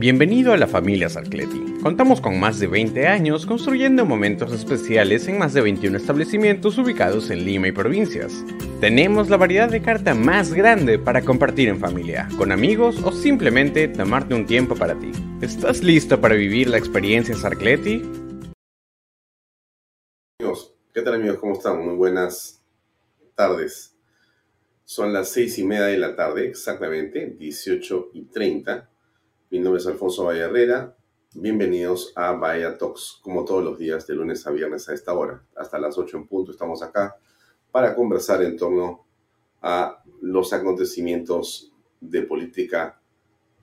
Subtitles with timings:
[0.00, 1.74] Bienvenido a la familia Sarcleti.
[1.82, 7.28] Contamos con más de 20 años construyendo momentos especiales en más de 21 establecimientos ubicados
[7.28, 8.42] en Lima y provincias.
[8.80, 13.88] Tenemos la variedad de carta más grande para compartir en familia, con amigos o simplemente
[13.88, 15.12] tomarte un tiempo para ti.
[15.42, 18.02] ¿Estás listo para vivir la experiencia Sarcleti?
[20.94, 21.36] ¿qué tal amigos?
[21.40, 21.84] ¿Cómo están?
[21.84, 22.64] Muy buenas
[23.34, 23.94] tardes.
[24.82, 28.89] Son las seis y media de la tarde, exactamente, 18 y 30
[29.50, 30.96] mi nombre es Alfonso Valle Herrera.
[31.34, 35.42] Bienvenidos a Bahía Talks, como todos los días, de lunes a viernes a esta hora.
[35.56, 37.16] Hasta las 8 en punto estamos acá
[37.72, 39.06] para conversar en torno
[39.60, 43.00] a los acontecimientos de política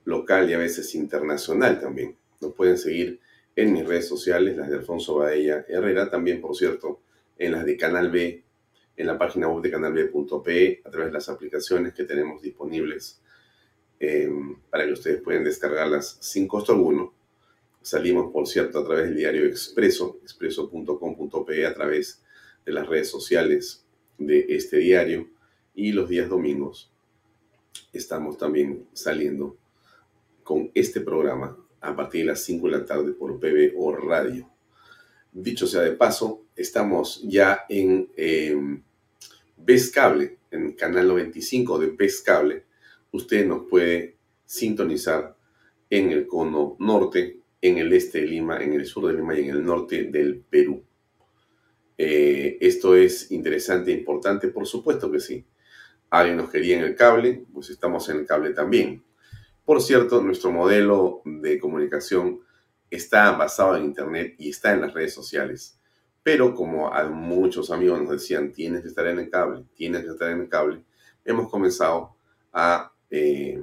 [0.04, 2.18] local y a veces internacional también.
[2.38, 3.20] Nos pueden seguir
[3.56, 7.00] en mis redes sociales, las de Alfonso Baella Herrera, también, por cierto,
[7.38, 8.44] en las de Canal B,
[8.94, 13.22] en la página web de canalb.pe, a través de las aplicaciones que tenemos disponibles
[14.00, 17.12] Em, para que ustedes puedan descargarlas sin costo alguno.
[17.82, 22.22] Salimos, por cierto, a través del diario Expreso, expreso.com.pe, a través
[22.64, 23.84] de las redes sociales
[24.18, 25.28] de este diario.
[25.74, 26.92] Y los días domingos
[27.92, 29.56] estamos también saliendo
[30.44, 33.40] con este programa a partir de las 5 de la tarde por
[33.76, 34.48] o Radio.
[35.32, 38.80] Dicho sea de paso, estamos ya en eh,
[39.92, 42.64] Cable, en canal 95 de Best Cable,
[43.12, 45.36] usted nos puede sintonizar
[45.90, 49.48] en el cono norte, en el este de Lima, en el sur de Lima y
[49.48, 50.82] en el norte del Perú.
[51.96, 55.44] Eh, esto es interesante e importante, por supuesto que sí.
[56.10, 59.02] Alguien nos quería en el cable, pues estamos en el cable también.
[59.64, 62.40] Por cierto, nuestro modelo de comunicación
[62.90, 65.78] está basado en Internet y está en las redes sociales.
[66.22, 70.30] Pero como muchos amigos nos decían, tienes que estar en el cable, tienes que estar
[70.30, 70.82] en el cable,
[71.24, 72.16] hemos comenzado
[72.52, 73.60] a eh,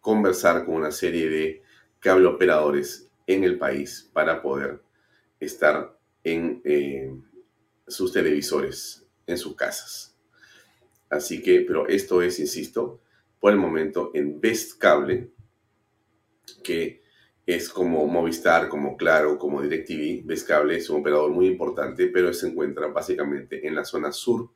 [0.00, 1.62] conversar con una serie de
[2.00, 4.82] cable operadores en el país para poder
[5.40, 7.14] estar en eh,
[7.86, 10.14] sus televisores, en sus casas.
[11.08, 13.00] Así que, pero esto es, insisto,
[13.40, 15.30] por el momento en Best Cable,
[16.62, 17.02] que
[17.46, 20.26] es como Movistar, como Claro, como DirecTV.
[20.26, 24.50] Best Cable es un operador muy importante, pero se encuentra básicamente en la zona sur,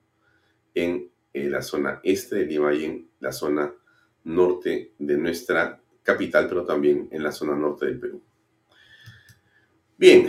[0.75, 1.11] en
[1.44, 3.72] en la zona este de Lima y en la zona
[4.25, 8.22] norte de nuestra capital, pero también en la zona norte del Perú.
[9.97, 10.28] Bien,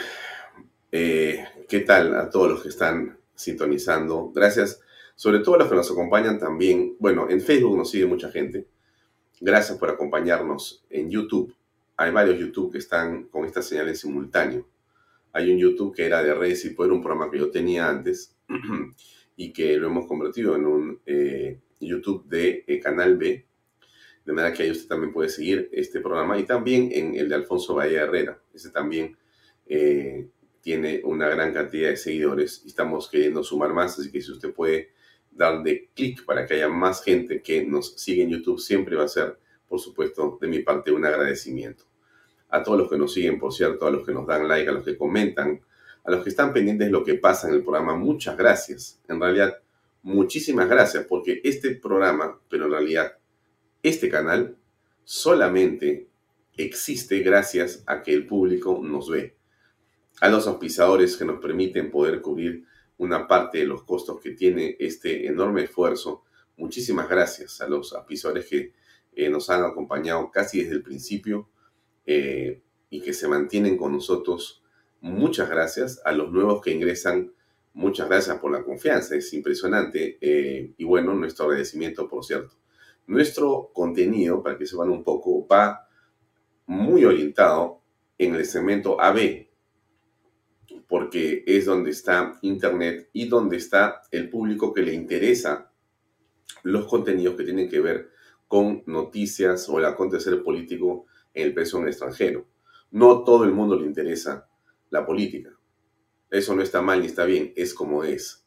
[0.91, 4.31] eh, ¿qué tal a todos los que están sintonizando?
[4.33, 4.81] Gracias,
[5.15, 6.95] sobre todo a los que nos acompañan también.
[6.99, 8.67] Bueno, en Facebook nos sigue mucha gente.
[9.39, 11.55] Gracias por acompañarnos en YouTube.
[11.97, 14.67] Hay varios YouTube que están con esta señal en simultáneo.
[15.31, 18.35] Hay un YouTube que era de redes y poder, un programa que yo tenía antes.
[19.39, 23.45] y que lo hemos convertido en un eh, YouTube de eh, Canal B,
[24.25, 27.36] de manera que ahí usted también puede seguir este programa y también en el de
[27.36, 28.38] Alfonso Bahía Herrera.
[28.53, 29.15] Ese también
[29.65, 30.27] eh,
[30.59, 34.53] tiene una gran cantidad de seguidores y estamos queriendo sumar más, así que si usted
[34.53, 34.89] puede
[35.31, 39.07] darle clic para que haya más gente que nos siga en YouTube, siempre va a
[39.07, 39.39] ser,
[39.69, 41.86] por supuesto, de mi parte un agradecimiento.
[42.50, 44.74] A todos los que nos siguen, por cierto, a los que nos dan like, a
[44.74, 45.62] los que comentan,
[46.09, 49.00] a los que están pendientes de lo que pasa en el programa, muchas gracias.
[49.07, 49.59] En realidad,
[50.01, 53.13] muchísimas gracias porque este programa, pero en realidad
[53.83, 54.57] este canal,
[55.03, 56.07] solamente
[56.57, 59.35] existe gracias a que el público nos ve.
[60.19, 62.65] A los auspiciadores que nos permiten poder cubrir
[62.97, 66.23] una parte de los costos que tiene este enorme esfuerzo.
[66.57, 68.73] Muchísimas gracias a los auspiciadores que
[69.13, 71.51] eh, nos han acompañado casi desde el principio
[72.07, 74.63] eh, y que se mantienen con nosotros
[75.01, 77.31] Muchas gracias a los nuevos que ingresan
[77.74, 80.18] Muchas gracias por la confianza, es impresionante.
[80.19, 82.57] Eh, y bueno, nuestro agradecimiento, por cierto.
[83.07, 85.88] Nuestro contenido, para que se sepan un poco, va
[86.66, 87.81] muy orientado
[88.18, 89.48] en el segmento AB,
[90.88, 95.72] porque es donde está Internet y donde está el público que le interesa
[96.63, 98.10] los contenidos que tienen que ver
[98.48, 102.46] con noticias o el acontecer político en el peso en extranjero.
[102.92, 104.49] No todo el mundo le interesa
[104.89, 105.51] la política.
[106.30, 108.45] Eso no está mal ni está bien, es como es.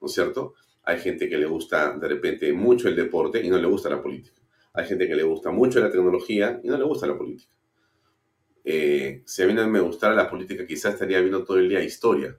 [0.00, 0.54] ¿No es cierto?
[0.82, 4.02] Hay gente que le gusta de repente mucho el deporte y no le gusta la
[4.02, 4.40] política.
[4.72, 7.54] Hay gente que le gusta mucho la tecnología y no le gusta la política.
[8.64, 11.82] Eh, si a mí no me gustara la política, quizás estaría viendo todo el día
[11.82, 12.38] historia.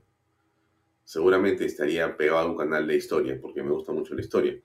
[1.03, 4.59] Seguramente estaría pegado a un canal de historia, porque me gusta mucho la historia.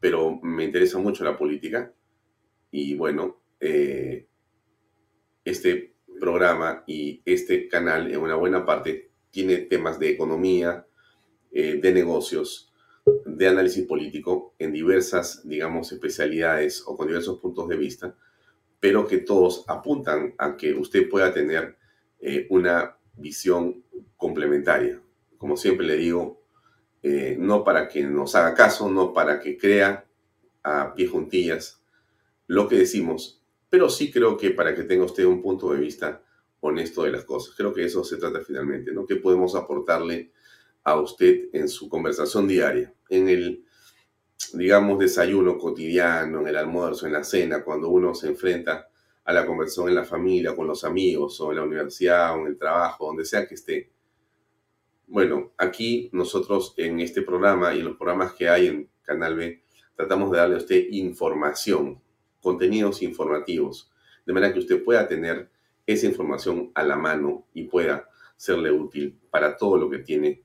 [0.00, 1.92] Pero me interesa mucho la política.
[2.70, 4.26] Y bueno, eh,
[5.44, 10.86] este programa y este canal, en una buena parte, tiene temas de economía,
[11.52, 12.72] eh, de negocios,
[13.26, 18.14] de análisis político en diversas, digamos, especialidades o con diversos puntos de vista,
[18.80, 21.76] pero que todos apuntan a que usted pueda tener
[22.20, 23.82] eh, una visión
[24.16, 25.00] complementaria.
[25.38, 26.42] Como siempre le digo,
[27.02, 30.06] eh, no para que nos haga caso, no para que crea
[30.62, 31.82] a pie juntillas
[32.46, 33.42] lo que decimos,
[33.74, 36.22] pero sí creo que para que tenga usted un punto de vista
[36.60, 37.56] honesto de las cosas.
[37.56, 39.04] Creo que eso se trata finalmente, ¿no?
[39.04, 40.30] ¿Qué podemos aportarle
[40.84, 43.64] a usted en su conversación diaria, en el,
[44.52, 48.88] digamos, desayuno cotidiano, en el almuerzo, en la cena, cuando uno se enfrenta
[49.24, 52.46] a la conversación en la familia, con los amigos, o en la universidad, o en
[52.46, 53.90] el trabajo, donde sea que esté.
[55.08, 59.64] Bueno, aquí nosotros en este programa y en los programas que hay en Canal B,
[59.96, 62.03] tratamos de darle a usted información,
[62.44, 63.90] contenidos informativos,
[64.26, 65.50] de manera que usted pueda tener
[65.86, 70.42] esa información a la mano y pueda serle útil para todo lo que tiene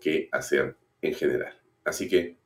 [0.00, 1.54] que hacer en general.
[1.84, 2.38] Así que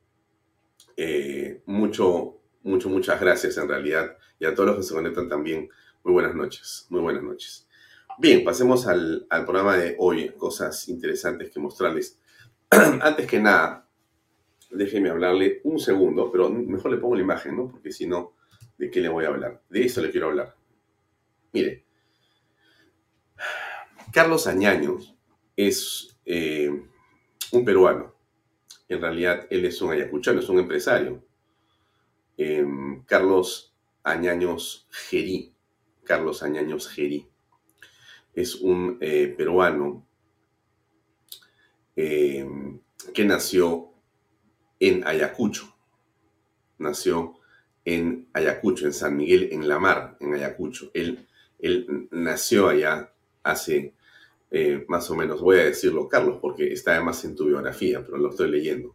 [0.97, 5.69] eh, mucho, mucho, muchas gracias en realidad y a todos los que se conectan también.
[6.03, 7.67] Muy buenas noches, muy buenas noches.
[8.19, 12.19] Bien, pasemos al, al programa de hoy, cosas interesantes que mostrarles.
[12.69, 13.87] Antes que nada,
[14.71, 17.69] déjeme hablarle un segundo, pero mejor le pongo la imagen, ¿no?
[17.69, 18.33] Porque si no,
[18.77, 19.61] ¿de qué le voy a hablar?
[19.69, 20.55] De eso le quiero hablar.
[21.53, 21.85] Mire,
[24.11, 25.15] Carlos Añaños
[25.55, 26.69] es eh,
[27.51, 28.15] un peruano.
[28.87, 31.25] En realidad, él es un ayacuchano, es un empresario.
[32.37, 35.53] Em, Carlos Añaños Gerí.
[36.03, 37.27] Carlos Añaños Gerí.
[38.33, 40.07] Es un eh, peruano
[41.95, 42.79] em,
[43.13, 43.91] que nació
[44.79, 45.75] en Ayacucho.
[46.77, 47.39] Nació
[47.87, 50.91] en Ayacucho, en San Miguel, en la Mar, en Ayacucho.
[50.93, 51.25] Él,
[51.57, 53.13] él nació allá
[53.43, 53.93] hace
[54.51, 58.17] eh, más o menos, voy a decirlo, Carlos, porque está además en tu biografía, pero
[58.17, 58.93] lo estoy leyendo,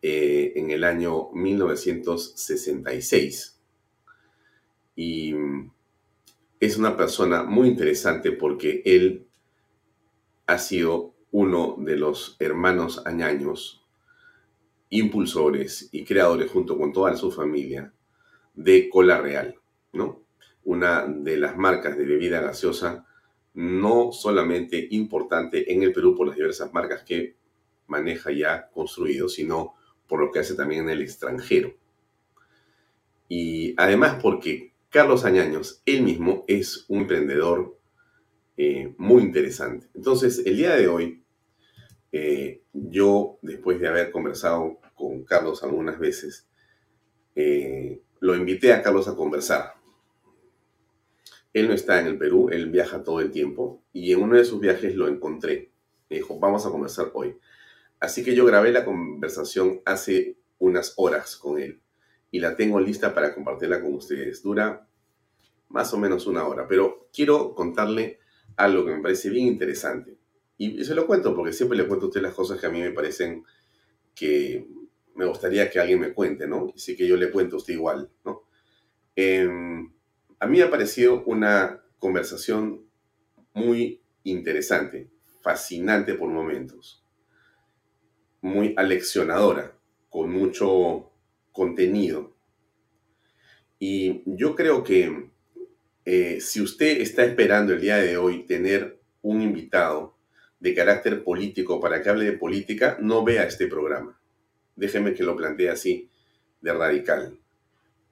[0.00, 3.60] eh, en el año 1966.
[4.96, 5.34] Y
[6.60, 9.26] es una persona muy interesante porque él
[10.46, 13.81] ha sido uno de los hermanos añaños,
[14.92, 17.92] impulsores y creadores junto con toda su familia
[18.54, 19.56] de Cola Real,
[19.94, 20.26] ¿no?
[20.64, 23.06] Una de las marcas de bebida gaseosa
[23.54, 27.36] no solamente importante en el Perú por las diversas marcas que
[27.86, 29.74] maneja ya construido, sino
[30.06, 31.74] por lo que hace también en el extranjero.
[33.28, 37.78] Y además porque Carlos Añaños, él mismo, es un emprendedor
[38.58, 39.88] eh, muy interesante.
[39.94, 41.21] Entonces, el día de hoy,
[42.12, 46.46] eh, yo, después de haber conversado con Carlos algunas veces,
[47.34, 49.82] eh, lo invité a Carlos a conversar
[51.52, 54.44] él no está en el Perú, él viaja todo el tiempo y en uno de
[54.44, 55.70] sus viajes lo encontré.
[56.08, 57.36] Me dijo, vamos a conversar hoy.
[58.00, 61.80] Así que yo grabé la conversación hace unas horas con él
[62.30, 64.42] y la tengo lista para compartirla con ustedes.
[64.42, 64.88] Dura
[65.68, 68.18] más o menos una hora, pero quiero contarle
[68.56, 70.16] algo que me parece bien interesante.
[70.58, 72.80] Y, se lo cuento porque siempre le cuento a usted las cosas que a mí
[72.80, 73.44] me parecen
[74.14, 74.66] que
[75.14, 76.72] me gustaría que alguien me cuente, ¿no?
[76.74, 78.42] Así que yo le cuento a usted igual, ¿no?
[79.16, 79.48] Eh,
[80.38, 82.84] a mí me ha parecido una conversación
[83.54, 87.04] muy interesante, fascinante por momentos,
[88.40, 89.78] muy aleccionadora,
[90.08, 91.10] con mucho
[91.52, 92.34] contenido.
[93.78, 95.30] Y yo creo que
[96.04, 100.11] eh, si usted está esperando el día de hoy tener un invitado
[100.62, 104.18] de carácter político para que hable de política, no vea este programa.
[104.76, 106.08] Déjeme que lo plantee así,
[106.60, 107.38] de radical.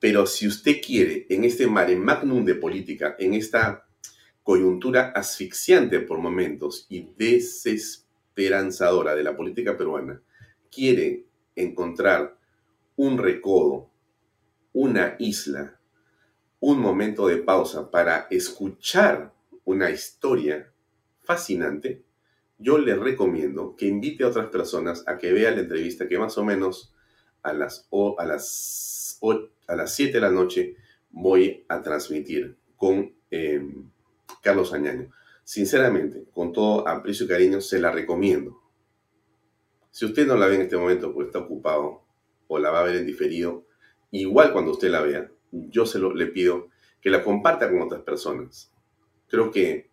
[0.01, 3.87] Pero si usted quiere, en este mare magnum de política, en esta
[4.43, 10.23] coyuntura asfixiante por momentos y desesperadora esperanzadora de la política peruana
[10.71, 11.27] quiere
[11.57, 12.39] encontrar
[12.97, 13.91] un recodo,
[14.73, 15.79] una isla,
[16.61, 20.73] un momento de pausa para escuchar una historia
[21.21, 22.03] fascinante,
[22.61, 26.37] yo le recomiendo que invite a otras personas a que vean la entrevista que más
[26.39, 26.95] o menos
[27.43, 27.89] a las,
[28.19, 29.19] a las,
[29.67, 30.77] a las 7 de la noche
[31.11, 33.91] voy a transmitir con em,
[34.43, 35.11] Carlos Añaño.
[35.43, 38.61] Sinceramente, con todo aprecio y cariño, se la recomiendo.
[39.91, 42.05] Si usted no la ve en este momento porque está ocupado
[42.47, 43.67] o la va a ver en diferido,
[44.13, 46.69] igual cuando usted la vea, yo se lo, le pido
[47.01, 48.73] que la comparta con otras personas.
[49.29, 49.90] Creo que,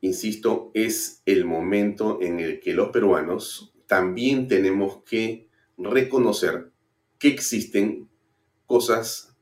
[0.00, 6.70] insisto, es el momento en el que los peruanos también tenemos que reconocer
[7.18, 8.08] que existen
[8.66, 9.36] cosas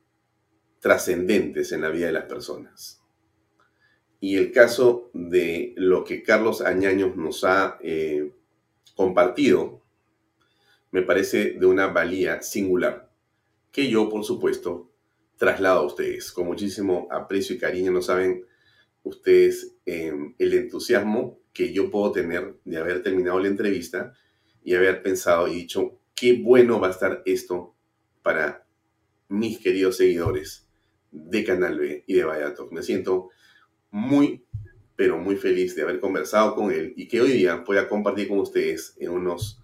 [0.79, 3.01] trascendentes en la vida de las personas.
[4.19, 8.31] Y el caso de lo que Carlos Añaños nos ha eh,
[8.95, 9.83] compartido
[10.91, 13.11] me parece de una valía singular,
[13.69, 14.89] que yo, por supuesto,
[15.35, 17.91] traslado a ustedes con muchísimo aprecio y cariño.
[17.91, 18.45] No saben
[19.05, 24.13] ustedes em, el entusiasmo que yo puedo tener de haber terminado la entrevista
[24.63, 27.75] y haber pensado y dicho, qué bueno va a estar esto
[28.21, 28.67] para
[29.29, 30.67] mis queridos seguidores
[31.11, 32.71] de Canal B y de Vallatok.
[32.71, 33.29] Me siento
[33.91, 34.43] muy,
[34.95, 38.39] pero muy feliz de haber conversado con él y que hoy día pueda compartir con
[38.39, 39.61] ustedes en unos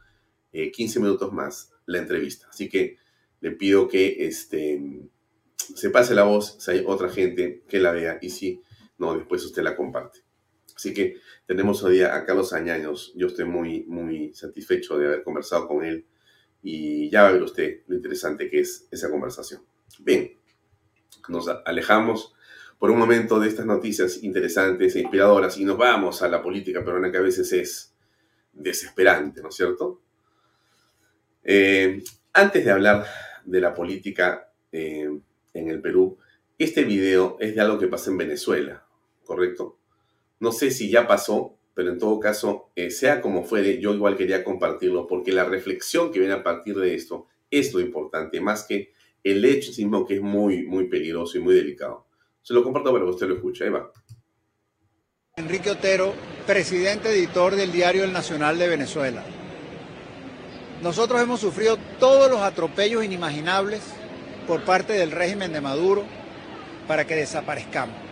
[0.52, 2.48] 15 eh, minutos más la entrevista.
[2.50, 2.98] Así que
[3.42, 4.82] le pido que este,
[5.56, 8.62] se pase la voz si hay otra gente que la vea y si
[9.02, 10.20] no, después usted la comparte.
[10.76, 11.18] Así que
[11.48, 13.12] tenemos hoy a Carlos Añaños.
[13.16, 16.06] Yo estoy muy, muy satisfecho de haber conversado con él
[16.62, 19.64] y ya va a ver usted lo interesante que es esa conversación.
[20.00, 20.38] Bien,
[21.30, 22.36] nos alejamos
[22.78, 26.86] por un momento de estas noticias interesantes e inspiradoras y nos vamos a la política
[26.86, 27.96] peruana que a veces es
[28.54, 30.02] desesperante, ¿no es cierto?
[31.44, 32.04] Eh,
[32.34, 33.06] antes de hablar
[33.46, 35.10] de la política eh,
[35.54, 36.20] en el Perú,
[36.60, 38.86] este video es de algo que pasa en Venezuela,
[39.32, 39.78] ¿correcto?
[40.42, 44.18] No sé si ya pasó, pero en todo caso, eh, sea como fuere, yo igual
[44.18, 48.66] quería compartirlo porque la reflexión que viene a partir de esto es lo importante, más
[48.66, 48.92] que
[49.24, 52.08] el hecho mismo que es muy, muy peligroso y muy delicado.
[52.42, 53.64] Se lo comparto para que usted lo escuche.
[53.64, 53.90] Ahí va.
[55.38, 56.14] Enrique Otero,
[56.46, 59.24] presidente editor del diario El Nacional de Venezuela.
[60.84, 63.82] Nosotros hemos sufrido todos los atropellos inimaginables
[64.46, 66.04] por parte del régimen de Maduro
[66.86, 68.11] para que desaparezcamos.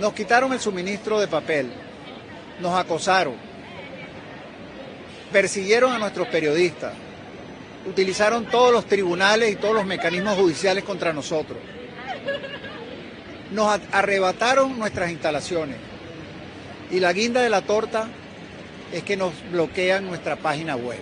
[0.00, 1.70] Nos quitaron el suministro de papel,
[2.58, 3.34] nos acosaron,
[5.30, 6.94] persiguieron a nuestros periodistas,
[7.86, 11.58] utilizaron todos los tribunales y todos los mecanismos judiciales contra nosotros.
[13.52, 15.76] Nos arrebataron nuestras instalaciones
[16.90, 18.08] y la guinda de la torta
[18.94, 21.00] es que nos bloquean nuestra página web.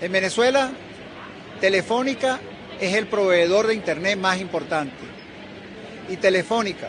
[0.00, 0.70] En Venezuela,
[1.60, 2.40] Telefónica
[2.80, 4.96] es el proveedor de Internet más importante.
[6.08, 6.88] Y Telefónica,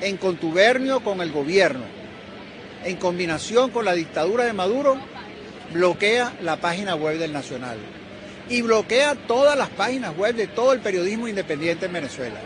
[0.00, 1.84] en contubernio con el gobierno,
[2.84, 4.96] en combinación con la dictadura de Maduro,
[5.72, 7.78] bloquea la página web del Nacional
[8.48, 12.40] y bloquea todas las páginas web de todo el periodismo independiente en Venezuela.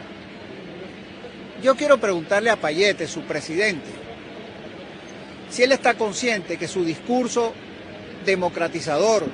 [1.63, 3.89] Yo quiero preguntarle a Payete, su presidente,
[5.49, 7.55] si él está consciente que su discurso
[8.27, 9.25] democratizador,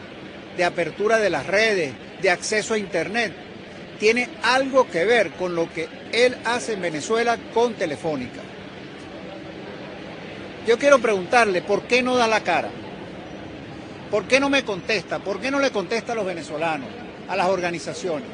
[0.56, 3.32] de apertura de las redes, de acceso a Internet,
[4.00, 8.40] tiene algo que ver con lo que él hace en Venezuela con Telefónica.
[10.66, 12.70] Yo quiero preguntarle por qué no da la cara,
[14.10, 16.88] por qué no me contesta, por qué no le contesta a los venezolanos,
[17.28, 18.28] a las organizaciones,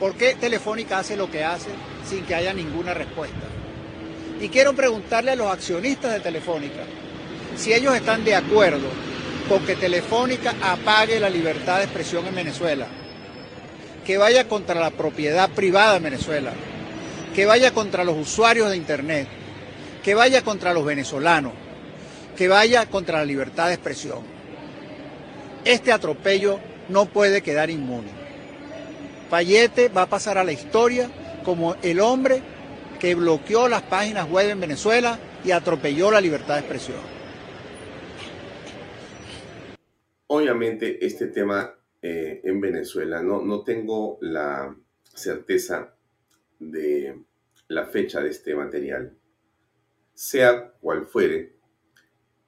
[0.00, 1.70] por qué Telefónica hace lo que hace
[2.04, 3.46] sin que haya ninguna respuesta.
[4.40, 6.82] Y quiero preguntarle a los accionistas de Telefónica
[7.56, 8.88] si ellos están de acuerdo
[9.48, 12.88] con que Telefónica apague la libertad de expresión en Venezuela,
[14.06, 16.52] que vaya contra la propiedad privada en Venezuela,
[17.34, 19.26] que vaya contra los usuarios de Internet,
[20.04, 21.52] que vaya contra los venezolanos,
[22.36, 24.20] que vaya contra la libertad de expresión.
[25.64, 28.10] Este atropello no puede quedar inmune.
[29.28, 31.10] Payete va a pasar a la historia
[31.44, 32.40] como el hombre
[33.00, 37.00] que bloqueó las páginas web en Venezuela y atropelló la libertad de expresión.
[40.28, 41.75] Obviamente este tema
[42.08, 44.76] eh, en Venezuela, no, no tengo la
[45.12, 45.96] certeza
[46.60, 47.20] de
[47.66, 49.18] la fecha de este material.
[50.14, 51.56] Sea cual fuere,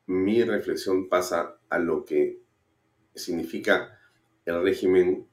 [0.06, 2.40] mi reflexión pasa a lo que
[3.16, 3.98] significa
[4.44, 5.26] el régimen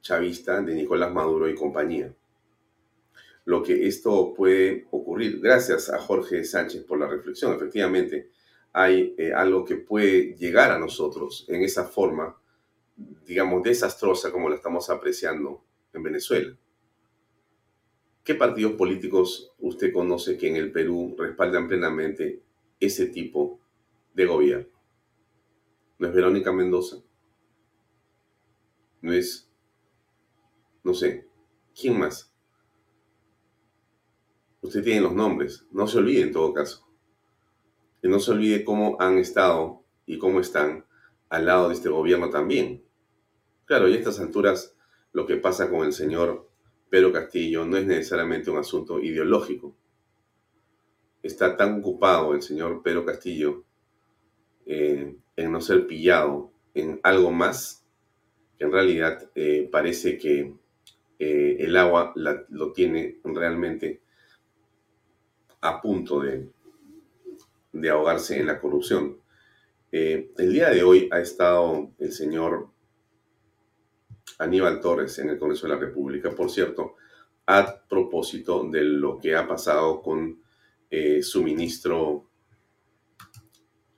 [0.00, 2.16] chavista de Nicolás Maduro y compañía.
[3.44, 8.30] Lo que esto puede ocurrir, gracias a Jorge Sánchez por la reflexión, efectivamente,
[8.72, 12.34] hay eh, algo que puede llegar a nosotros en esa forma,
[13.26, 16.56] digamos, desastrosa como la estamos apreciando en Venezuela.
[18.24, 22.42] ¿Qué partidos políticos usted conoce que en el Perú respaldan plenamente
[22.78, 23.60] ese tipo
[24.14, 24.68] de gobierno?
[25.98, 26.98] ¿No es Verónica Mendoza?
[29.00, 29.50] ¿No es,
[30.84, 31.26] no sé,
[31.74, 32.34] quién más?
[34.60, 36.86] Usted tiene los nombres, no se olvide en todo caso.
[38.02, 40.84] Y no se olvide cómo han estado y cómo están
[41.28, 42.84] al lado de este gobierno también.
[43.68, 44.74] Claro, y a estas alturas
[45.12, 46.48] lo que pasa con el señor
[46.88, 49.76] Pedro Castillo no es necesariamente un asunto ideológico.
[51.22, 53.64] Está tan ocupado el señor Pedro Castillo
[54.64, 57.84] eh, en no ser pillado en algo más
[58.58, 60.54] que en realidad eh, parece que
[61.18, 64.00] eh, el agua lo tiene realmente
[65.60, 66.48] a punto de,
[67.72, 69.18] de ahogarse en la corrupción.
[69.92, 72.70] el día de hoy ha estado el señor
[74.38, 76.96] Aníbal Torres en el Congreso de la República, por cierto,
[77.46, 80.42] a propósito de lo que ha pasado con
[80.90, 82.26] eh, su ministro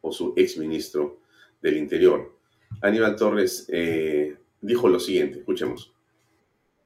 [0.00, 1.20] o su exministro
[1.60, 2.37] del Interior.
[2.80, 5.92] Aníbal Torres eh, dijo lo siguiente, escuchemos.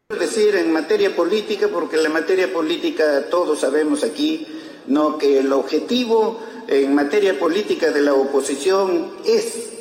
[0.09, 4.47] Decir en materia política, porque la materia política todos sabemos aquí,
[4.87, 9.74] no que el objetivo en materia política de la oposición es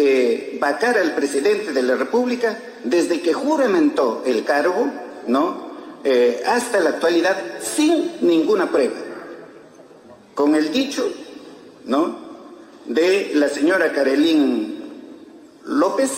[0.00, 4.88] eh, vacar al presidente de la República desde que juramentó el cargo,
[5.26, 5.68] ¿no?
[6.04, 8.94] Eh, hasta la actualidad sin ninguna prueba.
[10.36, 11.04] Con el dicho,
[11.84, 12.16] ¿no?
[12.86, 14.84] De la señora Carolín
[15.64, 16.12] López,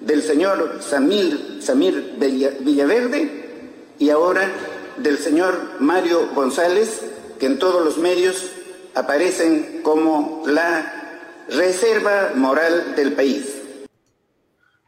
[0.00, 3.44] del señor Samir, Samir Villaverde
[3.98, 4.50] y ahora
[4.96, 7.02] del señor Mario González,
[7.38, 8.46] que en todos los medios
[8.94, 10.93] aparecen como la
[11.48, 13.60] reserva moral del país.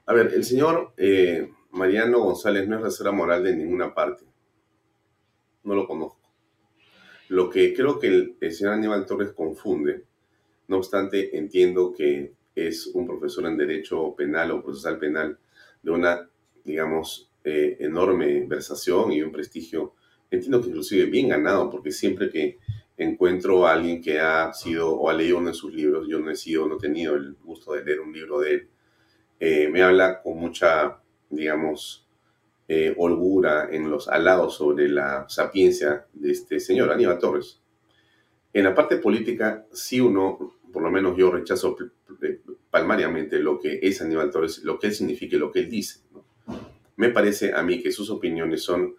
[0.07, 4.25] A ver, el señor eh, Mariano González no es reserva moral de ninguna parte.
[5.65, 6.21] No lo conozco.
[7.29, 10.05] Lo que creo que el, señor Aníbal Torres confunde,
[10.69, 15.39] no obstante, entiendo que es un profesor en Derecho Penal o Procesal Penal
[15.83, 16.31] de una,
[16.65, 19.95] digamos, eh, enorme versación y un prestigio,
[20.31, 22.59] entiendo que inclusive bien ganado, porque siempre que
[22.97, 26.31] encuentro a alguien que ha sido o ha leído uno de sus libros, yo no
[26.31, 28.69] he sido, no he tenido el gusto de leer un libro de él,
[29.39, 32.07] eh, me habla con mucha, digamos,
[32.69, 37.61] eh, holgura en los alados sobre la sapiencia de este señor, Aníbal Torres.
[38.53, 41.77] En la parte política, sí uno, por lo menos yo rechazo
[42.71, 46.01] palmariamente lo que es Aníbal Torres, lo que él significa y lo que él dice.
[46.97, 48.97] Me parece a mí que sus opiniones son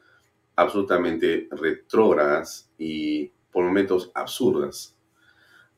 [0.55, 4.96] absolutamente retrógradas y por momentos absurdas.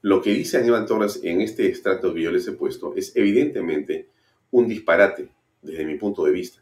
[0.02, 4.10] Lo que dice Aníbal Torres en este extracto que yo puesto es evidentemente
[4.52, 5.30] un disparate
[5.62, 6.62] desde mi punto de vista.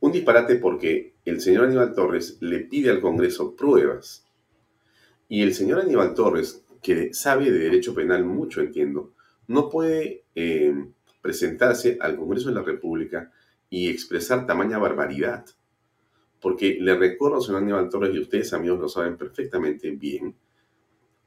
[0.00, 4.26] Un disparate porque el señor Aníbal Torres le pide al Congreso pruebas
[5.26, 9.14] y el señor Aníbal Torres, que sabe de derecho penal mucho, entiendo,
[9.46, 10.84] no puede eh,
[11.22, 13.32] presentarse al Congreso de la República
[13.70, 15.46] y expresar tamaña barbaridad
[16.44, 20.36] porque le recuerdo, señor Aníbal Torres, y ustedes amigos lo saben perfectamente bien,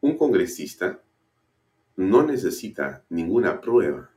[0.02, 1.02] un congresista
[1.96, 4.12] no necesita ninguna prueba.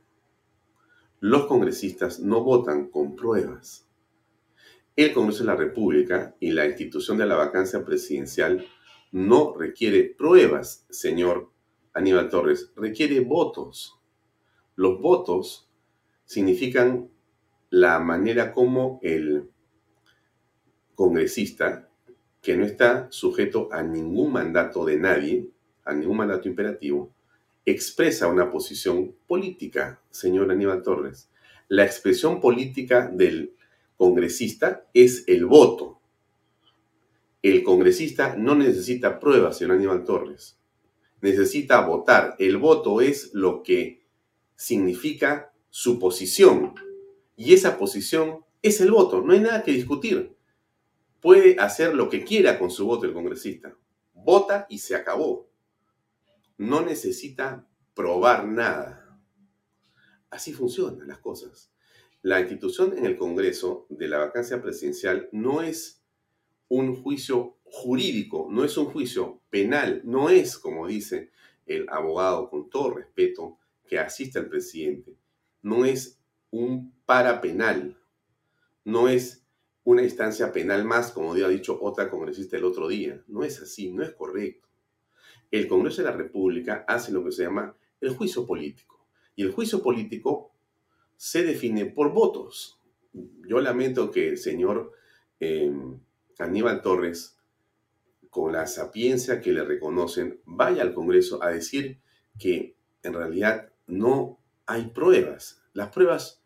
[1.19, 3.89] Los congresistas no votan con pruebas.
[4.95, 8.63] El Congreso de la República y la institución de la vacancia presidencial
[9.11, 11.49] no requiere pruebas, señor
[11.93, 13.99] Aníbal Torres, requiere votos.
[14.75, 15.67] Los votos
[16.25, 17.09] significan
[17.71, 19.49] la manera como el
[20.95, 21.89] congresista
[22.41, 25.47] que no está sujeto a ningún mandato de nadie,
[25.85, 27.11] a ningún mandato imperativo,
[27.65, 31.29] expresa una posición política, señor Aníbal Torres.
[31.67, 33.53] La expresión política del
[33.95, 35.99] congresista es el voto.
[37.43, 40.57] El congresista no necesita pruebas, señor Aníbal Torres.
[41.21, 42.35] Necesita votar.
[42.39, 44.01] El voto es lo que
[44.55, 46.73] significa su posición.
[47.35, 49.21] Y esa posición es el voto.
[49.21, 50.35] No hay nada que discutir
[51.21, 53.77] puede hacer lo que quiera con su voto el congresista.
[54.13, 55.49] Vota y se acabó.
[56.57, 59.19] No necesita probar nada.
[60.29, 61.71] Así funcionan las cosas.
[62.21, 66.03] La institución en el Congreso de la vacancia presidencial no es
[66.67, 71.31] un juicio jurídico, no es un juicio penal, no es, como dice
[71.65, 73.57] el abogado con todo respeto
[73.87, 75.17] que asiste al presidente,
[75.61, 77.99] no es un parapenal,
[78.85, 79.40] no es
[79.83, 83.23] una instancia penal más, como ha dicho otra congresista el otro día.
[83.27, 84.67] No es así, no es correcto.
[85.49, 89.05] el Congreso de la República hace lo que se llama el juicio político.
[89.35, 90.51] Y el juicio político
[91.17, 92.79] se define por votos.
[93.45, 94.93] Yo lamento que el señor
[95.39, 95.99] em,
[96.39, 97.37] Aníbal Torres,
[98.29, 101.99] con la sapiencia que le reconocen, vaya al Congreso a decir
[102.39, 105.61] que en realidad no hay pruebas.
[105.73, 106.41] Las pruebas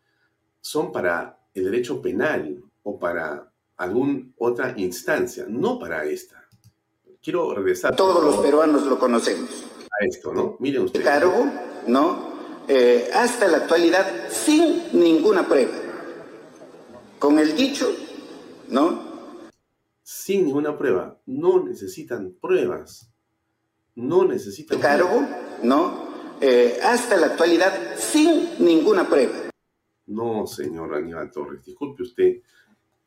[0.60, 6.48] son para el derecho penal o para alguna otra instancia, no para esta.
[7.20, 7.96] Quiero regresar.
[7.96, 9.50] Todos los peruanos lo conocemos.
[9.90, 10.56] A esto, ¿no?
[10.60, 11.04] Miren ustedes.
[11.04, 11.50] Cargo,
[11.88, 12.36] ¿no?
[12.68, 15.72] Eh, hasta la actualidad sin ninguna prueba.
[17.18, 17.88] Con el dicho,
[18.68, 19.02] ¿no?
[20.04, 21.18] Sin ninguna prueba.
[21.26, 23.10] No necesitan pruebas.
[23.96, 24.78] No necesitan.
[24.78, 25.26] Cargo,
[25.64, 26.06] ¿no?
[26.40, 29.50] Eh, hasta la actualidad sin ninguna prueba.
[30.06, 32.42] No, señor Aníbal Torres, disculpe usted,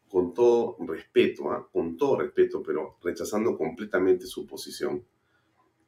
[0.09, 1.67] con todo respeto, ¿ah?
[1.71, 5.05] con todo respeto, pero rechazando completamente su posición,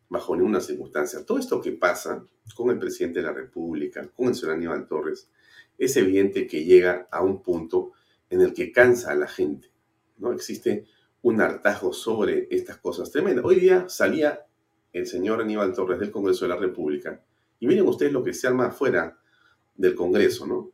[0.10, 1.26] bajo ninguna circunstancia.
[1.26, 2.24] Todo esto que pasa
[2.56, 5.30] con el presidente de la República, con el señor Aníbal Torres,
[5.78, 7.94] es evidente que llega a un punto
[8.30, 9.72] en el que cansa a la gente.
[10.18, 10.32] ¿no?
[10.32, 10.86] Existe
[11.24, 13.44] un hartazgo sobre estas cosas tremendas.
[13.46, 14.46] Hoy día salía
[14.94, 17.22] el señor Aníbal Torres del Congreso de la República
[17.60, 19.18] y miren ustedes lo que se arma afuera
[19.76, 20.72] del Congreso, ¿no?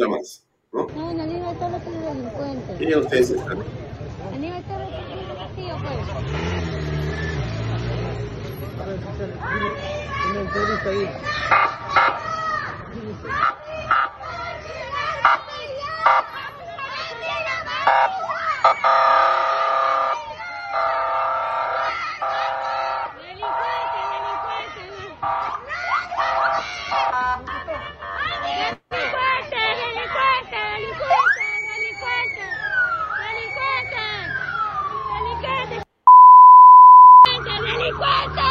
[0.00, 0.86] Otra más, ¿no?
[0.96, 2.96] No, en Aníbal Torres es delincuente.
[2.96, 3.52] Ustedes esta.
[4.32, 5.96] Aníbal Torres es Castillo, pues.
[10.30, 11.04] Una entrevista ahí.
[23.20, 24.84] Delincuente, delincuente.
[28.40, 30.58] Delincuente, delincuente,
[31.60, 32.44] delincuente,
[33.20, 34.04] delincuente.
[35.10, 35.76] Delincuente.
[37.24, 37.62] Delincuente.
[37.72, 38.48] Delincuente.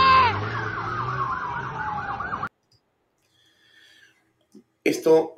[4.84, 5.36] Esto,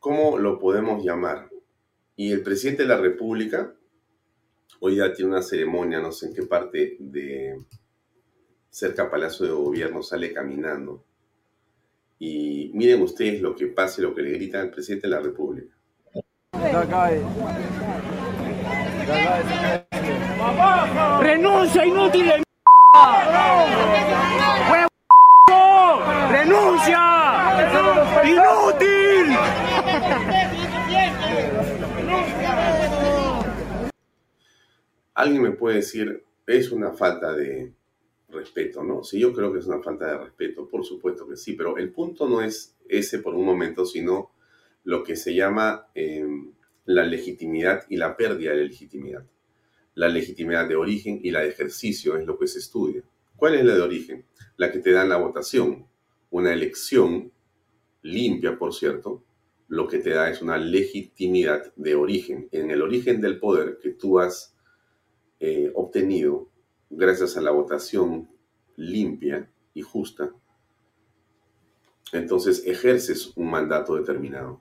[0.00, 1.48] ¿cómo lo podemos llamar?
[2.20, 3.72] Y el presidente de la República
[4.80, 7.64] hoy ya tiene una ceremonia, no sé en qué parte de
[8.68, 11.02] cerca al Palacio de Gobierno, sale caminando.
[12.18, 15.20] Y miren ustedes lo que pasa y lo que le gritan al presidente de la
[15.20, 15.74] República.
[21.22, 22.42] ¡Renuncia, inútil de
[24.70, 24.88] ¡Huevo!
[26.30, 27.00] ¡Renuncia!
[28.24, 29.00] ¡Inútil!
[35.20, 37.74] Alguien me puede decir, es una falta de
[38.30, 39.04] respeto, ¿no?
[39.04, 41.92] Sí, yo creo que es una falta de respeto, por supuesto que sí, pero el
[41.92, 44.30] punto no es ese por un momento, sino
[44.84, 46.26] lo que se llama eh,
[46.86, 49.26] la legitimidad y la pérdida de legitimidad.
[49.94, 53.02] La legitimidad de origen y la de ejercicio es lo que se estudia.
[53.36, 54.24] ¿Cuál es la de origen?
[54.56, 55.86] La que te dan la votación.
[56.30, 57.30] Una elección
[58.00, 59.22] limpia, por cierto,
[59.68, 62.48] lo que te da es una legitimidad de origen.
[62.52, 64.56] En el origen del poder que tú has
[65.40, 66.48] eh, obtenido
[66.90, 68.28] gracias a la votación
[68.76, 70.32] limpia y justa,
[72.12, 74.60] entonces ejerces un mandato determinado.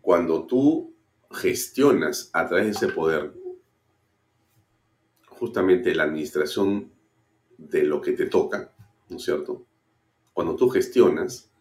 [0.00, 0.94] Cuando tú
[1.30, 3.34] gestionas a través de ese poder
[5.26, 6.90] justamente la administración
[7.56, 8.72] de lo que te toca,
[9.08, 9.66] ¿no es cierto?
[10.32, 11.52] Cuando tú gestionas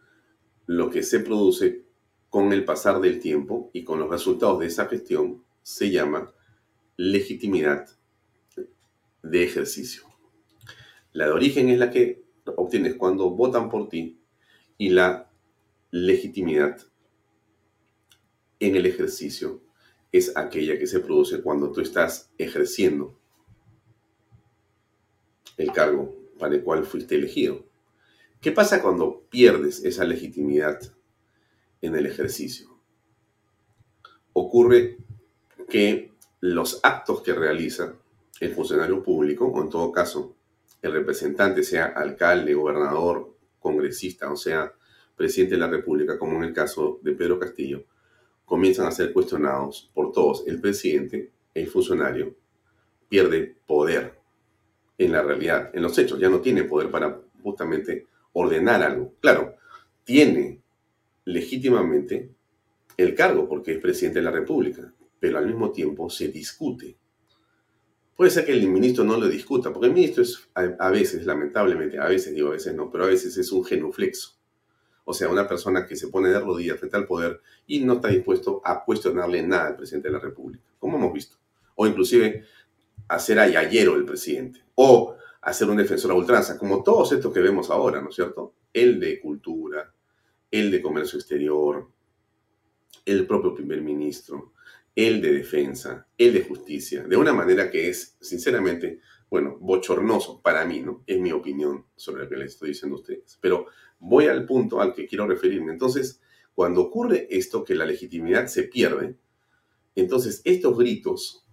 [0.65, 1.83] lo que se produce
[2.29, 6.31] con el pasar del tiempo y con los resultados de esa gestión, se llama
[6.97, 7.88] legitimidad
[9.21, 10.03] de ejercicio.
[11.13, 12.23] La de origen es la que
[12.55, 14.19] obtienes cuando votan por ti
[14.77, 15.31] y la
[15.91, 16.79] legitimidad
[18.60, 19.62] en el ejercicio
[20.12, 23.19] es aquella que se produce cuando tú estás ejerciendo
[25.57, 27.65] el cargo para el cual fuiste elegido.
[28.41, 30.79] ¿Qué pasa cuando pierdes esa legitimidad
[31.81, 32.79] en el ejercicio?
[34.33, 34.97] Ocurre
[35.69, 36.16] que
[36.53, 37.93] los actos que realiza
[38.39, 40.36] el funcionario público, o en todo caso
[40.81, 44.71] el representante, sea alcalde, gobernador, congresista, o sea,
[45.15, 47.83] presidente de la República, como en el caso de Pedro Castillo,
[48.45, 50.47] comienzan a ser cuestionados por todos.
[50.47, 52.36] El presidente, el funcionario,
[53.10, 54.19] pierde poder
[54.97, 59.13] en la realidad, en los hechos, ya no tiene poder para justamente ordenar algo.
[59.19, 59.55] Claro,
[60.03, 60.62] tiene
[61.25, 62.29] legítimamente
[62.95, 66.97] el cargo porque es presidente de la República, pero al mismo tiempo se discute
[68.17, 71.99] Puede ser que el ministro no lo discuta, porque el ministro es a, veces, lamentablemente,
[71.99, 74.39] a veces digo, a veces no, pero a veces es un genuflexo.
[75.06, 78.08] O sea, una persona que se pone de rodillas frente al poder y no está
[78.08, 81.38] dispuesto a cuestionarle nada al presidente de la República, como hemos visto.
[81.75, 82.43] O inclusive
[83.08, 84.65] hacer ayayero el presidente.
[84.73, 88.56] O hacer un defensor a ultranza, como todos estos que vemos ahora, ¿no es cierto?
[88.73, 89.93] El de cultura,
[90.49, 91.88] el de comercio exterior,
[93.06, 94.53] el propio primer ministro,
[94.97, 100.65] el de defensa, el de justicia, de una manera que es, sinceramente, bueno, bochornoso para
[100.65, 101.03] mí, ¿no?
[101.05, 103.38] Es mi opinión sobre lo que les estoy diciendo a ustedes.
[103.39, 103.67] Pero
[103.99, 105.71] voy al punto al que quiero referirme.
[105.71, 106.19] Entonces,
[106.55, 109.15] cuando ocurre esto, que la legitimidad se pierde,
[109.93, 111.45] entonces estos gritos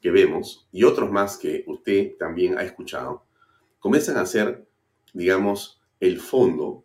[0.00, 3.26] que vemos y otros más que usted también ha escuchado,
[3.78, 4.66] comienzan a ser,
[5.12, 6.84] digamos, el fondo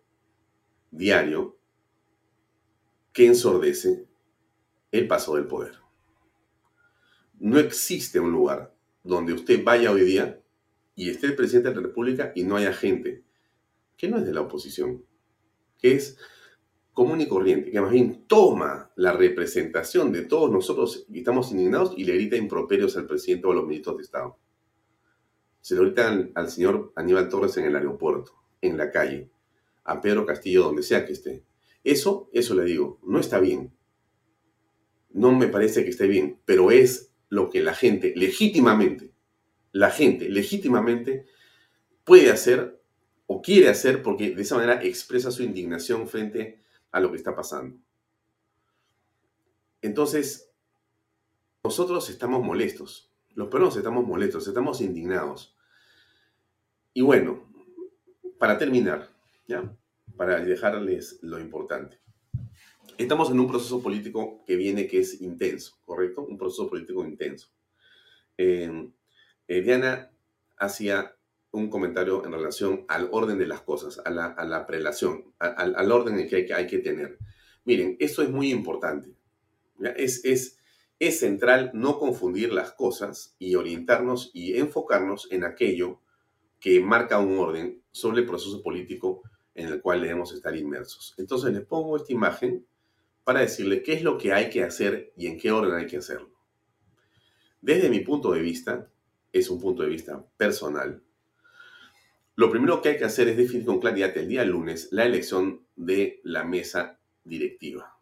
[0.91, 1.57] diario
[3.11, 4.05] que ensordece
[4.91, 5.82] el paso del poder.
[7.39, 10.41] No existe un lugar donde usted vaya hoy día
[10.95, 13.23] y esté el presidente de la República y no haya gente
[13.97, 15.05] que no es de la oposición,
[15.77, 16.17] que es
[16.93, 21.93] común y corriente, que más bien toma la representación de todos nosotros y estamos indignados
[21.97, 24.37] y le grita improperios al presidente o a los ministros de Estado.
[25.61, 29.31] Se lo gritan al, al señor Aníbal Torres en el aeropuerto, en la calle,
[29.83, 31.43] a Pedro Castillo, donde sea que esté.
[31.83, 33.73] Eso, eso le digo, no está bien.
[35.09, 39.11] No me parece que esté bien, pero es lo que la gente legítimamente,
[39.71, 41.25] la gente legítimamente
[42.03, 42.79] puede hacer
[43.25, 47.35] o quiere hacer porque de esa manera expresa su indignación frente a lo que está
[47.35, 47.75] pasando.
[49.81, 50.51] Entonces,
[51.63, 55.57] nosotros estamos molestos, los peruanos estamos molestos, estamos indignados.
[56.93, 57.49] Y bueno,
[58.37, 59.09] para terminar,
[59.47, 59.75] ¿ya?
[60.15, 61.97] Para dejarles lo importante.
[62.97, 66.25] Estamos en un proceso político que viene que es intenso, ¿correcto?
[66.25, 67.49] Un proceso político intenso.
[68.37, 68.89] Eh,
[69.47, 70.11] eh, Diana
[70.57, 71.15] hacía
[71.51, 76.27] un comentario en relación al orden de las cosas, a la, prelación, al, orden en
[76.27, 77.17] que hay, que hay que tener.
[77.65, 79.15] Miren, esto es muy importante.
[79.95, 80.57] es,
[80.99, 85.99] es central no confundir las cosas y orientarnos y enfocarnos en aquello
[86.59, 89.21] que marca un orden sobre el proceso político
[89.55, 91.13] en el cual debemos estar inmersos.
[91.17, 92.65] Entonces les pongo esta imagen
[93.23, 95.97] para decirle qué es lo que hay que hacer y en qué orden hay que
[95.97, 96.31] hacerlo.
[97.61, 98.89] Desde mi punto de vista,
[99.31, 101.01] es un punto de vista personal,
[102.35, 105.67] lo primero que hay que hacer es definir con claridad el día lunes la elección
[105.75, 107.95] de la mesa directiva.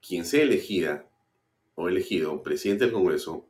[0.00, 1.10] Quien sea elegida
[1.74, 3.48] o elegido presidente del Congreso,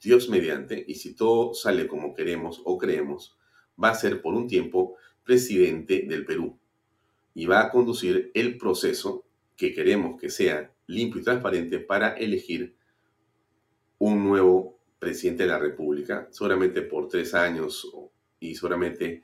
[0.00, 3.36] Dios mediante, y si todo sale como queremos o creemos,
[3.82, 6.58] va a ser por un tiempo presidente del Perú
[7.34, 9.26] y va a conducir el proceso
[9.62, 12.74] que queremos que sea limpio y transparente para elegir
[13.98, 17.88] un nuevo presidente de la República, seguramente por tres años
[18.40, 19.22] y seguramente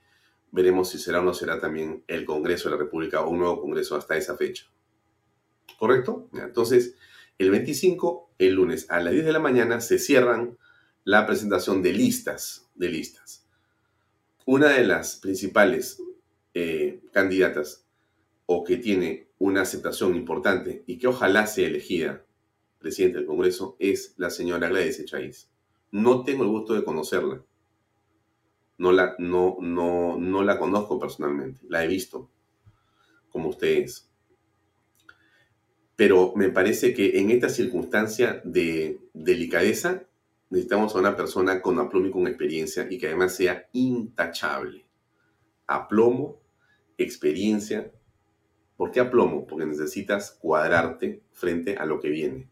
[0.53, 3.61] veremos si será o no será también el Congreso de la República o un nuevo
[3.61, 4.67] Congreso hasta esa fecha.
[5.77, 6.31] ¿Correcto?
[6.35, 6.95] Entonces,
[7.37, 10.57] el 25, el lunes a las 10 de la mañana, se cierran
[11.03, 13.45] la presentación de listas, de listas.
[14.47, 16.01] Una de las principales
[16.55, 17.89] eh, candidatas
[18.47, 22.25] o que tiene una aceptación importante y que ojalá sea elegida
[22.79, 25.51] presidente del Congreso es la señora Gladys Echaíz.
[25.91, 27.43] No tengo el gusto de conocerla.
[28.77, 31.61] No la, no, no, no la conozco personalmente.
[31.69, 32.31] La he visto,
[33.31, 34.09] como ustedes.
[35.97, 40.05] Pero me parece que en esta circunstancia de delicadeza
[40.51, 44.87] necesitamos a una persona con aplomo y con experiencia y que además sea intachable.
[45.67, 46.41] Aplomo,
[46.97, 47.93] experiencia.
[48.79, 49.45] ¿Por qué aplomo?
[49.45, 52.49] Porque necesitas cuadrarte frente a lo que viene.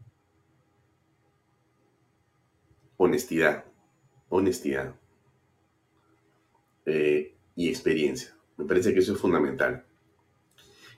[2.97, 3.63] Honestidad,
[4.27, 4.93] honestidad
[6.85, 8.35] eh, y experiencia.
[8.57, 9.85] Me parece que eso es fundamental.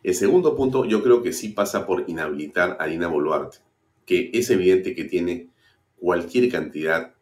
[0.01, 3.59] El segundo punto yo creo que sí pasa por inhabilitar a Dina Boluarte,
[4.07, 5.51] que es evidente que tiene
[5.99, 7.13] cualquier cantidad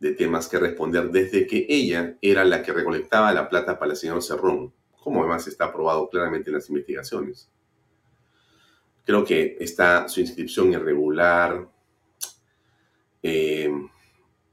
[0.00, 3.96] de temas que responder desde que ella era la que recolectaba la plata para el
[3.96, 4.72] señor Cerrón,
[5.02, 7.50] como además está aprobado claramente en las investigaciones.
[9.04, 11.68] Creo que está su inscripción irregular,
[13.22, 13.70] eh,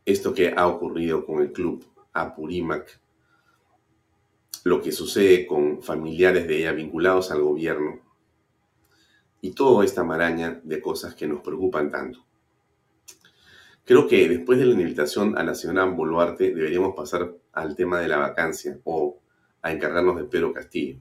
[0.06, 3.00] esto que ha ocurrido con el club Apurímac,
[4.64, 8.02] lo que sucede con familiares de ella vinculados al gobierno
[9.42, 12.26] y toda esta maraña de cosas que nos preocupan tanto.
[13.86, 18.08] Creo que después de la inhabilitación a la señora Boluarte deberíamos pasar al tema de
[18.08, 19.20] la vacancia o
[19.62, 21.00] a encargarnos de Pedro Castillo.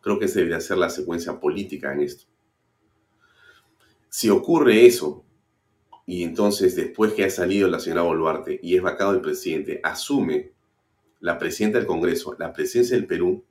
[0.00, 2.26] Creo que esa debería ser la secuencia política en esto.
[4.08, 5.24] Si ocurre eso
[6.06, 10.52] y entonces después que ha salido la señora Boluarte y es vacado el presidente, asume
[11.20, 13.44] la presidenta del Congreso, la presidencia del Perú,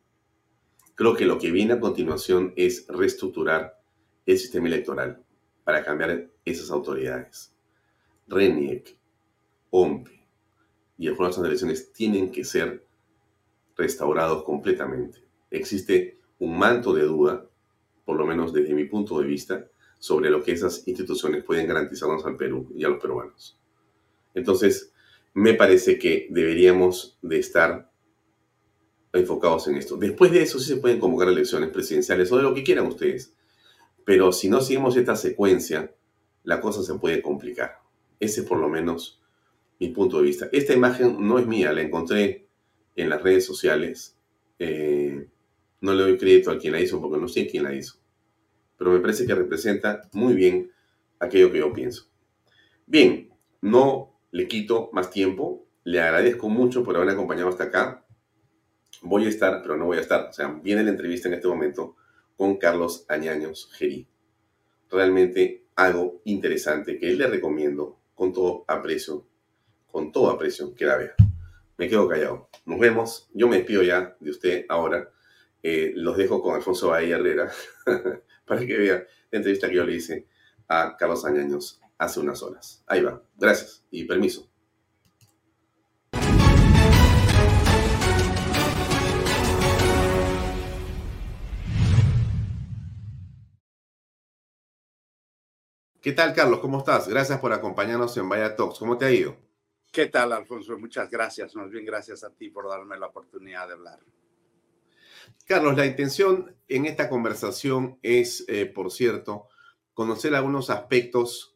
[0.96, 3.80] creo que lo que viene a continuación es reestructurar
[4.26, 5.24] el sistema electoral
[5.64, 7.54] para cambiar esas autoridades.
[8.28, 8.98] RENIEC,
[9.70, 10.26] OMPE
[10.98, 12.87] y el Jurado de Elecciones tienen que ser
[13.78, 15.24] restaurados completamente.
[15.52, 17.46] Existe un manto de duda,
[18.06, 19.68] por lo menos desde mi punto de vista,
[20.00, 23.58] sobre lo que esas instituciones pueden garantizarnos al Perú y a los peruanos.
[24.34, 24.94] Entonces,
[25.34, 27.92] me parece que deberíamos de estar
[29.14, 29.98] enfocados en esto.
[29.98, 33.34] Después de eso sí se pueden convocar elecciones presidenciales o de lo que quieran ustedes.
[34.06, 35.94] Pero si no seguimos esta secuencia,
[36.44, 37.80] la cosa se puede complicar.
[38.20, 39.22] Ese es por lo menos
[39.80, 40.50] mi punto de vista.
[40.52, 42.47] Esta imagen no es mía, la encontré
[42.98, 44.18] en las redes sociales.
[44.60, 45.28] Eh,
[45.80, 47.98] no le doy crédito a quien la hizo porque no sé quién la hizo.
[48.78, 50.72] Pero me parece que representa muy bien
[51.20, 52.10] aquello que yo pienso.
[52.86, 53.30] Bien,
[53.62, 55.66] no le quito más tiempo.
[55.84, 58.06] Le agradezco mucho por haberme acompañado hasta acá.
[59.02, 60.28] Voy a estar, pero no voy a estar.
[60.30, 61.96] O sea, viene la entrevista en este momento
[62.36, 64.08] con Carlos Añaños Gerí.
[64.90, 69.28] Realmente algo interesante que le recomiendo con todo aprecio,
[69.92, 71.16] con todo aprecio que la vea.
[71.78, 72.50] Me quedo callado.
[72.66, 73.30] Nos vemos.
[73.34, 75.12] Yo me despido ya de usted ahora.
[75.62, 77.52] Eh, los dejo con Alfonso Bahía Herrera
[78.46, 80.28] para que vea la entrevista que yo le hice
[80.68, 82.84] a Carlos Añaños hace unas horas.
[82.88, 83.22] Ahí va.
[83.36, 84.50] Gracias y permiso.
[96.02, 96.60] ¿Qué tal, Carlos?
[96.60, 97.08] ¿Cómo estás?
[97.08, 98.80] Gracias por acompañarnos en Vaya Talks.
[98.80, 99.47] ¿Cómo te ha ido?
[99.92, 100.78] ¿Qué tal, Alfonso?
[100.78, 101.56] Muchas gracias.
[101.56, 104.00] Más bien gracias a ti por darme la oportunidad de hablar.
[105.46, 109.48] Carlos, la intención en esta conversación es, eh, por cierto,
[109.94, 111.56] conocer algunos aspectos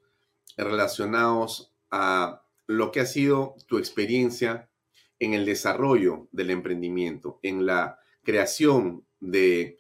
[0.58, 4.70] relacionados a lo que ha sido tu experiencia
[5.20, 9.78] en el desarrollo del emprendimiento, en la creación de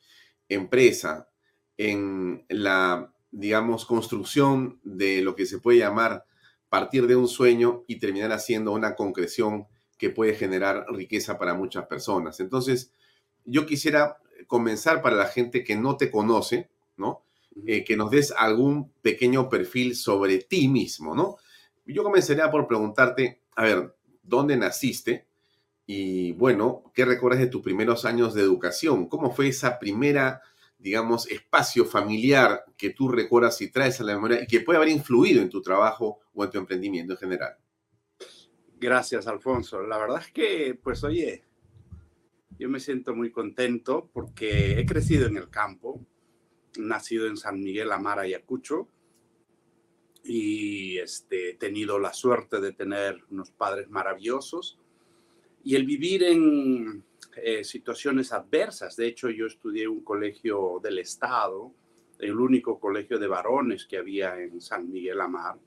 [0.49, 1.29] empresa,
[1.77, 6.25] en la, digamos, construcción de lo que se puede llamar
[6.71, 11.85] partir de un sueño y terminar haciendo una concreción que puede generar riqueza para muchas
[11.87, 12.39] personas.
[12.39, 12.93] Entonces,
[13.43, 17.23] yo quisiera comenzar para la gente que no te conoce, ¿no?
[17.67, 21.35] Eh, que nos des algún pequeño perfil sobre ti mismo, ¿no?
[21.85, 25.27] Yo comenzaría por preguntarte, a ver, ¿dónde naciste?
[25.85, 29.09] Y bueno, ¿qué recuerdas de tus primeros años de educación?
[29.09, 30.41] ¿Cómo fue esa primera,
[30.81, 34.89] digamos, espacio familiar que tú recuerdas y traes a la memoria y que puede haber
[34.89, 37.55] influido en tu trabajo o en tu emprendimiento en general?
[38.79, 39.83] Gracias, Alfonso.
[39.83, 41.43] La verdad es que, pues, oye,
[42.57, 46.03] yo me siento muy contento porque he crecido en el campo,
[46.77, 48.87] nacido en San Miguel Amar, Ayacucho,
[50.23, 54.79] y este, he tenido la suerte de tener unos padres maravillosos.
[55.63, 57.03] Y el vivir en
[57.37, 61.71] eh, situaciones adversas, de hecho yo estudié un colegio del Estado,
[62.19, 65.57] el único colegio de varones que había en San Miguel Amar,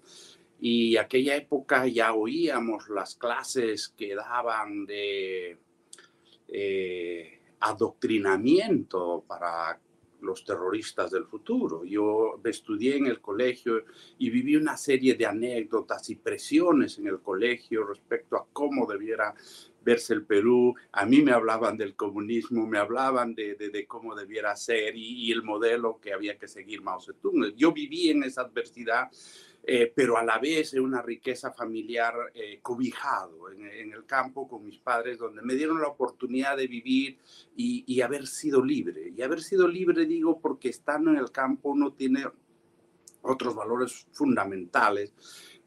[0.60, 5.58] y aquella época ya oíamos las clases que daban de
[6.48, 9.78] eh, adoctrinamiento para
[10.24, 11.84] los terroristas del futuro.
[11.84, 13.84] Yo estudié en el colegio
[14.18, 19.34] y viví una serie de anécdotas y presiones en el colegio respecto a cómo debiera
[19.84, 20.74] verse el Perú.
[20.92, 25.42] A mí me hablaban del comunismo, me hablaban de, de, cómo debiera ser y, el
[25.42, 27.54] modelo que había que seguir Mao Zedong.
[27.56, 29.10] Yo viví en esa adversidad
[29.66, 34.78] eh, pero a la vez una riqueza familiar eh, cobijado en, el campo con mis
[34.78, 37.18] padres, donde me dieron la oportunidad de vivir
[37.56, 39.10] y, y, haber sido libre.
[39.16, 42.26] Y haber sido libre digo porque estando en el campo uno tiene
[43.22, 45.14] otros valores fundamentales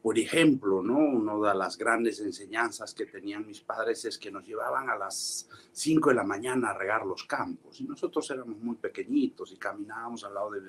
[0.00, 0.96] por ejemplo, ¿no?
[0.96, 5.48] Una de las grandes enseñanzas que tenían mis padres es que nos llevaban a las
[5.72, 10.22] 5 de la mañana a regar los campos y nosotros éramos muy pequeñitos y caminábamos
[10.24, 10.60] al lado de,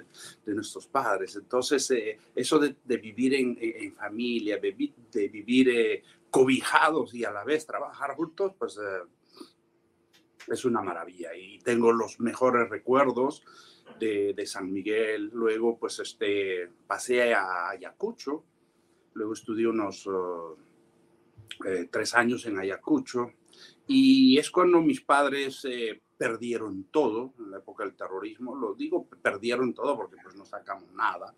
[0.45, 1.35] de nuestros padres.
[1.35, 4.75] Entonces, eh, eso de, de vivir en, en, familia, de,
[5.11, 9.03] de vivir eh, cobijados y a la vez trabajar juntos, pues eh,
[10.47, 13.43] es una maravilla y tengo los mejores recuerdos.
[13.99, 18.45] De, de San Miguel, luego pues este, pasé a Ayacucho,
[19.13, 20.55] luego estudié unos uh,
[21.65, 23.33] eh, tres años en Ayacucho
[23.87, 29.07] y es cuando mis padres eh, perdieron todo en la época del terrorismo, lo digo
[29.21, 31.33] perdieron todo porque pues no sacamos nada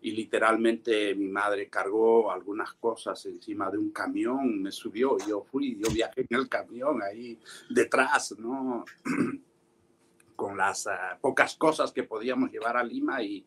[0.00, 5.76] y literalmente mi madre cargó algunas cosas encima de un camión, me subió, yo fui,
[5.76, 7.38] yo viajé en el camión ahí
[7.70, 8.84] detrás, ¿no?
[10.36, 13.44] con las ah, pocas cosas que podíamos llevar a Lima y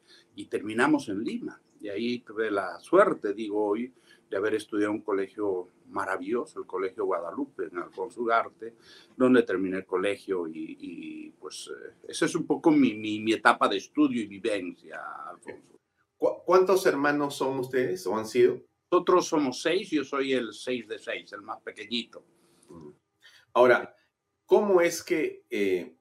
[0.50, 1.62] terminamos en Lima.
[1.82, 3.94] Y ahí tuve la suerte, digo hoy,
[4.30, 8.76] de haber estudiado un colegio maravilloso, el Colegio Guadalupe, en Alfonso Ugarte,
[9.18, 13.34] donde terminé el colegio y, y pues eh, esa es un poco mi, mi, mi,
[13.34, 15.80] etapa de estudio y vivencia, Alfonso.
[16.18, 18.62] ¿Cu ¿Cuántos hermanos son ustedes o han sido?
[18.92, 22.24] Nosotros somos seis, yo soy el seis de seis, el más pequeñito.
[22.70, 22.90] Mm.
[23.54, 23.96] Ahora,
[24.46, 25.96] ¿cómo es que eh,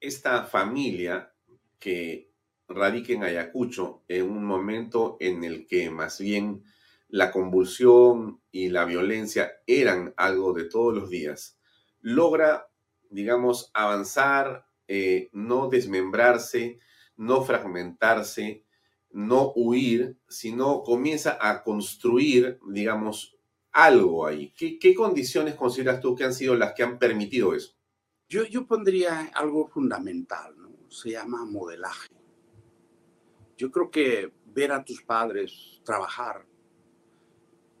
[0.00, 1.32] esta familia
[1.78, 2.27] que
[2.68, 6.64] radica en Ayacucho en un momento en el que más bien
[7.08, 11.58] la convulsión y la violencia eran algo de todos los días,
[12.00, 12.68] logra,
[13.10, 16.78] digamos, avanzar, eh, no desmembrarse,
[17.16, 18.64] no fragmentarse,
[19.10, 23.36] no huir, sino comienza a construir, digamos,
[23.72, 24.52] algo ahí.
[24.56, 27.74] ¿Qué, condiciones consideras tú que han sido las que han permitido eso?
[28.28, 30.54] Yo, pondría algo fundamental.
[30.88, 32.08] Se llama modelaje.
[33.58, 36.46] Yo creo que ver a tus padres trabajar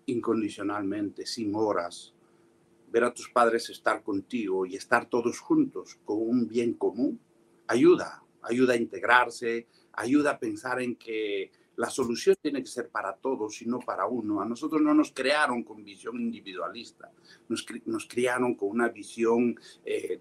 [0.06, 2.12] incondicionalmente, sin horas,
[2.90, 7.20] ver a tus padres estar contigo y estar todos juntos con un bien común,
[7.68, 13.14] ayuda, ayuda a integrarse, ayuda a pensar en que la solución tiene que ser para
[13.14, 14.40] todos y no para uno.
[14.40, 17.12] A nosotros no nos crearon con visión individualista,
[17.48, 19.54] nos, nos criaron con una visión
[19.84, 20.20] eh,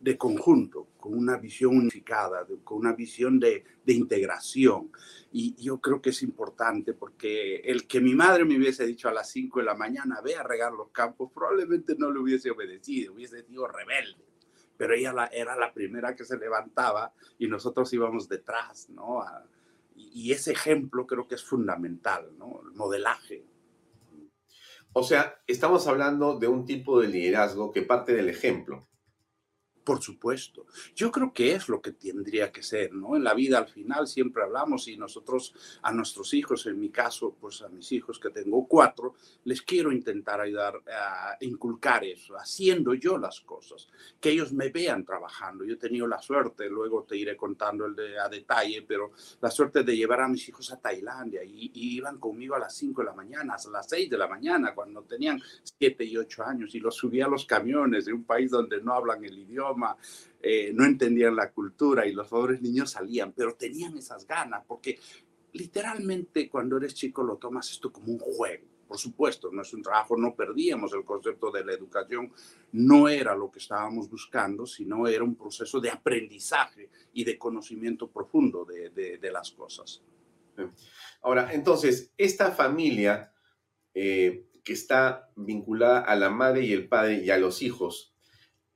[0.00, 4.90] de conjunto, con una visión unificada, con una visión de, de, integración.
[5.32, 9.12] Y yo creo que es importante porque el que mi madre me hubiese dicho a
[9.12, 13.14] las 5 de la mañana, ve a regar los campos, probablemente no le hubiese obedecido,
[13.14, 14.24] hubiese sido rebelde.
[14.76, 19.24] Pero ella la, era la primera que se levantaba y nosotros íbamos detrás, ¿no?
[19.96, 22.60] Y, y ese ejemplo creo que es fundamental, ¿no?
[22.64, 23.44] El modelaje.
[24.92, 28.87] O sea, estamos hablando de un tipo de liderazgo que parte del ejemplo.
[29.88, 30.66] Por supuesto.
[30.94, 33.16] Yo creo que es lo que tendría que ser, ¿no?
[33.16, 37.34] En la vida al final siempre hablamos y nosotros a nuestros hijos, en mi caso,
[37.40, 39.14] pues a mis hijos que tengo cuatro,
[39.44, 43.88] les quiero intentar ayudar a inculcar eso, haciendo yo las cosas,
[44.20, 45.64] que ellos me vean trabajando.
[45.64, 49.50] Yo he tenido la suerte, luego te iré contando el de, a detalle, pero la
[49.50, 53.06] suerte de llevar a mis hijos a Tailandia y, iban conmigo a las 5 de
[53.06, 56.78] la mañana, a las 6 de la mañana, cuando tenían 7 y 8 años y
[56.78, 59.77] los subía a los camiones de un país donde no hablan el idioma
[60.40, 64.98] eh, no entendían la cultura y los pobres niños salían, pero tenían esas ganas, porque
[65.52, 68.66] literalmente cuando eres chico lo tomas esto como un juego.
[68.86, 72.32] Por supuesto, no es un trabajo, no perdíamos el concepto de la educación,
[72.72, 78.10] no era lo que estábamos buscando, sino era un proceso de aprendizaje y de conocimiento
[78.10, 80.02] profundo de, las cosas.
[81.20, 83.30] Ahora, entonces, esta familia
[83.92, 88.14] eh, que está vinculada a la madre y el padre y a los hijos,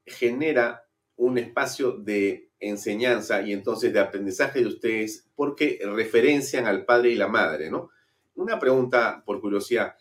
[0.06, 0.81] genera
[1.16, 7.16] un espacio de enseñanza y entonces de aprendizaje de ustedes porque referencian al padre y
[7.16, 7.90] la madre, ¿no?
[8.34, 9.96] Una pregunta por curiosidad,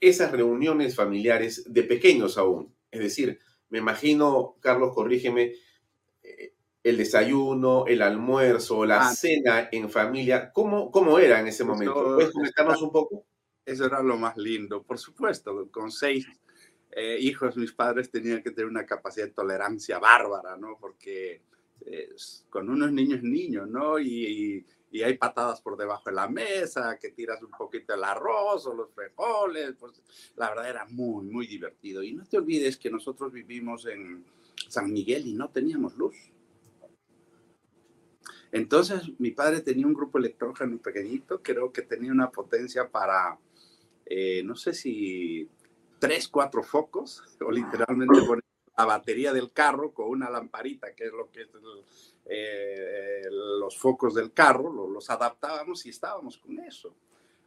[0.00, 3.38] esas reuniones familiares de pequeños aún, es decir,
[3.68, 5.52] me imagino, Carlos, corrígeme,
[6.22, 11.64] eh, el desayuno, el almuerzo, la ah, cena en familia, ¿cómo, cómo era en ese
[11.64, 12.14] momento?
[12.14, 13.26] ¿Puedes comentarnos un poco?
[13.64, 16.26] Eso era lo más lindo, por supuesto, con seis
[16.90, 20.78] eh, hijos, mis padres tenían que tener una capacidad de tolerancia bárbara, ¿no?
[20.80, 21.42] Porque
[21.86, 22.10] eh,
[22.50, 23.98] con unos niños niños, ¿no?
[23.98, 24.64] Y,
[25.04, 28.90] hay patadas por debajo de la mesa, que tiras un poquito el arroz o los
[28.92, 30.02] frijoles, pues
[30.34, 32.02] la verdad era muy, muy divertido.
[32.02, 34.24] Y no te olvides que nosotros vivimos en
[34.68, 36.16] San Miguel y no teníamos luz.
[38.50, 43.38] Entonces mi padre tenía un grupo electrógeno pequeñito, creo que tenía una potencia para,
[44.06, 45.48] eh, no sé si
[45.98, 48.44] tres, cuatro focos, o literalmente poner
[48.76, 51.84] la batería del carro con una lamparita, que es lo que es el,
[52.26, 56.94] eh, los focos del carro, lo, los adaptábamos y estábamos con eso.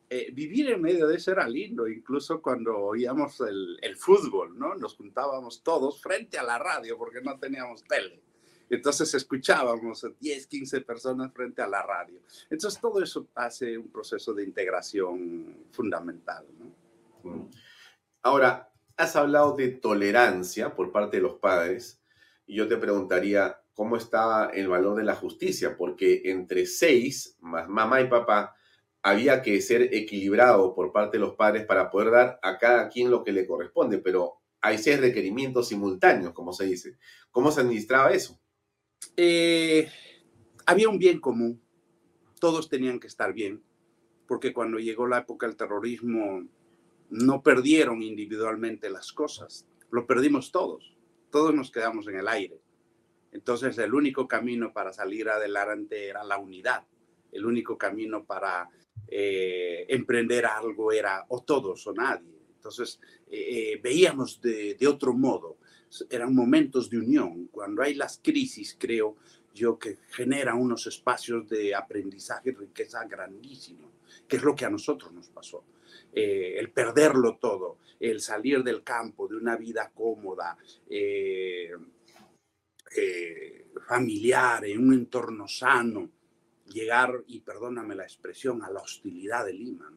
[0.09, 4.75] Eh, vivir en medio de eso era lindo, incluso cuando oíamos el, el, fútbol, ¿no?
[4.75, 8.21] Nos juntábamos todos frente a la radio porque no teníamos tele.
[8.69, 12.19] Entonces escuchábamos 10, 15 personas frente a la radio.
[12.49, 17.31] Entonces todo eso hace un proceso de integración fundamental, ¿no?
[17.31, 17.49] Mm.
[18.21, 22.01] Ahora, has hablado de tolerancia por parte de los padres
[22.45, 27.67] y yo te preguntaría cómo está el valor de la justicia, porque entre seis, más
[27.67, 28.55] mamá y papá,
[29.01, 33.09] había que ser equilibrado por parte de los padres para poder dar a cada quien
[33.09, 36.97] lo que le corresponde, pero hay seis requerimientos simultáneos, como se dice.
[37.31, 38.39] ¿Cómo se administraba eso?
[39.17, 39.89] Eh,
[40.67, 41.59] había un bien común,
[42.39, 43.63] todos tenían que estar bien,
[44.27, 46.43] porque cuando llegó la época del terrorismo,
[47.11, 50.97] no perdieron individualmente las cosas, lo perdimos todos,
[51.29, 52.59] todos nos quedamos en el aire.
[53.31, 56.85] Entonces el único camino para salir adelante era la unidad.
[57.31, 58.69] El único camino para
[59.07, 62.39] eh, emprender algo era o todos o nadie.
[62.55, 62.99] Entonces
[63.29, 65.57] eh, eh, veíamos de, otro modo.
[66.09, 67.47] Eran momentos de unión.
[67.47, 69.17] Cuando hay las crisis, creo
[69.53, 73.91] yo, que generan unos espacios de aprendizaje y riqueza grandísimos,
[74.27, 75.63] que es lo que a nosotros nos pasó.
[76.13, 80.57] Eh, el perderlo todo, el salir del campo de una vida cómoda,
[80.89, 81.71] eh,
[82.97, 86.09] eh, familiar, en un entorno sano,
[86.65, 89.93] llegar, y perdóname la expresión, a la hostilidad de Lima,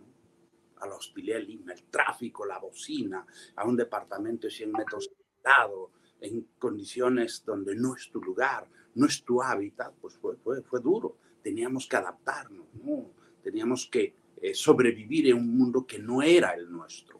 [0.76, 5.10] a la hostilidad de Lima, el tráfico, la bocina, a un departamento de 100 metros
[5.42, 5.90] dado,
[6.20, 10.36] en condiciones donde no es tu lugar, no es tu hábitat, pues fue,
[10.80, 11.18] duro.
[11.42, 13.10] Teníamos que adaptarnos, ¿no?
[13.42, 14.14] teníamos que
[14.44, 17.18] eh, sobrevivir en un mundo que no era el nuestro.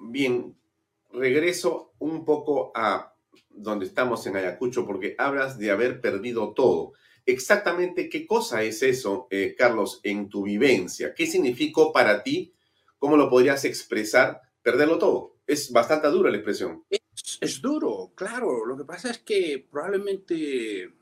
[0.00, 0.56] Bien,
[1.12, 3.14] regreso un poco a
[3.50, 6.94] donde estamos en Ayacucho, porque hablas de haber perdido todo.
[7.26, 11.12] Exactamente qué cosa es eso, eh, Carlos, en tu vivencia.
[11.14, 12.54] ¿Qué significó para ti?
[12.98, 14.40] ¿Cómo lo podrías expresar?
[14.62, 15.36] Perderlo todo.
[15.46, 16.82] Es bastante dura la expresión.
[16.88, 18.64] Es, es duro, claro.
[18.64, 20.94] Lo que pasa es que probablemente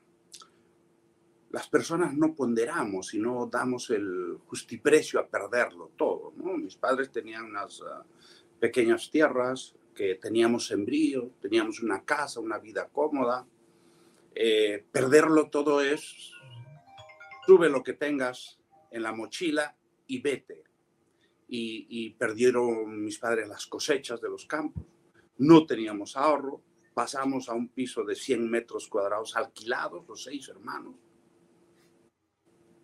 [1.56, 6.32] las personas no ponderamos y no damos el justiprecio a perderlo todo.
[6.58, 8.04] Mis padres tenían unas uh,
[8.60, 13.46] pequeñas tierras que teníamos sembrío, teníamos una casa, una vida cómoda.
[14.34, 16.30] Eh, perderlo todo es,
[17.46, 18.58] sube lo que tengas
[18.90, 19.74] en la mochila
[20.08, 20.62] y vete.
[21.48, 24.84] Y, y perdieron mis padres las cosechas de los campos.
[25.38, 26.60] No teníamos ahorro.
[26.92, 31.05] Pasamos a un piso de 100 metros cuadrados alquilados, los seis hermanos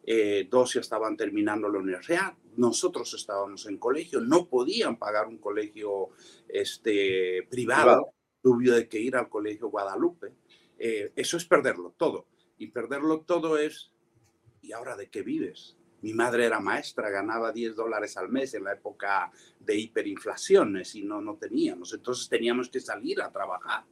[0.05, 5.39] eh, dos ya estaban terminando la universidad, nosotros estábamos en colegio, no podían pagar un
[5.39, 6.11] colegio
[6.49, 10.35] este, privado, tuvo de que ir al colegio Guadalupe.
[10.79, 12.27] Eh, eso es perderlo todo.
[12.59, 13.93] Y perderlo todo es,
[14.61, 15.77] ¿y ahora de qué vives?
[16.03, 19.31] Mi madre era maestra, ganaba 10 dólares al mes en la época
[19.61, 21.95] de hiperinflaciones y no, no teníamos.
[21.95, 23.85] Entonces teníamos que salir a trabajar,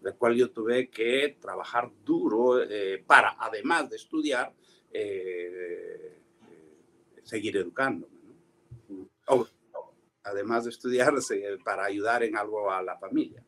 [0.00, 4.54] del cual yo tuve que trabajar duro eh, para, además de estudiar,
[4.92, 6.18] eh,
[7.22, 8.14] seguir educándome.
[8.88, 9.08] ¿no?
[9.26, 9.46] O,
[10.24, 11.14] además de estudiar,
[11.64, 13.42] para ayudar en algo a la familia.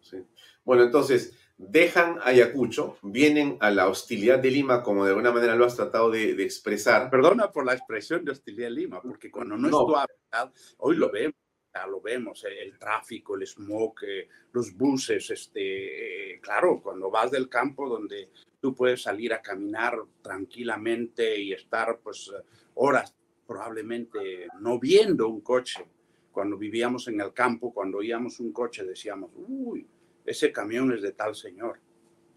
[0.00, 0.18] Sí.
[0.64, 5.66] Bueno, entonces, dejan Ayacucho, vienen a la hostilidad de Lima, como de alguna manera lo
[5.66, 7.10] has tratado de, de expresar.
[7.10, 9.80] Perdona por la expresión de hostilidad de Lima, porque cuando no, no.
[9.80, 11.34] es tu hábitat, hoy lo vemos,
[11.74, 17.10] ya lo vemos, el, el tráfico, el smog, eh, los buses, este, eh, claro, cuando
[17.10, 18.30] vas del campo donde
[18.60, 22.30] tú puedes salir a caminar tranquilamente y estar pues
[22.74, 23.14] horas
[23.46, 25.84] probablemente no viendo un coche.
[26.30, 29.86] Cuando vivíamos en el campo, cuando oíamos un coche decíamos, uy,
[30.24, 31.80] ese camión es de tal señor.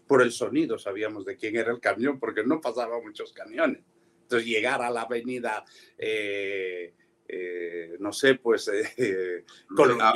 [0.08, 3.82] Por el sonido sabíamos de quién era el camión porque no pasaban muchos camiones.
[4.22, 5.64] Entonces llegar a la avenida,
[5.96, 6.94] eh,
[7.28, 8.68] eh, no sé, pues...
[8.96, 10.14] Eh, colonial,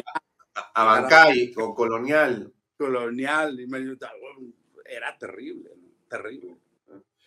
[0.55, 2.53] a, a Bancay o Colonial.
[2.77, 3.57] Colonial,
[4.85, 5.71] era terrible.
[5.77, 5.88] ¿no?
[6.09, 6.57] Terrible.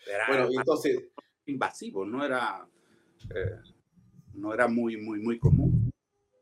[0.06, 1.04] Era bueno, entonces
[1.46, 2.66] invasivo, no era,
[3.34, 3.58] eh,
[4.34, 5.92] no era muy, muy, muy común.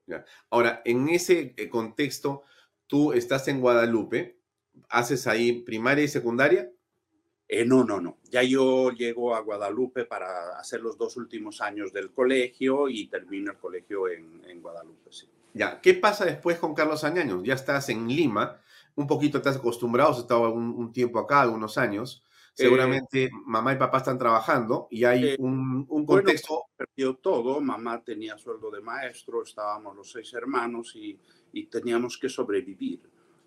[0.06, 0.24] Ya.
[0.50, 2.42] Ahora, en ese eh, contexto,
[2.86, 4.38] tú estás en Guadalupe,
[4.88, 6.70] haces ahí primaria y secundaria.
[7.48, 8.18] Eh, no, no, no.
[8.30, 13.52] Ya yo llego a Guadalupe para hacer los dos últimos años del colegio y termino
[13.52, 15.28] el colegio en, en Guadalupe, sí.
[15.52, 17.42] Ya, ¿qué pasa después con Carlos Añaños?
[17.42, 18.60] Ya estás en Lima,
[18.94, 22.22] un poquito estás acostumbrado, has estado un, un tiempo acá, algunos años.
[22.60, 26.54] Seguramente eh, mamá y papá están trabajando y hay eh, un, un, contexto.
[26.54, 31.18] Bueno, perdió todo, mamá tenía sueldo de maestro, estábamos los seis hermanos y,
[31.52, 33.00] y, teníamos que sobrevivir.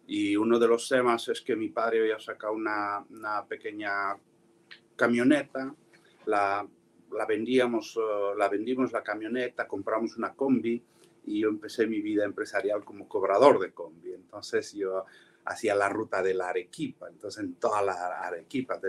[0.08, 4.18] Y uno de los temas es que mi padre había sacado una, una pequeña
[4.96, 5.74] camioneta,
[6.26, 6.68] la,
[7.12, 10.84] la vendíamos, uh, la vendimos la camioneta, compramos una combi
[11.26, 14.14] y yo empecé mi vida empresarial como cobrador de combi.
[14.14, 15.06] Entonces yo
[15.46, 17.08] hacia la ruta de la Arequipa.
[17.10, 18.80] Entonces, en toda la Arequipa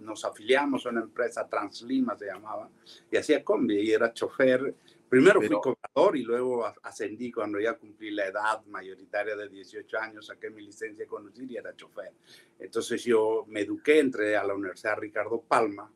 [0.00, 2.70] nos afiliamos a una empresa, Translima se llamaba,
[3.10, 4.74] y hacía combi y era chofer.
[5.08, 9.98] Primero Pero, fui cobrador y luego ascendí cuando ya cumplí la edad mayoritaria de 18
[9.98, 12.12] años, saqué mi licencia de conducir y era chofer.
[12.58, 15.92] Entonces yo me eduqué, entré a la Universidad Ricardo Palma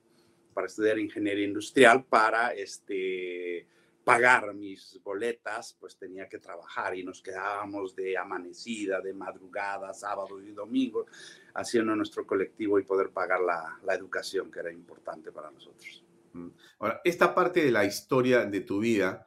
[0.54, 3.66] para estudiar ingeniería industrial para este,
[4.10, 10.42] pagar mis boletas, pues tenía que trabajar y nos quedábamos de amanecida, de madrugada, sábado
[10.42, 11.06] y domingo,
[11.54, 16.04] haciendo nuestro colectivo y poder pagar la, educación que era importante para nosotros.
[16.32, 16.48] Mm.
[16.78, 19.26] Ahora, esta parte de la historia de tu vida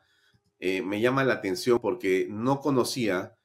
[0.59, 3.35] eh, me llama la atención porque no conocía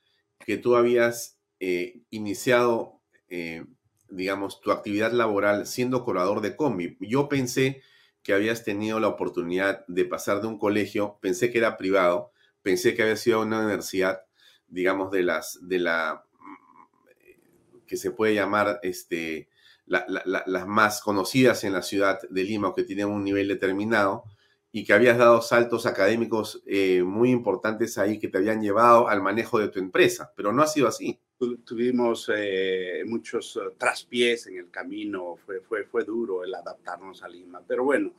[0.45, 3.65] que tú habías eh, iniciado, eh,
[4.09, 6.97] digamos, tu actividad laboral siendo cobrador de combi.
[7.01, 7.83] Yo pensé
[8.23, 12.95] que habías tenido la oportunidad de pasar de un colegio, pensé que era privado, pensé
[12.95, 14.23] que había sido una universidad,
[14.69, 19.49] digamos, de las, de la, mm, que se puede llamar, este,
[19.87, 24.25] las más conocidas en la ciudad de Lima o que tienen un nivel determinado
[24.71, 29.23] y que habías dado saltos académicos eh, muy importantes ahí que te habían llevado al
[29.23, 31.19] manejo de tu empresa, pero no ha sido así.
[31.65, 37.29] Tuvimos eh, muchos eh, traspiés en el camino, fue, fue, fue duro el adaptarnos a
[37.29, 38.15] Lima, pero bueno,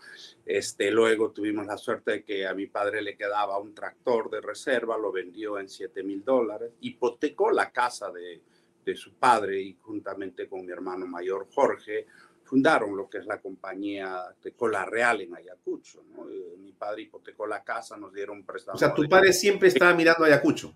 [0.45, 4.39] este, luego tuvimos la suerte de que a mi padre le quedaba un tractor de
[4.39, 8.41] reserva, lo vendió en 7 mil dólares, hipotecó la casa de,
[8.85, 12.07] de su padre y juntamente con mi hermano mayor Jorge,
[12.43, 16.03] fundaron lo que es la compañía de Cola Real en Ayacucho.
[16.31, 18.75] Eh, mi padre hipotecó la casa, nos dieron un préstamo.
[18.75, 20.73] O sea, tu padre siempre estaba mirando Ayacucho.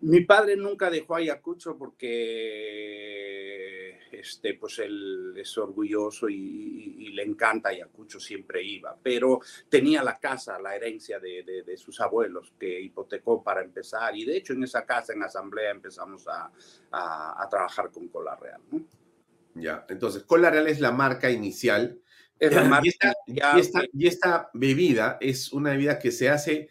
[0.00, 3.18] Mi padre nunca dejó Ayacucho porque
[4.12, 10.60] este, pues él es orgulloso y, le encanta Ayacucho, siempre iba, pero tenía la casa,
[10.60, 14.86] la herencia de, de, sus abuelos que hipotecó para empezar y de hecho en esa
[14.86, 16.52] casa, en asamblea, empezamos a,
[16.92, 18.60] a, a trabajar con Cola Real.
[18.70, 18.86] ¿no?
[19.54, 22.00] Ya, entonces, Cola Real es la marca inicial.
[22.38, 22.44] y,
[22.88, 23.12] esta,
[23.92, 26.68] y, esta, bebida es una bebida que se hace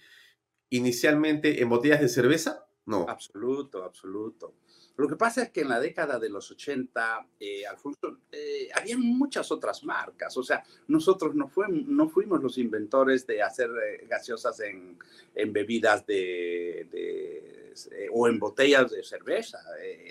[0.70, 3.06] inicialmente en botellas de cerveza, ¿no?
[3.08, 4.54] Absoluto, absoluto.
[4.98, 8.98] Lo que pasa es que en la década de los 80, eh, Alfonso, eh, había
[8.98, 10.36] muchas otras marcas.
[10.36, 11.50] O sea, nosotros no,
[11.86, 14.98] no fuimos los inventores de hacer eh, gaseosas en,
[15.36, 19.60] en bebidas de, de o en botellas de cerveza.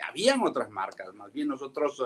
[0.09, 1.13] habían otras marcas.
[1.13, 2.03] Más bien nosotros,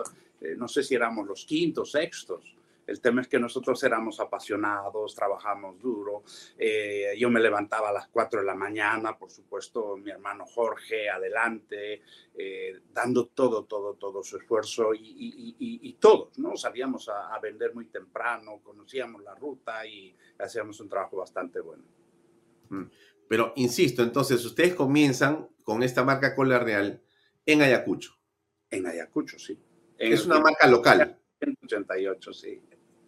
[0.56, 2.56] no sé si éramos los quintos, sextos.
[2.86, 6.24] El tema es que nosotros éramos apasionados, trabajamos duro.
[6.58, 11.08] Eh, yo me levantaba a las 4 de la mañana, por supuesto, mi hermano Jorge
[11.08, 12.02] adelante,
[12.34, 16.56] eh, dando todo, todo, todo su esfuerzo y, todos, ¿no?
[16.56, 21.84] Salíamos a, vender muy temprano, conocíamos la ruta y hacíamos un trabajo bastante bueno.
[22.70, 22.84] Mm.
[23.28, 27.00] Pero insisto, entonces ustedes comienzan con esta marca Cola Real
[27.46, 28.18] en Ayacucho.
[28.70, 29.58] En Ayacucho, sí.
[29.96, 31.18] es una marca local.
[31.38, 32.62] 188, sí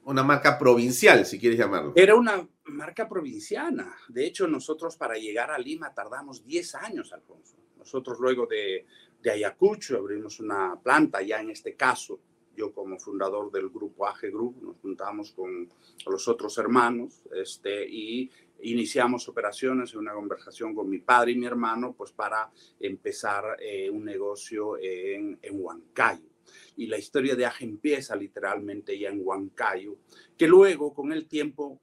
[0.05, 1.92] una marca provincial, si quieres llamarlo.
[1.96, 3.96] Era una marca provinciana.
[4.09, 7.57] De hecho, nosotros para llegar a Lima tardamos 10 años, Alfonso.
[7.78, 8.86] Nosotros luego de,
[9.22, 12.20] de Ayacucho abrimos una planta, ya en este caso,
[12.57, 15.68] yo como fundador del grupo AG Group, nos juntamos con
[16.07, 18.30] los otros hermanos este, y
[18.62, 23.90] iniciamos operaciones en una conversación con mi padre y mi hermano, pues para empezar eh,
[23.90, 26.34] un negocio en, en Huancayo
[26.77, 29.97] y la historia de Aje empieza literalmente ya en Huancayo,
[30.37, 31.81] que luego con el tiempo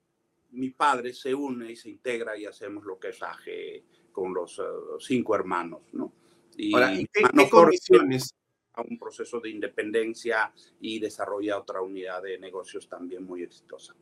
[0.52, 4.60] mi padre se une y se integra y hacemos lo que es Aje con los
[4.60, 4.64] eh,
[5.00, 6.14] cinco hermanos, ¿no?
[6.58, 8.36] Y, Ahora, ¿y qué, condiciones?
[8.74, 13.96] A un proceso de independencia y desarrolla otra unidad de negocios también muy exitosa.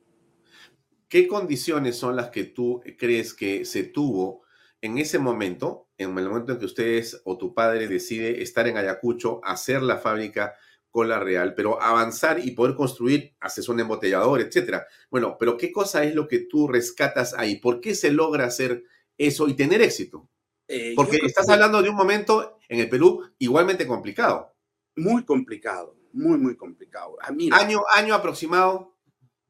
[1.07, 4.43] ¿Qué condiciones son las que tú crees que se tuvo
[4.81, 8.77] en ese momento, en el momento en que ustedes o tu padre decide estar en
[8.77, 10.55] Ayacucho, hacer la fábrica
[10.91, 14.87] Cola Real, pero avanzar y poder construir, haces un embotellador, etcétera.
[15.09, 17.57] Bueno, pero ¿qué cosa es lo que tú rescatas ahí?
[17.57, 18.83] ¿Por qué se logra hacer
[19.17, 20.27] eso y tener éxito?
[20.67, 24.53] Eh, Porque estás hablando de un momento en el Perú igualmente complicado.
[24.95, 27.17] Muy complicado, muy, muy complicado.
[27.21, 28.95] Ah, año, año aproximado.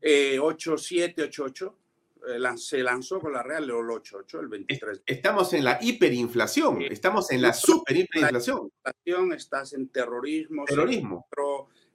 [0.01, 1.77] Eh, 8, 7, 8, 8.
[2.57, 5.03] Se lanzó con la Real el 8, el 23.
[5.05, 8.71] Estamos en la hiperinflación, estamos en la superinflación.
[9.35, 11.27] Estás en terrorismo, terrorismo.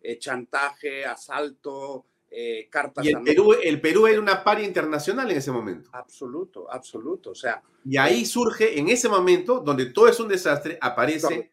[0.03, 3.05] Eh, chantaje, asalto, eh, cartas.
[3.05, 5.89] Y el Perú, el Perú era una paria internacional en ese momento.
[5.93, 7.31] Absoluto, absoluto.
[7.31, 7.63] O sea.
[7.85, 11.51] Y ahí surge, en ese momento, donde todo es un desastre, aparecen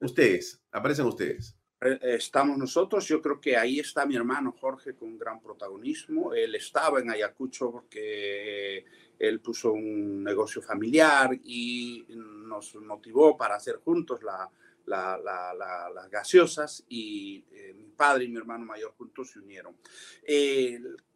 [0.00, 1.57] ustedes, aparecen ustedes.
[1.80, 3.06] Eh, estamos nosotros.
[3.06, 6.34] Yo creo que ahí está mi hermano Jorge con gran protagonismo.
[6.34, 8.84] Él estaba en Ayacucho porque
[9.18, 14.50] él puso un negocio familiar y nos motivó para hacer juntos la,
[14.86, 19.76] las gaseosas y eh, mi padre y mi hermano mayor juntos se unieron.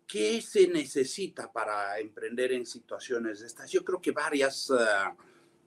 [0.07, 3.71] ¿Qué se necesita para emprender en situaciones de estas?
[3.71, 4.71] Yo creo que varias...
[4.71, 5.17] Ah,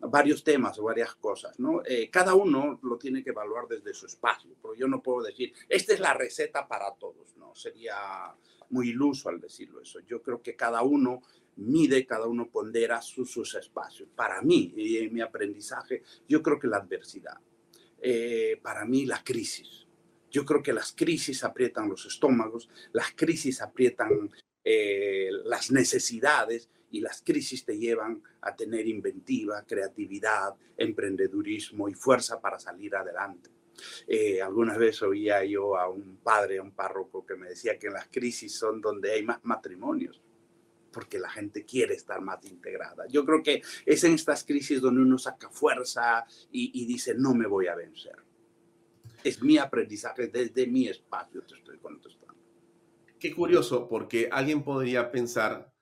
[0.10, 1.82] varios temas, varias cosas, ¿no?
[1.86, 5.54] Eh, cada uno lo tiene que evaluar desde su espacio, pero yo no puedo decir,
[5.70, 7.54] esta es la receta para todos, ¿no?
[7.56, 8.34] Sería
[8.70, 10.00] muy iluso al decirlo eso.
[10.02, 11.22] Yo creo que cada uno
[11.58, 14.10] mide, cada uno pondera sus, espacios.
[14.16, 17.40] Para mí, y en mi aprendizaje, yo creo que la adversidad,
[18.02, 19.88] eh, para mí la crisis.
[20.30, 24.30] Yo creo que las crisis aprietan los estómagos, las crisis aprietan
[24.64, 32.40] eh, las necesidades y las crisis te llevan a tener inventiva, creatividad, emprendedurismo y fuerza
[32.40, 33.50] para salir adelante.
[34.08, 37.88] Eh, algunas veces oía yo a un padre, a un párroco, que me decía que
[37.88, 40.22] en las crisis son donde hay más matrimonios,
[40.90, 43.06] porque la gente quiere estar más integrada.
[43.10, 47.34] Yo creo que es en estas crisis donde uno saca fuerza y, y dice, no
[47.34, 48.16] me voy a vencer.
[49.22, 52.42] Es mi aprendizaje desde mi espacio, te estoy contestando.
[53.20, 55.75] Qué curioso, porque alguien podría pensar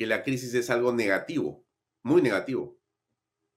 [0.00, 1.62] que la crisis es algo negativo,
[2.04, 2.74] muy negativo.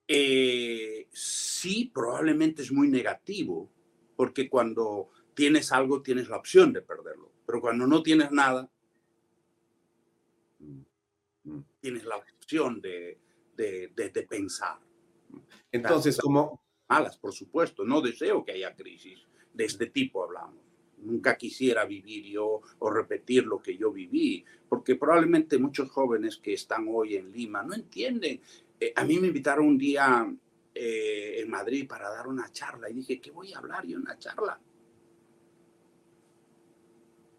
[0.06, 3.72] Eh, sí, probablemente es muy negativo,
[4.18, 8.70] porque cuando tienes algo tienes la opción de perderlo, pero cuando no tienes nada,
[11.46, 11.60] Mm.
[11.80, 13.20] tienes la opción de,
[13.56, 14.80] de, de- de pensar.
[15.72, 20.63] Entonces, como, Malas, por supuesto, no deseo que haya crisis de este tipo hablamos.
[21.04, 26.54] Nunca quisiera vivir yo o repetir lo que yo viví, porque probablemente muchos jóvenes que
[26.54, 28.42] están hoy en Lima no entienden.
[28.80, 30.34] Eh, a mí me invitaron un día
[30.76, 34.04] eh, en Madrid para dar una charla y dije, ¿qué voy a hablar yo en
[34.04, 34.60] una charla?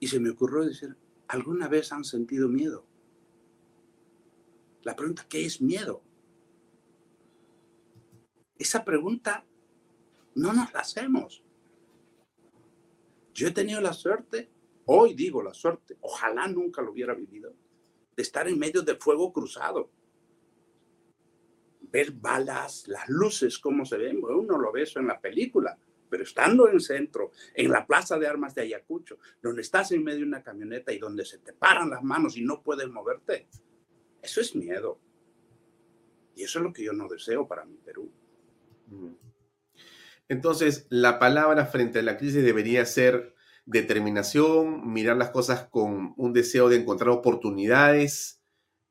[0.00, 0.96] Y se me ocurrió decir,
[1.28, 2.86] ¿alguna vez han sentido miedo?
[4.82, 6.02] La pregunta, ¿qué es miedo?
[8.58, 9.44] Esa pregunta
[10.34, 11.43] no nos la hacemos.
[13.34, 14.48] Yo he tenido la suerte,
[14.86, 17.52] hoy digo la suerte, ojalá nunca lo hubiera vivido,
[18.16, 19.90] de estar en medio de fuego cruzado.
[21.80, 25.76] Ver balas, las luces, cómo se ven, uno lo ve eso en la película,
[26.08, 30.20] pero estando en centro, en la plaza de armas de Ayacucho, donde estás en medio
[30.20, 33.48] de una camioneta y donde se te paran las manos y no puedes moverte,
[34.22, 35.00] eso es miedo.
[36.36, 38.10] Y eso es lo que yo no deseo para mi Perú.
[38.86, 39.23] mm.
[40.28, 43.34] Entonces, la palabra frente a la crisis debería ser
[43.66, 48.40] determinación, mirar las cosas con un deseo de encontrar oportunidades.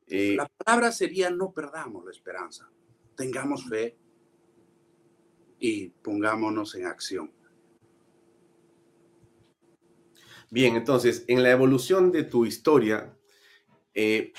[0.06, 2.70] eh, La palabra sería no perdamos la esperanza,
[3.16, 3.96] tengamos fe
[5.58, 7.32] y pongámonos en acción.
[10.50, 13.16] Bien, entonces, en la evolución de tu historia,
[13.92, 14.32] eh,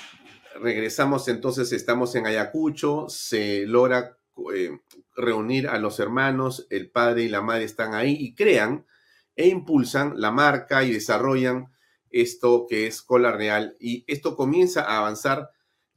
[0.60, 4.16] regresamos entonces, estamos en Ayacucho, se logra
[4.54, 4.78] eh,
[5.16, 8.86] reunir a los hermanos, el padre y la madre están ahí y crean
[9.34, 11.72] e impulsan la marca y desarrollan
[12.10, 15.50] esto que es Cola Real y esto comienza a avanzar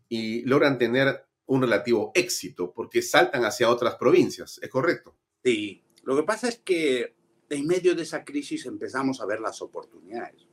[0.08, 5.16] y logran tener un relativo éxito porque saltan hacia otras provincias, ¿es correcto?
[5.44, 7.16] Sí, lo que pasa es que
[7.50, 10.48] en medio de esa crisis empezamos a ver las oportunidades.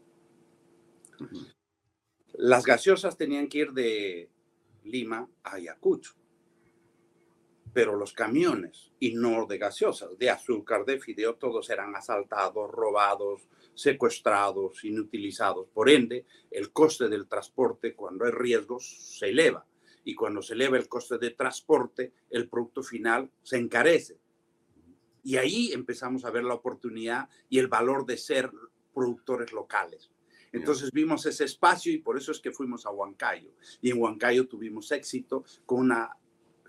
[2.35, 4.31] Las gaseosas tenían que ir de
[4.85, 6.15] Lima a Ayacucho,
[7.77, 13.47] pero los camiones, y no de gaseosas, de azúcar, de fideo, todos eran asaltados, robados,
[13.75, 15.69] secuestrados, inutilizados.
[15.69, 19.67] Por ende, el coste del transporte, cuando hay riesgos, se eleva.
[20.05, 24.19] Y cuando se eleva el coste de transporte, el producto final se encarece.
[25.23, 28.51] Y ahí empezamos a ver la oportunidad y el valor de ser
[28.95, 30.11] productores locales.
[30.51, 33.51] Entonces vimos ese espacio y por eso es que fuimos a Huancayo.
[33.83, 36.17] Y en Huancayo tuvimos éxito con una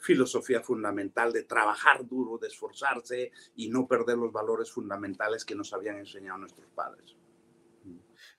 [0.01, 5.73] filosofía fundamental de trabajar duro, de esforzarse y no perder los valores fundamentales que nos
[5.73, 7.15] habían enseñado nuestros padres.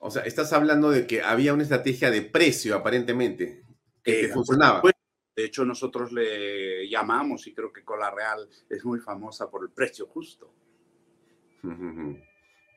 [0.00, 3.64] O sea, estás hablando de que había una estrategia de precio aparentemente
[4.02, 4.80] que, Eh, funcionaba.
[4.80, 4.94] pues,
[5.34, 9.70] de hecho, nosotros le llamamos, y creo que Cola Real es muy famosa por el
[9.70, 10.52] precio justo.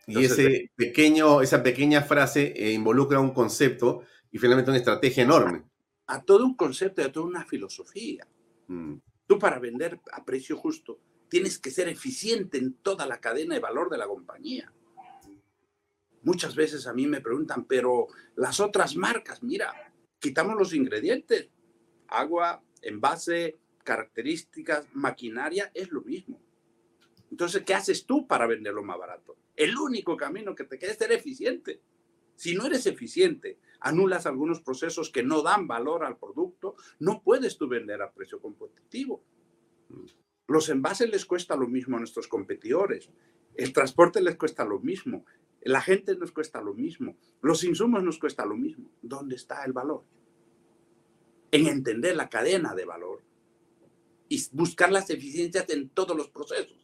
[0.08, 5.64] Y ese pequeño, esa pequeña frase eh, involucra un concepto y finalmente una estrategia enorme.
[6.08, 8.28] A todo un concepto, a toda una filosofía.
[8.72, 11.00] Mm, Tú para vender a precio justo
[11.30, 14.74] tienes que ser eficiente en toda la cadena de valor de la compañía.
[16.24, 19.74] Muchas veces a mí me preguntan, pero las otras marcas, mira,
[20.20, 21.50] quitamos los ingredientes,
[22.10, 26.38] agua, envase, características, maquinaria, es lo mismo.
[27.32, 29.38] Entonces, ¿qué haces tú para venderlo más barato?
[29.56, 31.82] El único camino que te queda es ser eficiente.
[32.36, 37.58] Si no eres eficiente, anulas algunos procesos que no dan valor al producto, no puedes
[37.58, 39.24] tú vender a precio competitivo.
[40.48, 43.10] Los envases les cuesta lo mismo a nuestros competidores.
[43.56, 45.26] El transporte les cuesta lo mismo.
[45.64, 47.16] La gente nos cuesta lo mismo.
[47.42, 48.90] Los insumos nos cuesta lo mismo.
[49.02, 50.04] ¿Dónde está el valor?
[51.52, 53.22] En entender la cadena de valor
[54.30, 56.78] y buscar las eficiencias en todos los procesos.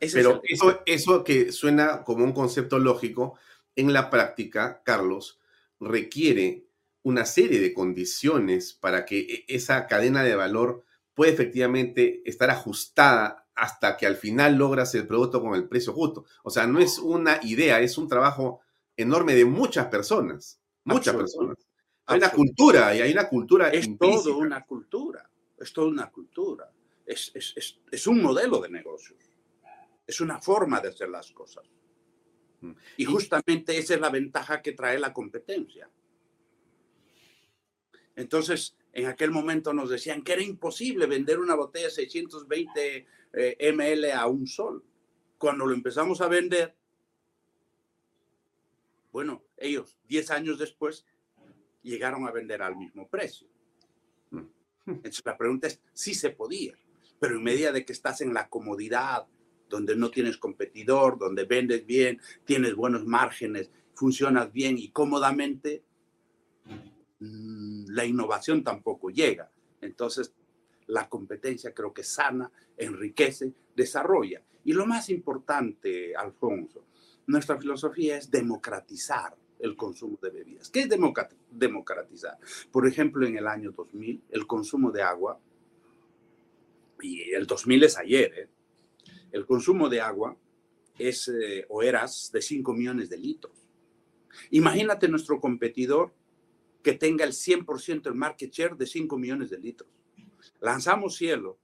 [0.00, 3.38] Ese es Pero el- eso, eso que suena como un concepto lógico,
[3.76, 5.40] en la práctica, Carlos,
[5.80, 6.66] requiere
[7.02, 13.46] una serie de condiciones para que e- esa cadena de valor pueda efectivamente estar ajustada
[13.54, 16.24] hasta que al final logras el producto con el precio justo.
[16.42, 18.60] O sea, no es una idea, es un trabajo
[18.96, 21.58] enorme de muchas personas, muchas personas.
[22.06, 24.22] Hay una cultura y hay una cultura es implícita.
[24.24, 26.70] todo una cultura, es toda una cultura.
[27.06, 29.18] es, es, es, es un modelo de negocios,
[30.06, 31.64] es una forma de hacer las cosas.
[32.96, 35.90] Y justamente esa es la ventaja que trae la competencia.
[38.14, 43.72] Entonces, en aquel momento nos decían que era imposible vender una botella de 620 eh,
[43.72, 44.84] ml a un sol.
[45.38, 46.76] Cuando lo empezamos a vender,
[49.10, 51.06] bueno, ellos 10 años después
[51.82, 53.48] llegaron a vender al mismo precio.
[54.30, 54.46] Mm.
[54.86, 56.74] Entonces la pregunta es si se podía,
[57.18, 59.26] pero en medida de que estás en la comodidad,
[59.72, 65.82] donde no tienes competidor, donde vendes bien, tienes buenos márgenes, funcionas bien y cómodamente,
[67.18, 69.50] mm, la innovación tampoco llega.
[69.80, 70.34] Entonces,
[70.88, 74.42] la competencia creo que sana, enriquece, desarrolla.
[74.62, 76.84] Y lo más importante, Alfonso,
[77.26, 80.68] nuestra filosofía es democratizar el consumo de bebidas.
[80.68, 80.88] ¿Qué es
[81.50, 82.36] democratizar?
[82.70, 85.40] Por ejemplo, en el año 2000, el consumo de agua,
[87.00, 88.48] y el 2000 es ayer, ¿eh?
[89.32, 90.36] El consumo de agua
[90.98, 93.68] es eh, o eras de 5 millones de litros.
[94.50, 96.14] Imagínate nuestro competidor
[96.82, 99.88] que tenga el 100% el market share de 5 millones de litros.
[100.60, 101.58] Lanzamos cielo,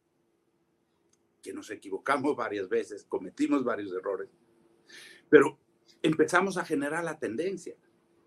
[1.42, 4.28] que nos equivocamos varias veces, cometimos varios errores,
[5.28, 5.58] pero
[6.02, 7.76] empezamos a generar la tendencia.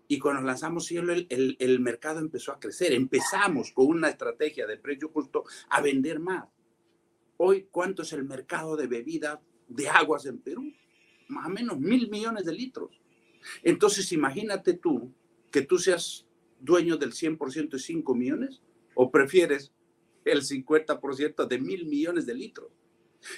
[0.08, 2.92] Y cuando lanzamos cielo, el, el, el mercado empezó a crecer.
[2.92, 6.48] Empezamos con una estrategia de precio justo a vender más.
[7.44, 10.72] Hoy, ¿cuánto es el mercado de bebidas de aguas en Perú?
[11.26, 13.02] Más o menos mil millones de litros.
[13.64, 15.12] Entonces, imagínate tú
[15.50, 16.24] que tú seas
[16.60, 18.62] dueño del 100% de 5 millones
[18.94, 19.72] o prefieres
[20.24, 22.70] el 50% de mil millones de litros.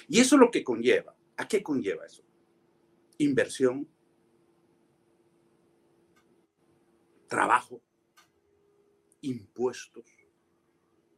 [0.07, 1.15] Y eso es lo que conlleva.
[1.35, 2.23] ¿A qué conlleva eso?
[3.17, 3.89] Inversión,
[7.27, 7.81] trabajo,
[9.21, 10.05] impuestos.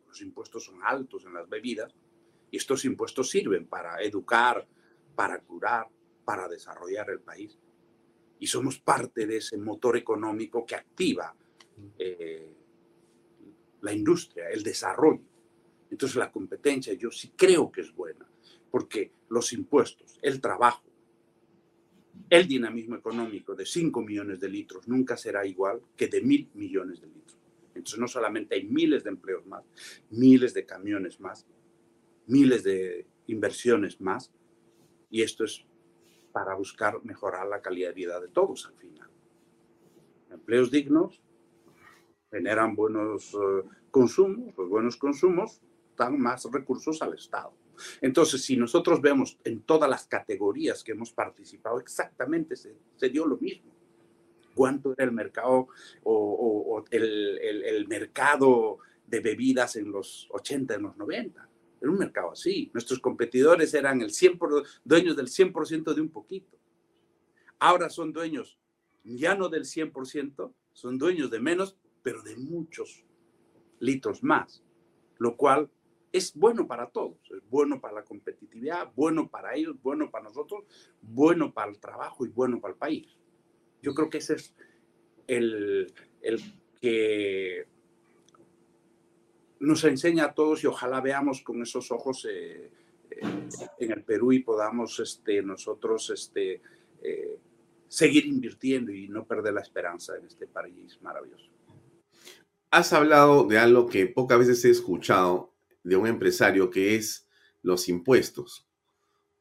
[0.07, 1.93] Los impuestos son altos en las bebidas
[2.51, 4.67] y estos impuestos sirven para educar,
[5.15, 5.87] para curar,
[6.23, 7.57] para desarrollar el país.
[8.39, 11.35] Y somos parte de ese motor económico que activa
[11.97, 12.53] eh,
[13.81, 15.23] la industria, el desarrollo.
[15.89, 18.29] Entonces la competencia yo sí creo que es buena,
[18.69, 20.83] porque los impuestos, el trabajo,
[22.29, 26.99] el dinamismo económico de 5 millones de litros nunca será igual que de mil millones
[27.01, 27.37] de litros.
[27.73, 29.63] Entonces no solamente hay miles de empleos más,
[30.09, 31.45] miles de camiones más,
[32.27, 34.31] miles de inversiones más,
[35.09, 35.65] y esto es
[36.31, 39.09] para buscar mejorar la calidad de vida de todos al final.
[40.29, 41.21] Empleos dignos
[42.29, 45.61] generan buenos uh, consumos, los buenos consumos
[45.95, 47.53] dan más recursos al Estado.
[48.01, 52.75] Entonces, si nosotros vemos en todas las categorías que hemos participado, exactamente se,
[53.09, 53.71] dio lo mismo.
[54.53, 55.67] ¿Cuánto era el mercado
[56.03, 61.46] o, el, mercado de bebidas en los 80, en los 90?
[61.81, 62.69] Era un mercado así.
[62.73, 66.57] Nuestros competidores eran el 100 por, dueños del 100% de un poquito.
[67.59, 68.57] Ahora son dueños
[69.15, 73.05] ya no del 100%, son dueños de menos, pero de muchos
[73.79, 74.63] litros más,
[75.17, 75.69] lo cual
[76.11, 80.65] es bueno para todos, es bueno para la competitividad, bueno para ellos, bueno para nosotros,
[81.01, 83.17] bueno para el trabajo y bueno para el país.
[83.81, 84.55] Yo creo que ese es
[85.27, 86.41] el, el
[86.81, 87.67] que
[89.59, 92.71] nos enseña a todos y ojalá veamos con esos ojos eh,
[93.09, 93.21] eh,
[93.79, 96.61] en el Perú y podamos este, nosotros este,
[97.01, 97.39] eh,
[97.87, 101.49] seguir invirtiendo y no perder la esperanza en este país maravilloso.
[102.69, 105.53] Has hablado de algo que pocas veces he escuchado
[105.83, 107.27] de un empresario que es
[107.61, 108.67] los impuestos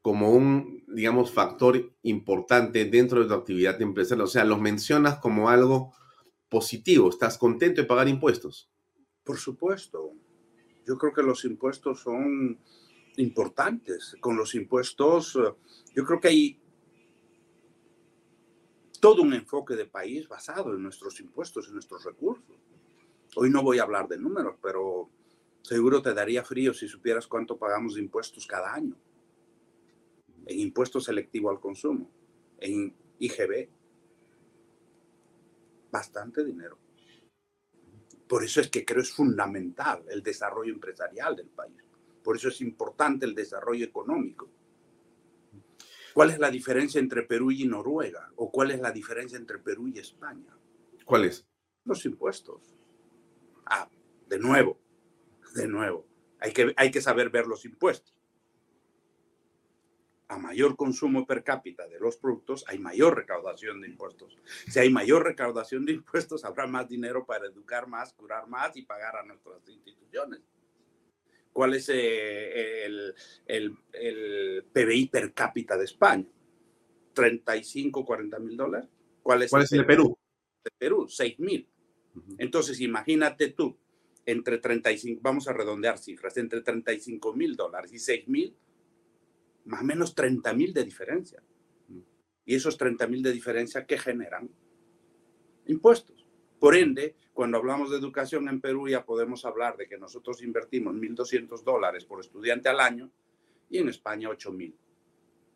[0.06, 4.24] como un, digamos, factor importante dentro de tu actividad empresarial.
[4.24, 5.92] O sea, los mencionas como algo
[6.48, 7.10] positivo.
[7.10, 8.70] ¿Estás contento de pagar impuestos?
[9.26, 10.12] Por supuesto.
[10.86, 12.60] Yo creo que los impuestos son
[13.16, 14.16] importantes.
[14.20, 15.36] Con los impuestos,
[15.94, 16.60] yo creo que hay
[19.00, 22.56] todo un enfoque de país basado en nuestros impuestos, en nuestros recursos.
[23.34, 25.10] Hoy no voy a hablar de números, pero
[25.60, 28.96] seguro te daría frío si supieras cuánto pagamos de impuestos cada año.
[30.46, 32.08] En impuesto selectivo al consumo,
[32.60, 33.68] en IGB.
[35.90, 36.85] Bastante dinero.
[38.28, 41.76] Por eso es que creo es fundamental el desarrollo empresarial del país.
[42.22, 44.50] Por eso es importante el desarrollo económico.
[46.12, 48.32] ¿Cuál es la diferencia entre Perú y Noruega?
[48.36, 50.56] ¿O cuál es la diferencia entre Perú y España?
[51.04, 51.46] ¿Cuál es?
[51.84, 52.74] Los impuestos.
[53.66, 53.88] Ah,
[54.26, 54.80] de nuevo,
[55.54, 56.06] de nuevo,
[56.40, 58.15] hay que, hay que saber ver los impuestos.
[60.28, 64.36] A mayor consumo per cápita de los productos, hay mayor recaudación de impuestos.
[64.68, 68.82] Si hay mayor recaudación de impuestos, habrá más dinero para educar más, curar más y
[68.82, 70.40] pagar a nuestras instituciones.
[71.52, 73.14] ¿Cuál es eh, el,
[73.46, 76.26] el, el PBI per cápita de España?
[77.14, 78.88] 35, 40 mil dólares.
[79.22, 80.18] ¿Cuál es, ¿Cuál es el de Perú?
[80.62, 81.08] de Perú?
[81.08, 81.66] 6 mil.
[82.38, 83.76] Entonces, imagínate tú,
[84.24, 88.54] entre 35, vamos a redondear cifras, entre 35 mil dólares y 6 mil,
[89.66, 91.42] más o menos 30 mil de diferencia.
[92.44, 94.48] Y esos 30 mil de diferencia, ¿qué generan?
[95.66, 96.24] Impuestos.
[96.60, 100.94] Por ende, cuando hablamos de educación en Perú ya podemos hablar de que nosotros invertimos
[100.94, 103.10] 1.200 dólares por estudiante al año
[103.68, 104.74] y en España 8.000.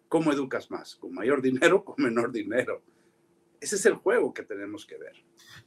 [0.09, 0.97] ¿Cómo educas más?
[0.97, 2.83] ¿Con mayor dinero o con menor dinero?
[3.61, 5.15] Ese es el juego que tenemos que ver.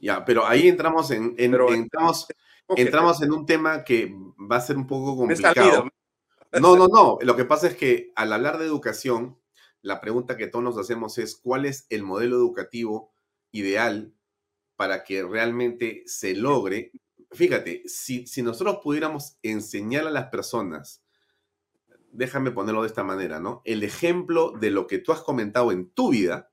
[0.00, 2.26] Ya, pero ahí entramos en, en- entramos,
[2.76, 4.14] entramos en un tema que
[4.50, 5.54] va a ser un poco me he complicado.
[5.72, 5.90] salido.
[6.60, 7.18] No, no, no.
[7.22, 9.38] Lo que pasa es que al hablar de educación,
[9.82, 13.12] la pregunta que todos nos hacemos es cuál es el modelo educativo
[13.50, 14.14] ideal
[14.76, 16.92] para que realmente se logre.
[17.32, 21.04] Fíjate, si, si nosotros pudiéramos enseñar a las personas,
[22.12, 23.62] déjame ponerlo de esta manera, ¿no?
[23.64, 26.52] El ejemplo de lo que tú has comentado en tu vida,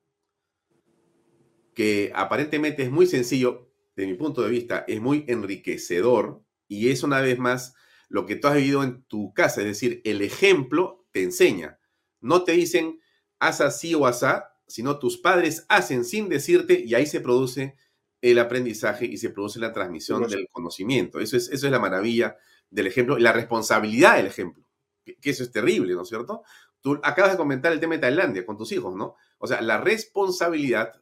[1.73, 7.03] que aparentemente es muy sencillo, de mi punto de vista, es muy enriquecedor y es
[7.03, 7.75] una vez más
[8.11, 11.79] lo que tú has vivido en tu casa, es decir, el ejemplo te enseña.
[12.19, 12.99] No te dicen,
[13.39, 17.75] haz así o asá, sino tus padres hacen sin decirte y ahí se produce
[18.19, 21.21] el aprendizaje y se produce la transmisión del conocimiento.
[21.21, 22.35] Eso es, eso es la maravilla
[22.69, 24.65] del ejemplo y la responsabilidad del ejemplo,
[25.05, 26.43] que, que eso es terrible, ¿no es cierto?
[26.81, 29.15] Tú acabas de comentar el tema de Tailandia con tus hijos, ¿no?
[29.37, 31.01] O sea, la responsabilidad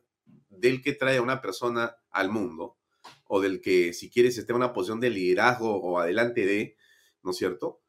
[0.50, 2.78] del que trae a una persona al mundo
[3.26, 6.78] o del que, si quieres, esté en una posición de liderazgo o adelante de,
[7.30, 7.80] ¿no es cierto?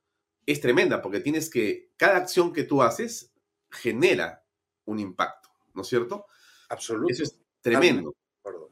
[0.44, 3.32] Es tremenda porque tienes que, cada acción que tú haces
[3.70, 4.44] genera
[4.84, 6.26] un impacto, ¿no es cierto?
[6.68, 7.10] Absoluto.
[7.10, 8.14] Eso es tremendo.
[8.42, 8.68] Perdón.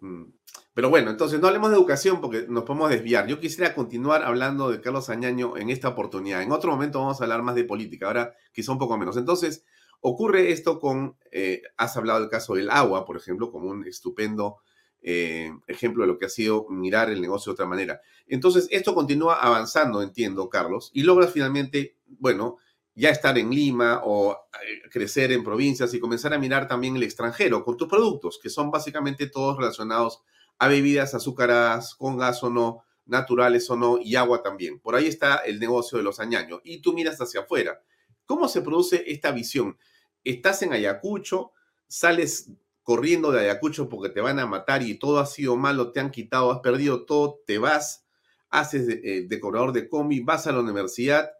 [0.00, 0.24] Mm.
[0.72, 3.26] Pero bueno, entonces no hablemos de educación porque nos podemos desviar.
[3.26, 6.40] Yo quisiera continuar hablando de Carlos Añaño en esta oportunidad.
[6.40, 9.18] En otro momento vamos a hablar más de política, ahora quizá un poco menos.
[9.18, 9.66] Entonces,
[10.00, 14.60] ocurre esto con, eh, has hablado del caso del agua, por ejemplo, como un estupendo
[15.02, 18.00] eh, ejemplo de lo que ha sido mirar el negocio de otra manera.
[18.26, 22.58] Entonces, esto continúa avanzando, entiendo, Carlos, y logras finalmente, bueno,
[22.94, 27.02] ya estar en Lima o eh, crecer en provincias y comenzar a mirar también el
[27.02, 30.22] extranjero con tus productos, que son básicamente todos relacionados
[30.58, 34.80] a bebidas azucaradas, con gas o no, naturales o no, y agua también.
[34.80, 36.60] Por ahí está el negocio de los añaños.
[36.64, 37.80] Y tú miras hacia afuera.
[38.24, 39.76] ¿Cómo se produce esta visión?
[40.24, 41.52] Estás en Ayacucho,
[41.86, 42.50] sales
[42.86, 46.12] corriendo de Ayacucho porque te van a matar y todo ha sido malo, te han
[46.12, 48.06] quitado, has perdido todo, te vas,
[48.48, 51.32] haces de, eh, decorador de combi, vas a la universidad,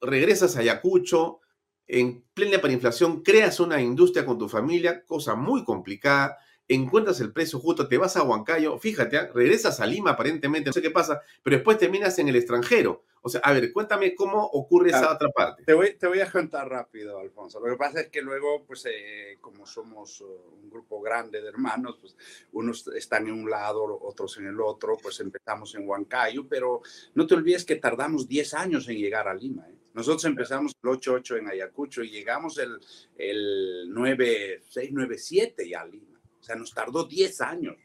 [0.00, 1.40] regresas a Ayacucho,
[1.86, 7.58] en plena perinflación, creas una industria con tu familia, cosa muy complicada, encuentras el precio
[7.58, 9.30] justo, te vas a Huancayo, fíjate, ¿ah?
[9.34, 13.04] regresas a Lima aparentemente, no sé qué pasa, pero después terminas en el extranjero.
[13.26, 15.14] O sea, a ver, cuéntame cómo ocurre esa Ah.
[15.14, 15.64] otra parte.
[15.64, 17.58] Te voy, te voy a contar rápido, Alfonso.
[17.58, 21.48] Lo que pasa es que luego, pues, eh, como somos uh, un grupo grande de
[21.48, 22.18] hermanos, pues,
[22.52, 26.82] unos están en un lado, otros en el otro, pues empezamos en Huancayo, pero
[27.14, 29.66] no te olvides que tardamos 10 años en llegar a Lima.
[29.70, 29.74] ¿eh?
[29.94, 32.78] Nosotros empezamos el 8-8 en Ayacucho y llegamos el,
[33.16, 36.20] el 9-6-9-7 ya a Lima.
[36.38, 37.76] O sea, nos tardó 10 años.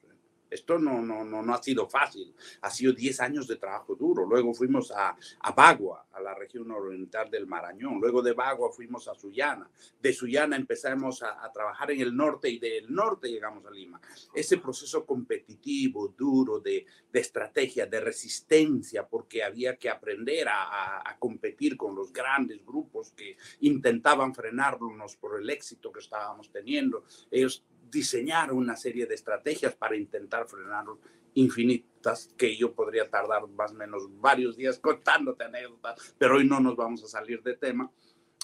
[0.50, 2.34] Esto no, no, no, no ha sido fácil.
[2.62, 4.26] Ha sido 10 años de trabajo duro.
[4.26, 8.00] Luego fuimos a, a Bagua, a la región oriental del Marañón.
[8.00, 9.70] Luego de Bagua fuimos a Sullana.
[10.02, 14.02] De Sullana empezamos a, a, trabajar en el norte y del norte llegamos a Lima.
[14.34, 21.10] Ese proceso competitivo, duro, de, de estrategia, de resistencia, porque había que aprender a, a,
[21.10, 27.04] a, competir con los grandes grupos que intentaban frenarnos por el éxito que estábamos teniendo.
[27.32, 31.00] Ellos diseñaron una serie de estrategias para intentar frenarlos
[31.34, 36.60] infinitas que yo podría tardar más o menos varios días contándote anécdotas, pero hoy no
[36.60, 37.92] nos vamos a salir de tema.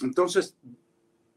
[0.02, 0.56] Entonces,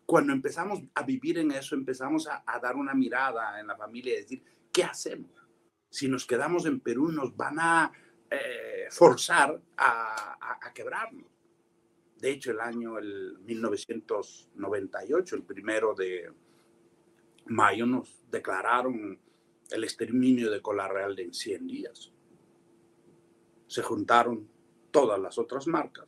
[0.06, 4.14] cuando empezamos a vivir en eso, empezamos a, a dar una mirada en la familia
[4.14, 5.32] y decir, ¿qué hacemos?
[5.90, 7.92] Si nos quedamos en Perú, nos van a
[8.30, 11.26] eh, forzar a, a, a, quebrarnos.
[12.18, 16.32] De hecho, el año el 1998, el primero de
[17.50, 19.20] mayo, nos declararon
[19.72, 22.12] el exterminio de Cola Real de en 100 días.
[23.68, 24.50] Se juntaron
[24.92, 26.08] todas las otras marcas,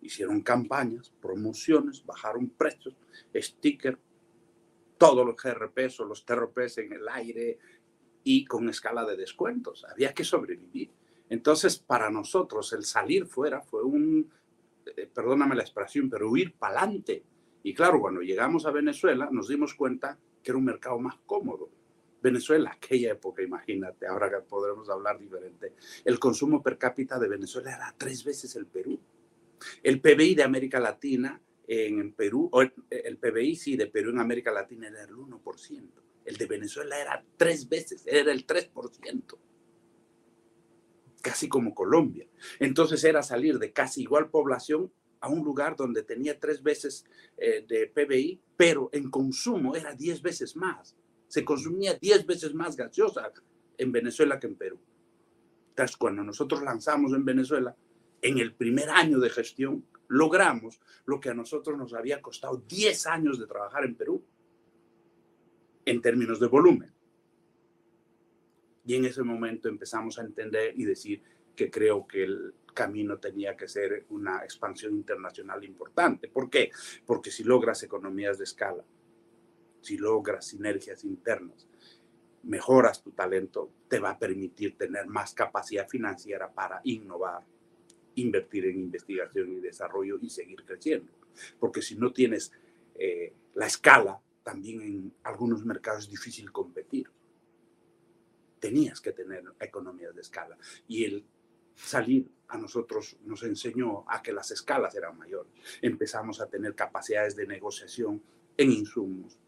[0.00, 2.96] hicieron campañas, promociones, bajaron precios,
[3.34, 3.98] sticker,
[4.96, 7.58] todos los GRPs o los TRPs en el aire
[8.22, 9.84] y con escala de descuentos.
[9.84, 10.92] Había que sobrevivir.
[11.28, 14.30] Entonces, para nosotros, el salir fuera fue un,
[14.96, 17.24] eh, perdóname la expresión, pero huir para adelante.
[17.62, 21.70] Y claro, cuando llegamos a Venezuela, nos dimos cuenta que era un mercado más cómodo,
[22.22, 25.74] Venezuela, aquella época, imagínate, ahora que podremos hablar diferente,
[26.04, 28.98] el consumo per cápita de Venezuela era tres veces el Perú.
[29.82, 32.72] El PBI de América Latina en Perú, o el,
[33.18, 35.82] PBI sí de Perú en América Latina era el 1%.
[36.24, 39.38] El de Venezuela era tres veces, era el 3%.
[41.20, 42.26] Casi como Colombia.
[42.58, 44.90] Entonces era salir de casi igual población
[45.24, 47.06] a un lugar donde tenía tres veces
[47.38, 50.94] eh, de PBI, pero en consumo era diez veces más.
[51.28, 53.32] Se consumía diez veces más gaseosa
[53.78, 54.78] en Venezuela que en Perú.
[55.70, 57.74] Entonces, cuando nosotros lanzamos en Venezuela,
[58.20, 63.06] en el primer año de gestión, logramos lo que a nosotros nos había costado 10
[63.06, 64.22] años de trabajar en Perú,
[65.86, 66.92] en términos de volumen.
[68.84, 71.22] Y en ese momento empezamos a entender y decir
[71.54, 76.28] que creo que el camino tenía que ser una expansión internacional importante.
[76.28, 76.70] ¿Por qué?
[77.06, 78.84] Porque si logras economías de escala,
[79.80, 81.68] si logras sinergias internas,
[82.42, 87.44] mejoras tu talento, te va a permitir tener más capacidad financiera para innovar,
[88.16, 91.12] invertir en investigación y desarrollo y seguir creciendo.
[91.58, 92.52] Porque si no tienes
[92.96, 97.10] eh, la escala, también en algunos mercados es difícil competir.
[98.60, 100.56] Tenías que tener economías de escala.
[100.86, 101.24] Y el
[101.74, 105.52] salir a nosotros nos enseñó a que las escalas eran mayores.
[105.82, 108.22] Empezamos a tener capacidades de negociación
[108.56, 109.38] en insumos,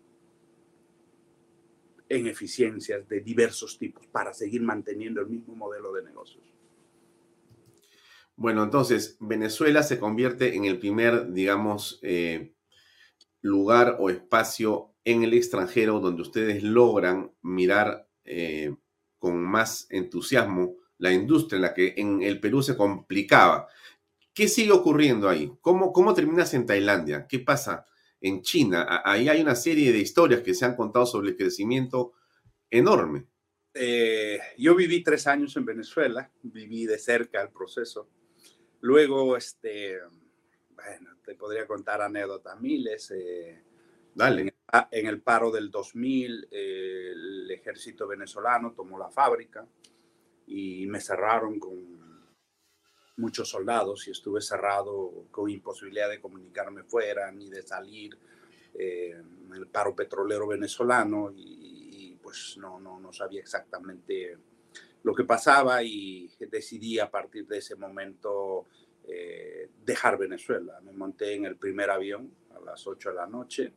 [2.08, 6.44] en eficiencias de diversos tipos para seguir manteniendo el mismo modelo de negocios.
[8.36, 12.54] Bueno, entonces Venezuela se convierte en el primer, digamos, eh,
[13.40, 18.74] lugar o espacio en el extranjero donde ustedes logran mirar eh,
[19.18, 23.68] con más entusiasmo la industria en la que en el Perú se complicaba.
[24.32, 25.52] ¿Qué sigue ocurriendo ahí?
[25.60, 27.26] ¿Cómo, cómo terminas en Tailandia?
[27.26, 27.86] ¿Qué pasa
[28.20, 29.02] en China?
[29.04, 32.12] Ahí hay una serie de historias que se han contado sobre el crecimiento
[32.70, 33.26] enorme.
[33.72, 38.08] Eh, yo viví tres años en Venezuela, viví de cerca el proceso.
[38.80, 39.98] Luego, este,
[40.70, 43.10] bueno, te podría contar anécdotas miles.
[43.10, 43.62] Eh,
[44.14, 44.42] Dale.
[44.42, 44.54] En,
[44.90, 49.66] en, el paro del 2000, eh, el ejército venezolano tomó la fábrica
[50.46, 51.96] y me cerraron con
[53.16, 58.18] muchos soldados y estuve cerrado con imposibilidad de comunicarme fuera ni de salir
[58.74, 59.14] eh,
[59.54, 64.36] el paro petrolero venezolano y, y pues no, no, no, sabía exactamente
[65.02, 68.66] lo que pasaba y decidí a partir de ese momento
[69.08, 70.80] eh, dejar Venezuela.
[70.82, 73.72] Me monté en el primer avión a las 8 de la noche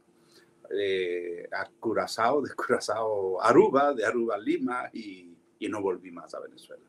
[0.72, 5.29] eh, a Curazao, de Curazao a Aruba, de Aruba a Lima y
[5.60, 6.86] y no volví más a Venezuela.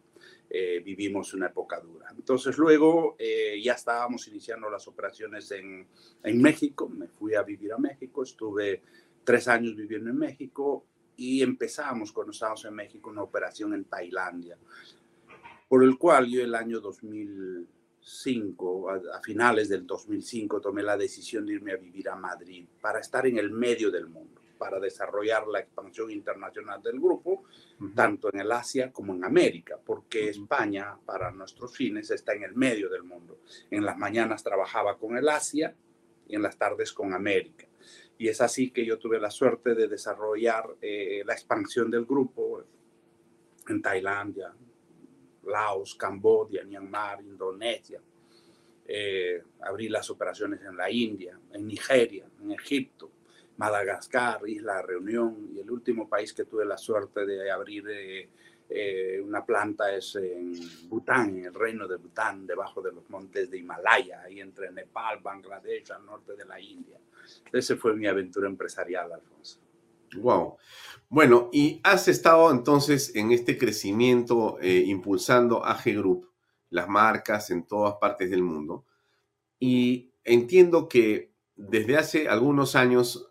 [0.49, 2.07] Eh, vivimos una época dura.
[2.17, 5.87] Entonces luego eh, ya estábamos iniciando las operaciones en,
[6.23, 8.83] en, México, me fui a vivir a México, estuve
[9.25, 14.57] tres años viviendo en México y empezamos cuando estábamos en México una operación en Tailandia,
[15.69, 21.47] por el cual yo el año 2005, a, a finales del 2005, tomé la decisión
[21.47, 25.49] de irme a vivir a Madrid para estar en el medio del mundo para desarrollar
[25.49, 27.45] la expansión internacional del grupo, uh
[27.79, 27.95] -huh.
[27.95, 30.31] tanto en el Asia como en América, porque uh -huh.
[30.37, 33.41] España, para nuestros fines, está en el medio del mundo.
[33.71, 35.75] En las mañanas trabajaba con el Asia
[36.29, 37.67] y en las tardes con América.
[38.19, 42.63] Y es así que yo tuve la suerte de desarrollar eh, la expansión del grupo
[43.67, 44.53] en Tailandia,
[45.45, 47.99] Laos, Camboya, Myanmar, Indonesia.
[48.87, 53.11] Eh, abrí las operaciones en la India, en Nigeria, en Egipto,
[53.61, 58.31] Madagascar, Isla Reunión, y el último país que tuve la suerte de abrir eh,
[58.71, 60.55] eh, una planta es en
[60.89, 65.21] Bután, en el reino de Bután, debajo de los montes de Himalaya, ahí entre Nepal,
[65.23, 66.99] Bangladesh, al norte de la India.
[67.53, 69.61] Esa fue mi aventura empresarial, Alfonso.
[70.17, 70.57] Wow.
[71.11, 76.31] Bueno, y has estado entonces en este crecimiento eh, impulsando AG Group,
[76.71, 78.87] las marcas en todas partes del mundo.
[79.59, 83.30] Y entiendo que desde hace algunos años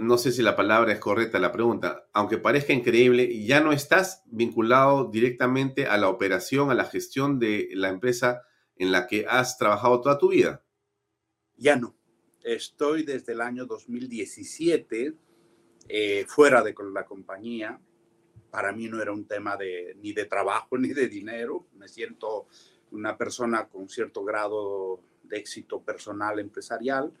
[0.00, 4.22] no sé si la palabra es correcta, la pregunta, aunque parezca increíble, ya no estás
[4.26, 8.42] vinculado directamente a la operación, a la gestión de la empresa
[8.76, 10.62] en la que has trabajado toda tu vida.
[11.56, 11.96] Ya no.
[12.42, 15.14] Estoy desde el año 2017
[15.88, 17.80] eh, fuera de la compañía.
[18.50, 21.66] Para mí no era un tema de, ni de trabajo ni de dinero.
[21.74, 22.46] Me siento
[22.90, 27.12] una persona con cierto grado de éxito personal empresarial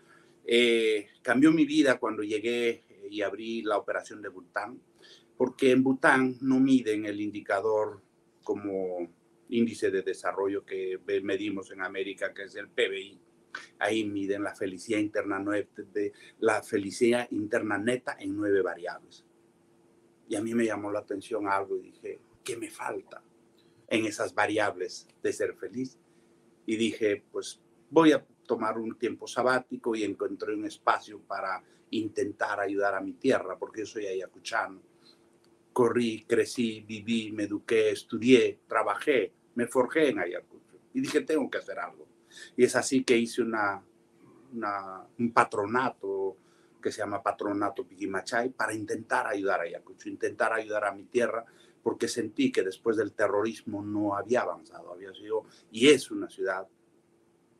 [0.50, 4.80] eh, cambió mi vida cuando llegué y abrí la operación de Bután,
[5.36, 8.00] porque en Bután no miden el indicador
[8.42, 9.12] como
[9.50, 13.20] índice de desarrollo que medimos en América, que es el PBI.
[13.78, 15.38] Ahí miden la felicidad interna,
[15.92, 19.26] de la felicidad interna neta en nueve variables.
[20.30, 23.22] Y a mí me llamó la atención algo y dije, ¿qué me falta
[23.86, 25.98] en esas variables de ser feliz?
[26.64, 27.60] Y dije, pues
[27.90, 33.12] voy a tomar un tiempo sabático y encontré un espacio para intentar ayudar a mi
[33.12, 34.80] tierra, porque yo soy ayacuchano.
[35.72, 40.80] Corrí, crecí, viví, me eduqué, estudié, trabajé, me forjé en Ayacucho.
[40.94, 42.08] Y dije, tengo que hacer algo.
[42.56, 43.84] Y es así que hice una,
[44.54, 46.36] una, un patronato
[46.82, 51.44] que se llama Patronato Piquimachay para intentar ayudar a Ayacucho, intentar ayudar a mi tierra,
[51.82, 56.66] porque sentí que después del terrorismo no había avanzado, había sido y es una ciudad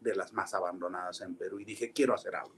[0.00, 1.60] de las más abandonadas en Perú.
[1.60, 2.54] Y dije, quiero hacer algo,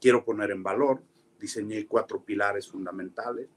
[0.00, 1.02] quiero poner en valor,
[1.38, 3.48] diseñé cuatro pilares fundamentales,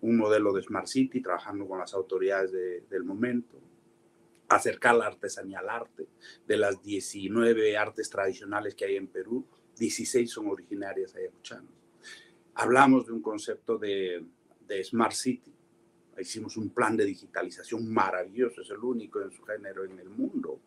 [0.00, 3.60] un modelo de Smart City, trabajando con las autoridades de, del momento,
[4.48, 6.08] acercar la artesanía al arte,
[6.46, 9.46] de las 19 artes tradicionales que hay en Perú,
[9.78, 11.72] 16 son originarias ayacuchanas.
[12.54, 14.24] Hablamos de un concepto de,
[14.66, 15.54] de Smart City,
[16.20, 20.60] hicimos un plan de digitalización maravilloso, es el único en su género en el mundo,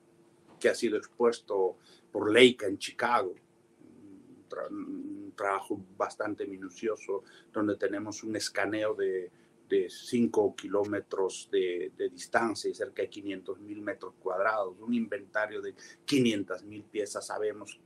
[0.59, 1.77] que ha sido expuesto
[2.11, 9.31] por Leica en Chicago, un, tra un trabajo bastante minucioso, donde tenemos un escaneo de,
[9.67, 15.61] de 5 kilómetros de, de, distancia y cerca de 500 mil metros cuadrados, un inventario
[15.61, 15.75] de
[16.05, 17.79] 500 mil piezas, sabemos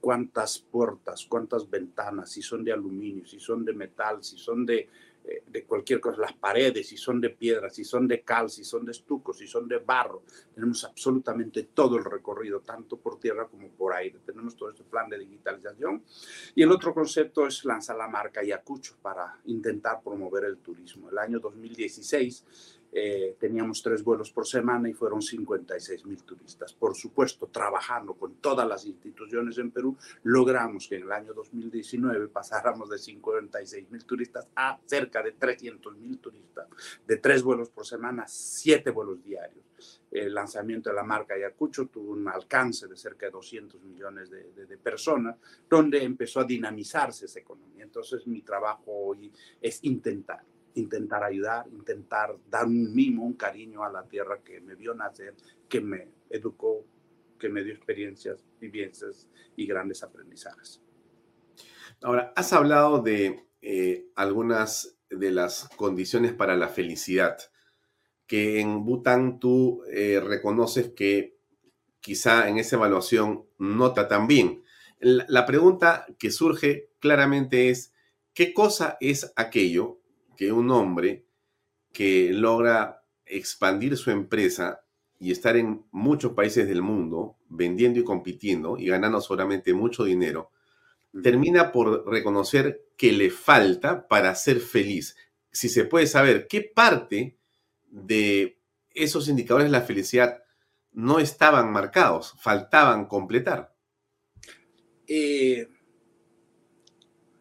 [0.00, 4.88] cuántas puertas, cuántas ventanas, si son de aluminio, si son de metal, si son de,
[5.46, 8.84] de cualquier cosa, las paredes, si son de piedra, si son de cal, si son
[8.84, 10.22] de estuco, si son de barro.
[10.54, 14.18] Tenemos absolutamente todo el recorrido, tanto por tierra como por aire.
[14.24, 16.02] Tenemos todo este plan de digitalización.
[16.54, 21.10] Y el otro concepto es lanzar la marca Yacucho para intentar promover el turismo.
[21.10, 22.44] El año 2016
[22.92, 26.72] eh, teníamos tres vuelos por semana y fueron 56 mil turistas.
[26.72, 32.28] Por supuesto, trabajando con todas las instituciones en Perú, logramos que en el año 2019
[32.28, 36.66] pasáramos de 56 mil turistas a cerca de 300 mil turistas,
[37.06, 40.02] de tres vuelos por semana, siete vuelos diarios.
[40.10, 44.50] El lanzamiento de la marca Ayacucho tuvo un alcance de cerca de 200 millones de,
[44.52, 45.36] de, de personas,
[45.68, 47.84] donde empezó a dinamizarse esa economía.
[47.84, 50.44] Entonces, mi trabajo hoy es intentar
[50.74, 55.34] intentar ayudar, intentar dar un mimo, un cariño a la tierra que me vio nacer,
[55.68, 56.84] que me educó,
[57.38, 60.80] que me dio experiencias, vivencias y grandes aprendizajes.
[62.02, 67.36] Ahora, has hablado de eh, algunas de las condiciones para la felicidad,
[68.26, 71.36] que en Bután tú eh, reconoces que
[72.00, 74.62] quizá en esa evaluación no está tan bien.
[75.00, 77.92] La, la pregunta que surge claramente es,
[78.34, 79.99] ¿qué cosa es aquello
[80.40, 81.26] que un hombre
[81.92, 84.86] que logra expandir su empresa
[85.18, 90.50] y estar en muchos países del mundo vendiendo y compitiendo y ganando solamente mucho dinero,
[91.22, 95.14] termina por reconocer que le falta para ser feliz.
[95.52, 97.36] Si se puede saber qué parte
[97.90, 98.62] de
[98.94, 100.42] esos indicadores de la felicidad
[100.92, 103.74] no estaban marcados, faltaban completar.
[105.06, 105.68] Eh,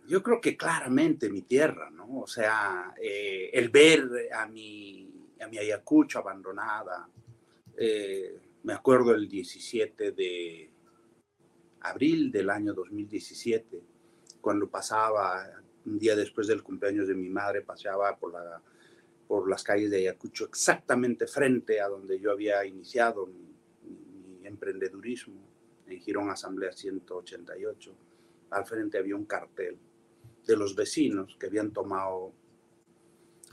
[0.09, 2.21] yo creo que claramente mi tierra, ¿no?
[2.21, 5.07] O sea, eh, el ver a mi,
[5.39, 7.07] a mi Ayacucho abandonada.
[7.77, 10.71] Eh, me acuerdo el 17 de
[11.81, 13.83] abril del año 2017,
[14.41, 15.47] cuando pasaba,
[15.85, 18.59] un día después del cumpleaños de mi madre, paseaba por, la,
[19.27, 25.47] por las calles de Ayacucho, exactamente frente a donde yo había iniciado mi, mi, emprendedurismo,
[25.85, 27.95] en Girón Asamblea 188.
[28.49, 29.77] Al frente había un cartel
[30.49, 32.33] de los vecinos que habían tomado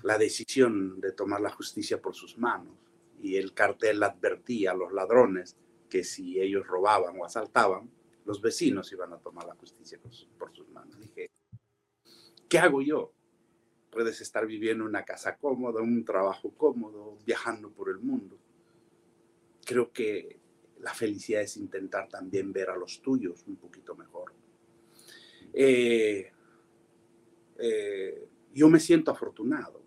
[0.02, 2.74] la decisión de tomar la justicia por sus manos.
[3.20, 5.56] Y el cartel advertía a los ladrones
[5.90, 7.90] que si ellos robaban o asaltaban,
[8.24, 10.00] los vecinos iban a tomar la justicia
[10.38, 10.98] por sus manos.
[10.98, 11.28] Dije,
[12.48, 13.12] ¿qué hago yo?
[13.90, 18.38] Puedes estar viviendo en una casa cómoda, un trabajo cómodo, viajando por el mundo.
[19.66, 20.40] Creo que
[20.80, 24.32] la felicidad es intentar también ver a los tuyos un poquito mejor.
[25.52, 26.32] Eh,
[27.58, 29.82] eh, yo me siento afortunado.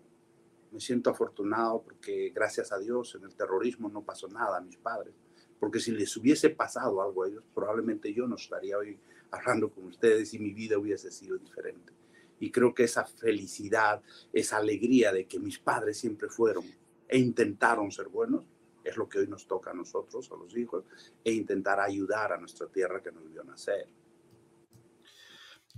[0.72, 4.76] Me siento afortunado porque gracias a Dios en el terrorismo no pasó nada a mis
[4.76, 5.14] padres.
[5.58, 8.98] Porque si les hubiese pasado algo a ellos, probablemente yo no estaría hoy
[9.30, 11.92] hablando con ustedes y mi vida hubiese sido diferente.
[12.38, 14.02] Y creo que esa felicidad,
[14.32, 16.64] esa alegría de que mis padres siempre fueron
[17.06, 18.44] e intentaron ser buenos,
[18.84, 20.84] es lo que hoy nos toca a nosotros, a los hijos,
[21.22, 23.88] e intentar ayudar a nuestra tierra que nos vio nacer.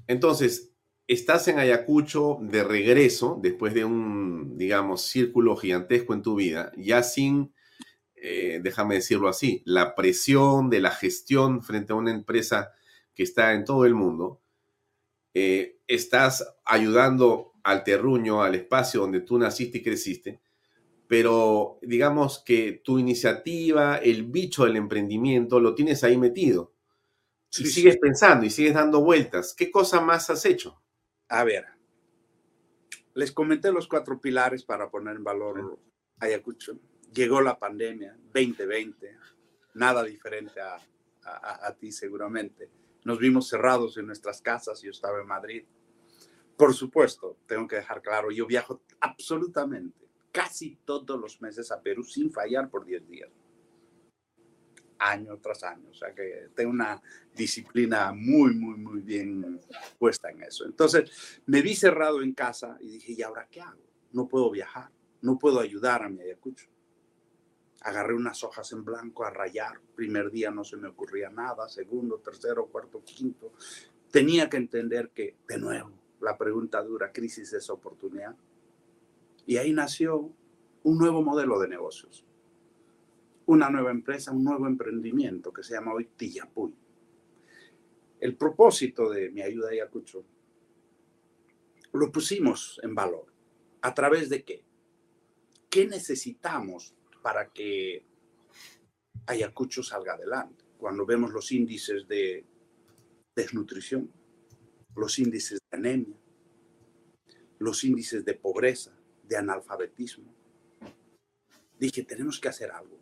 [0.07, 0.72] Entonces,
[1.07, 7.03] estás en Ayacucho de regreso, después de un, digamos, círculo gigantesco en tu vida, ya
[7.03, 7.53] sin,
[8.17, 12.73] eh, déjame decirlo así, la presión de la gestión frente a una empresa
[13.15, 14.41] que está en todo el mundo,
[15.35, 20.41] eh, estás ayudando al terruño, al espacio donde tú naciste y creciste,
[21.09, 26.73] pero digamos que tu iniciativa, el bicho del emprendimiento, lo tienes ahí metido.
[27.51, 27.73] Sí, y sí.
[27.75, 29.55] sigues pensando y sigues dando vueltas.
[29.55, 30.82] ¿Qué cosa más has hecho?
[31.33, 31.65] A ver,
[33.15, 35.79] les comenté los cuatro pilares para poner en valor
[36.19, 36.79] Ayacucho.
[37.15, 39.17] Llegó la pandemia 2020,
[39.75, 40.77] nada diferente a,
[41.25, 42.71] a- ti seguramente.
[43.05, 45.65] Nos vimos cerrados en nuestras casas, yo estaba en Madrid.
[46.57, 52.05] Por supuesto, tengo que dejar claro, yo viajo absolutamente, casi todos los meses a Perú
[52.05, 53.31] sin fallar por 10 días.
[55.05, 55.89] Año tras año.
[55.91, 57.03] O sea que tengo una
[57.35, 59.61] disciplina muy, muy, muy bien
[59.99, 60.65] puesta en eso.
[60.65, 63.83] Entonces, me vi cerrado en casa y dije, ¿y ahora qué hago?
[64.13, 64.91] No puedo viajar,
[65.23, 66.69] no puedo ayudar a mi Ayacucho.
[67.81, 69.81] Agarré unas hojas en blanco a rayar.
[69.97, 73.53] Primer día no se me ocurría nada, segundo, tercero, cuarto, quinto.
[74.13, 78.37] Tenía que entender que, de nuevo, la pregunta dura, crisis es oportunidad.
[79.47, 80.31] Y ahí nació
[80.85, 82.25] un nuevo modelo de negocios,
[83.47, 86.75] una nueva empresa, un nuevo emprendimiento que se llama hoy Tillapuy.
[88.21, 90.25] El propósito de mi ayuda a Ayacucho
[91.93, 93.27] lo pusimos en valor.
[93.83, 94.65] ¿A través de qué?
[95.69, 98.05] ¿Qué necesitamos para que
[99.27, 100.65] Ayacucho salga adelante?
[100.79, 102.45] Cuando vemos los índices de
[103.35, 104.11] desnutrición,
[104.95, 106.17] los índices de anemia,
[107.59, 108.93] los índices de pobreza,
[109.25, 110.35] de analfabetismo.
[111.79, 113.02] Dije, tenemos que hacer algo.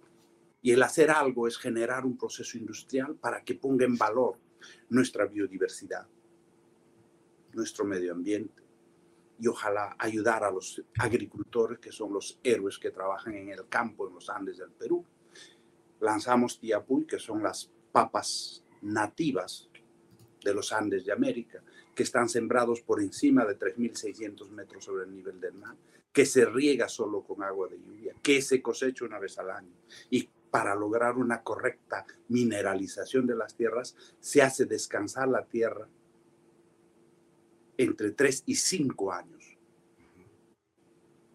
[0.62, 4.38] Y el hacer algo es generar un proceso industrial para que ponga en valor
[4.90, 6.06] nuestra biodiversidad,
[7.52, 8.60] nuestro medio ambiente
[9.40, 14.06] y ojalá ayudar a los agricultores que son los héroes que trabajan en el campo
[14.06, 15.02] en los Andes del Perú.
[16.00, 19.68] Lanzamos Tiapuy, que son las papas nativas
[20.44, 21.62] de los Andes de América,
[21.94, 25.74] que están sembrados por encima de 3.600 metros sobre el nivel del mar,
[26.12, 29.72] que se riega solo con agua de lluvia, que se cosecha una vez al año.
[30.10, 35.88] Y para lograr una correcta mineralización de las tierras, se hace descansar la tierra
[37.76, 39.56] entre 3 y 5 años.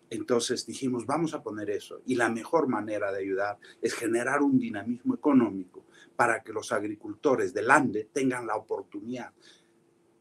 [0.10, 2.02] Entonces dijimos, vamos a poner eso.
[2.06, 5.86] Y la mejor manera de ayudar es generar un dinamismo económico
[6.16, 9.34] para que los agricultores del Ande tengan la oportunidad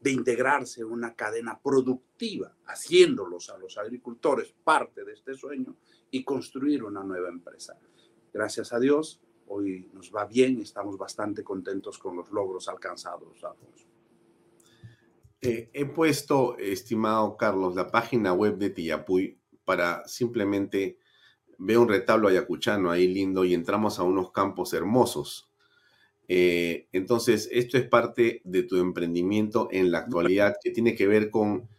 [0.01, 5.77] de integrarse en una cadena productiva, haciéndolos a los agricultores parte de este sueño
[6.11, 7.77] y construir una nueva empresa.
[8.35, 13.47] Gracias a Dios, hoy nos va bien, estamos bastante contentos con los logros alcanzados.
[15.39, 20.99] Eh, he puesto, estimado Carlos, la página web de Tillapuy para simplemente
[21.59, 25.49] ver un retablo ayacuchano ahí lindo y entramos a unos campos hermosos.
[26.27, 31.29] Eh, entonces, esto es parte de tu emprendimiento en la actualidad que tiene que ver
[31.29, 31.69] con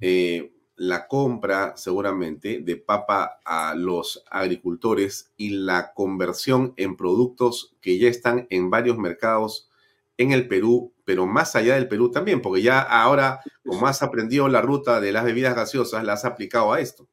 [0.00, 7.98] eh, la compra, seguramente, de papa a los agricultores y la conversión en productos que
[7.98, 9.70] ya están en varios mercados
[10.16, 14.48] en el Perú, pero más allá del Perú también, porque ya ahora, como has aprendido
[14.48, 17.08] la ruta de las bebidas gaseosas, la has aplicado a esto.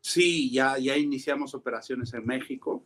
[0.00, 2.84] Sí, ya, ya iniciamos operaciones en México.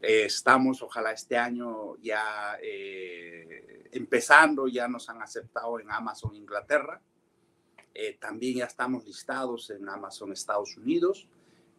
[0.00, 7.00] Eh, estamos, ojalá este año ya eh, empezando, ya nos han aceptado en Amazon Inglaterra.
[8.00, 11.26] Eh, también ya estamos listados en Amazon Estados Unidos.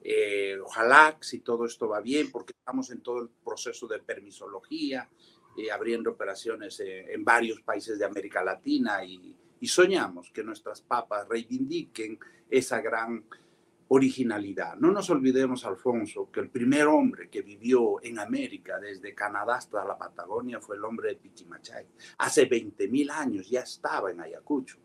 [0.03, 5.09] Eh, ojalá, si todo esto va bien, porque estamos en todo el proceso de permisología,
[5.57, 10.81] eh, abriendo operaciones eh, en varios países de América Latina y, y soñamos que nuestras
[10.81, 12.19] papas reivindiquen
[12.49, 13.23] esa gran
[13.87, 14.75] originalidad.
[14.75, 19.85] No nos olvidemos, Alfonso, que el primer hombre que vivió en América, desde Canadá hasta
[19.85, 21.85] la Patagonia, fue el hombre de Pichimachay.
[22.17, 24.79] Hace 20.000 años ya estaba en Ayacucho.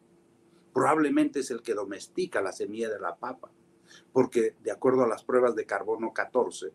[0.74, 3.48] Probablemente es el que domestica la semilla de la papa,
[4.12, 6.72] porque de acuerdo a las pruebas de carbono 14,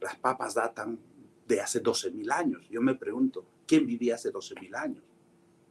[0.00, 0.98] las papas datan
[1.46, 2.68] de hace 12.000 años.
[2.68, 5.04] Yo me pregunto, ¿quién vivía hace 12.000 años?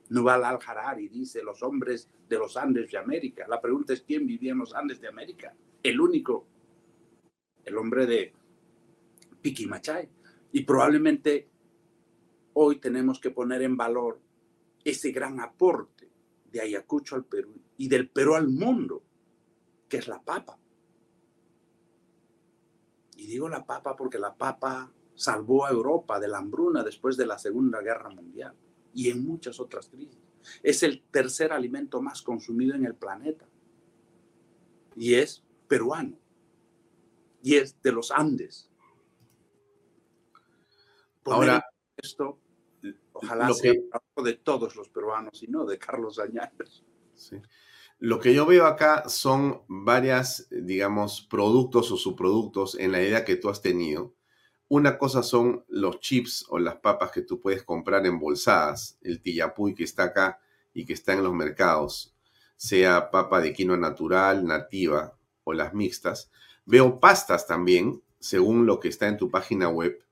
[0.10, 3.46] Nuval al-Harari dice los hombres de los Andes de América.
[3.50, 5.54] La pregunta es quién vivía en los Andes de América.
[5.84, 6.48] El único,
[7.66, 8.34] el hombre de
[9.42, 10.08] Piquimachay.
[10.54, 11.50] Y probablemente
[12.54, 14.22] hoy tenemos que poner en valor
[14.86, 15.95] ese gran aporte
[16.56, 19.04] de Ayacucho al Perú y del Perú al mundo,
[19.90, 20.58] que es la papa.
[23.18, 27.26] Y digo la papa porque la papa salvó a Europa de la hambruna después de
[27.26, 28.56] la Segunda Guerra Mundial
[28.94, 30.18] y en muchas otras crisis.
[30.64, 33.46] Es el tercer alimento más consumido en el planeta.
[34.96, 36.18] Y es peruano.
[37.44, 38.70] Y es de los Andes.
[41.22, 41.66] Poner Ahora,
[41.98, 42.40] esto,
[43.14, 46.84] ojalá lo sea que- de todos los peruanos y no de Carlos Añales.
[47.14, 47.38] Sí.
[48.00, 53.38] Lo que yo veo acá son varias, digamos, productos o subproductos en la idea que
[53.38, 54.14] tú has tenido.
[54.68, 59.76] Una cosa son los chips o las papas que tú puedes comprar embolsadas, el tillapuy
[59.76, 60.40] que está acá
[60.74, 62.16] y que está en los mercados,
[62.58, 66.32] sea papa de quinoa natural, nativa o las mixtas.
[66.66, 70.04] Veo pastas también, según lo que está en tu página web.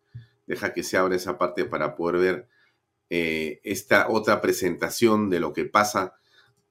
[0.46, 2.50] Deja que se abra esa parte para poder ver
[3.16, 6.16] eh, esta otra presentación de lo que pasa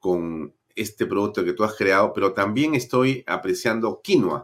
[0.01, 4.43] con este producto que tú has creado, pero también estoy apreciando quinoa.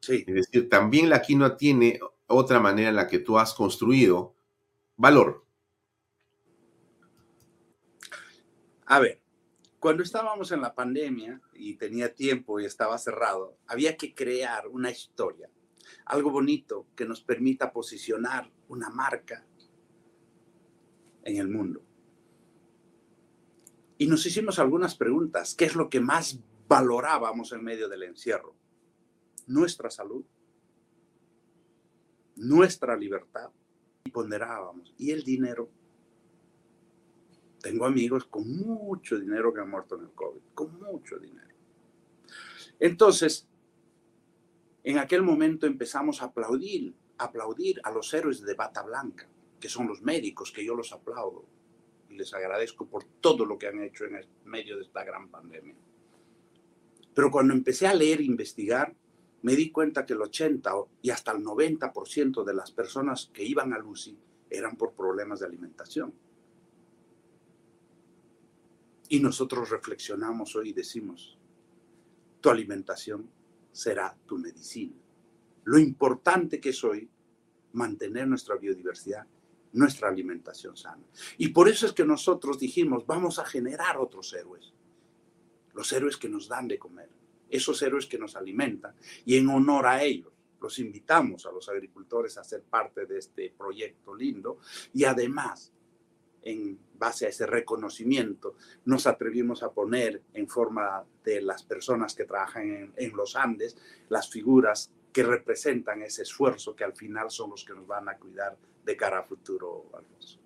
[0.00, 0.24] Sí.
[0.26, 4.36] Es decir, también la quinoa tiene otra manera en la que tú has construido
[4.96, 5.44] valor.
[8.86, 9.20] A ver,
[9.78, 14.90] cuando estábamos en la pandemia y tenía tiempo y estaba cerrado, había que crear una
[14.90, 15.50] historia,
[16.06, 19.44] algo bonito que nos permita posicionar una marca
[21.28, 21.82] en el mundo.
[23.98, 25.54] Y nos hicimos algunas preguntas.
[25.54, 26.38] ¿Qué es lo que más
[26.68, 28.54] valorábamos en medio del encierro?
[29.46, 30.24] Nuestra salud,
[32.36, 33.50] nuestra libertad.
[34.04, 34.94] Y ponderábamos.
[34.96, 35.68] ¿Y el dinero?
[37.60, 41.54] Tengo amigos con mucho dinero que han muerto en el COVID, con mucho dinero.
[42.78, 43.46] Entonces,
[44.82, 49.28] en aquel momento empezamos a aplaudir, aplaudir a los héroes de bata blanca,
[49.60, 51.44] que son los médicos, que yo los aplaudo
[52.08, 55.28] y les agradezco por todo lo que han hecho en el medio de esta gran
[55.28, 55.74] pandemia.
[57.14, 58.94] Pero cuando empecé a leer e investigar,
[59.42, 60.72] me di cuenta que el 80
[61.02, 64.18] y hasta el 90% de las personas que iban a Lucy
[64.50, 66.14] eran por problemas de alimentación.
[69.08, 71.38] Y nosotros reflexionamos hoy y decimos,
[72.40, 73.30] tu alimentación
[73.72, 74.96] será tu medicina.
[75.64, 77.08] Lo importante que es hoy
[77.72, 79.26] mantener nuestra biodiversidad,
[79.72, 81.04] nuestra alimentación sana.
[81.36, 84.72] Y por eso es que nosotros dijimos, vamos a generar otros héroes.
[85.74, 87.10] Los héroes que nos dan de comer,
[87.48, 88.94] esos héroes que nos alimentan.
[89.24, 93.54] Y en honor a ellos, los invitamos a los agricultores a ser parte de este
[93.56, 94.58] proyecto lindo.
[94.92, 95.72] Y además,
[96.42, 102.24] en base a ese reconocimiento, nos atrevimos a poner en forma de las personas que
[102.24, 103.76] trabajan en, en, los Andes
[104.08, 108.16] las figuras que representan ese esfuerzo que al final son los que nos van a
[108.16, 110.38] cuidar de cara a futuro, Alfonso.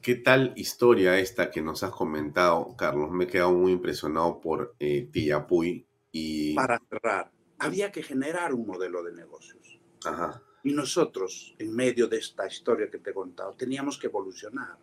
[0.00, 3.10] ¿Qué tal historia esta que nos has comentado, Carlos?
[3.10, 6.54] Me he quedado muy impresionado por eh, Tillapuy y...
[6.54, 9.78] Para cerrar, había que generar un modelo de negocios.
[10.02, 10.42] Ajá.
[10.64, 14.78] Y nosotros, en medio de esta historia que te he contado, teníamos que evolucionar.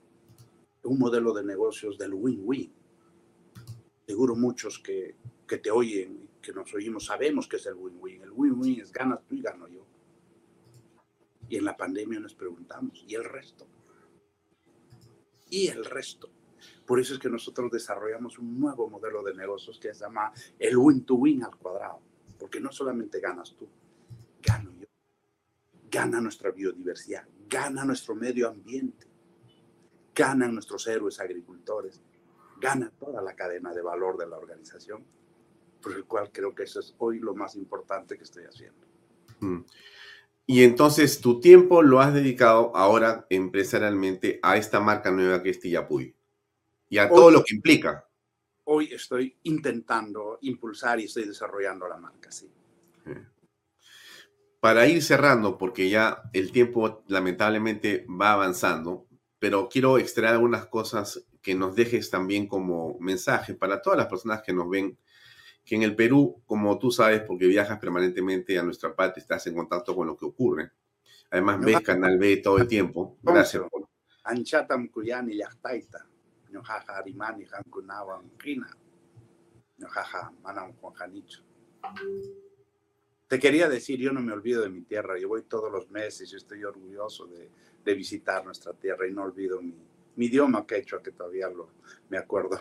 [0.84, 2.83] Un modelo de negocios del win-win.
[4.06, 5.16] Seguro muchos que,
[5.48, 8.22] que te oyen, que nos oímos, sabemos que es el win-win.
[8.22, 9.86] El win-win es ganas tú y gano yo.
[11.50, 13.68] Y en la pandemia nos preguntamos, ¿y el resto?
[15.50, 16.30] Y el resto.
[16.86, 20.78] Por eso es que nosotros desarrollamos un nuevo modelo de negocios que se llama el
[20.78, 22.02] win-to-win al cuadrado.
[22.40, 23.68] Porque no solamente ganas tú,
[24.42, 24.84] gano yo
[25.94, 29.06] gana nuestra biodiversidad, gana nuestro medio ambiente,
[30.16, 32.02] ganan nuestros héroes agricultores,
[32.64, 35.04] gana toda la cadena de valor de la organización,
[35.82, 38.88] por el cual creo que eso es hoy lo más importante que estoy haciendo.
[39.42, 39.60] Mm.
[40.46, 45.60] Y entonces tu tiempo lo has dedicado ahora empresarialmente a esta marca nueva que es
[45.60, 46.16] Tillapuy
[46.90, 48.08] y a todo Hoy- lo que implica.
[48.66, 52.50] Hoy estoy intentando impulsar y estoy desarrollando la marca, sí.
[54.62, 59.06] Para ir cerrando, porque ya el tiempo lamentablemente va avanzando,
[59.38, 64.42] pero quiero extraer algunas cosas que nos dejes también como mensaje para todas las personas
[64.42, 64.98] que nos ven,
[65.66, 69.56] que en el Perú, como tú sabes, porque viajas permanentemente a nuestra patria, estás en
[69.56, 70.72] contacto con lo que ocurre.
[71.30, 73.18] Además, ves Canal B todo el tiempo.
[73.22, 73.62] Gracias.
[73.70, 73.88] por-
[74.24, 76.08] Anchatam kuyani yachtaita,
[76.50, 78.70] ñojaja arimani hankunawan kina,
[79.78, 81.44] ñojaja manam juanjanicho.
[83.28, 86.32] Te quería decir, yo no me olvido de mi tierra, yo voy todos los meses
[86.32, 87.50] y estoy orgulloso de,
[87.84, 89.76] de visitar nuestra tierra y no olvido mi,
[90.16, 91.70] mi idioma quechua, que todavía lo,
[92.10, 92.60] me acuerdo.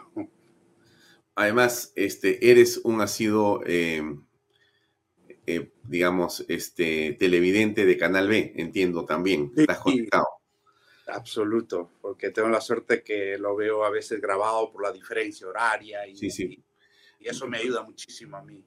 [1.35, 4.03] Además, este, eres un asiduo, eh,
[5.47, 9.51] eh, digamos, este, televidente de Canal B, entiendo también.
[9.55, 9.63] Sí.
[9.63, 10.27] Estás conectado.
[11.07, 16.07] Absoluto, porque tengo la suerte que lo veo a veces grabado por la diferencia horaria
[16.07, 16.63] y, Sí, sí.
[17.19, 18.65] y eso me ayuda muchísimo a mí.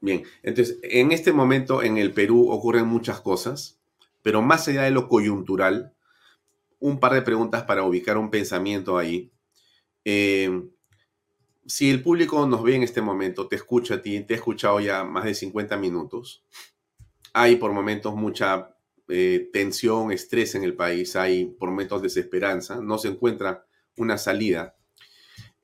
[0.00, 3.80] Bien, entonces, en este momento en el Perú ocurren muchas cosas,
[4.22, 5.94] pero más allá de lo coyuntural,
[6.82, 9.32] un par de preguntas para ubicar un pensamiento ahí.
[10.04, 10.68] Eh,
[11.64, 14.80] si el público nos ve en este momento, te escucha a ti, te ha escuchado
[14.80, 16.44] ya más de 50 minutos,
[17.32, 18.76] hay por momentos mucha
[19.08, 23.64] eh, tensión, estrés en el país, hay por momentos desesperanza, no se encuentra
[23.96, 24.76] una salida.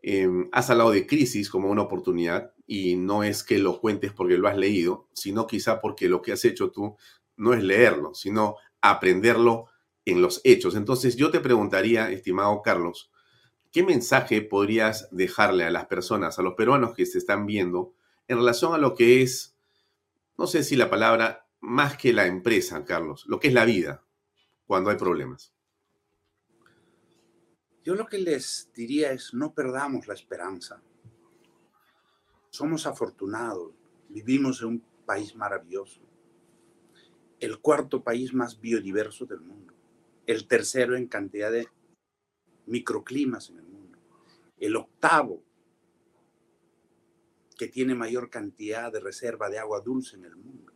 [0.00, 4.38] Em, has hablado de crisis como una oportunidad y no es que lo cuentes porque
[4.38, 6.96] lo has leído, sino quizá porque lo que has hecho tú
[7.36, 9.66] no es leerlo, sino aprenderlo
[10.10, 10.74] en los hechos.
[10.74, 13.10] Entonces yo te preguntaría, estimado Carlos,
[13.72, 17.94] ¿qué mensaje podrías dejarle a las personas, a los peruanos que se están viendo
[18.26, 19.56] en relación a lo que es,
[20.36, 24.05] no sé si la palabra, más que la empresa, Carlos, lo que es la vida
[24.66, 25.52] cuando hay problemas?
[27.85, 30.82] Yo lo que les diría es no perdamos la esperanza.
[32.51, 33.72] Somos afortunados,
[34.09, 36.01] vivimos en un país maravilloso,
[37.40, 39.74] el cuarto país más biodiverso del mundo,
[40.28, 41.68] el tercero en cantidad de
[42.66, 43.98] microclimas en el mundo,
[44.59, 45.42] el octavo
[47.56, 50.70] que tiene mayor cantidad de reserva de agua dulce en el mundo.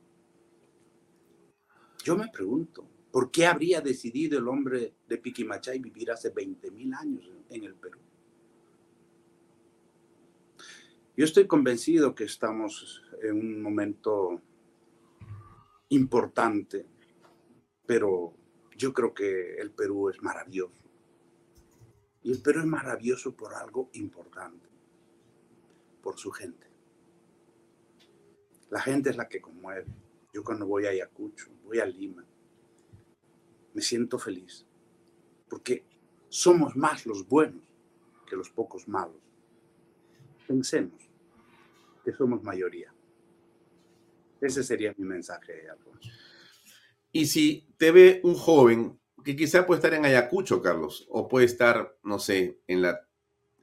[2.02, 7.30] Yo me pregunto, ¿por qué habría decidido el hombre de Piquimachay vivir hace 20.000 años
[7.50, 8.00] en el Perú?
[11.14, 14.40] Yo estoy convencido que estamos en un momento
[15.90, 16.86] importante,
[17.84, 18.34] pero
[18.82, 20.82] yo creo que el Perú es maravilloso.
[22.24, 24.68] Y el Perú es maravilloso por algo importante,
[26.02, 26.66] por su gente.
[28.70, 29.86] La gente es la que conmueve.
[30.34, 32.24] Yo cuando voy a Ayacucho, voy a Lima,
[33.74, 34.66] me siento feliz,
[35.48, 35.84] porque
[36.28, 37.62] somos más los buenos
[38.28, 39.22] que los pocos malos.
[40.48, 41.08] Pensemos
[42.04, 42.92] que somos mayoría.
[44.40, 46.10] Ese sería mi mensaje, Alfonso.
[47.12, 51.46] Y si te ve un joven que quizá puede estar en Ayacucho, Carlos, o puede
[51.46, 53.06] estar, no sé, en la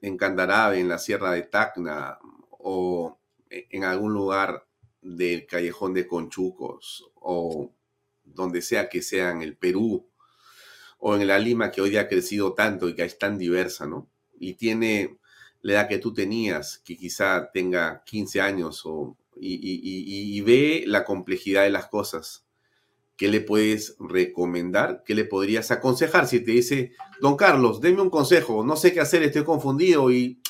[0.01, 2.19] en Candarabe, en la Sierra de Tacna,
[2.51, 3.19] o
[3.49, 4.65] en algún lugar
[5.01, 7.73] del Callejón de Conchucos, o
[8.23, 10.09] donde sea que sea en el Perú,
[10.99, 13.87] o en la Lima que hoy día ha crecido tanto y que es tan diversa,
[13.87, 14.09] ¿no?
[14.37, 15.17] Y tiene
[15.61, 21.63] la edad que tú tenías, que quizá tenga 15 años, o, y ve la complejidad
[21.63, 22.48] de las cosas
[23.19, 25.03] ¿qué le puedes recomendar?
[25.05, 29.01] ¿Qué le podrías aconsejar si te dice, don Carlos, deme un consejo, no sé qué
[29.01, 30.41] hacer, estoy confundido y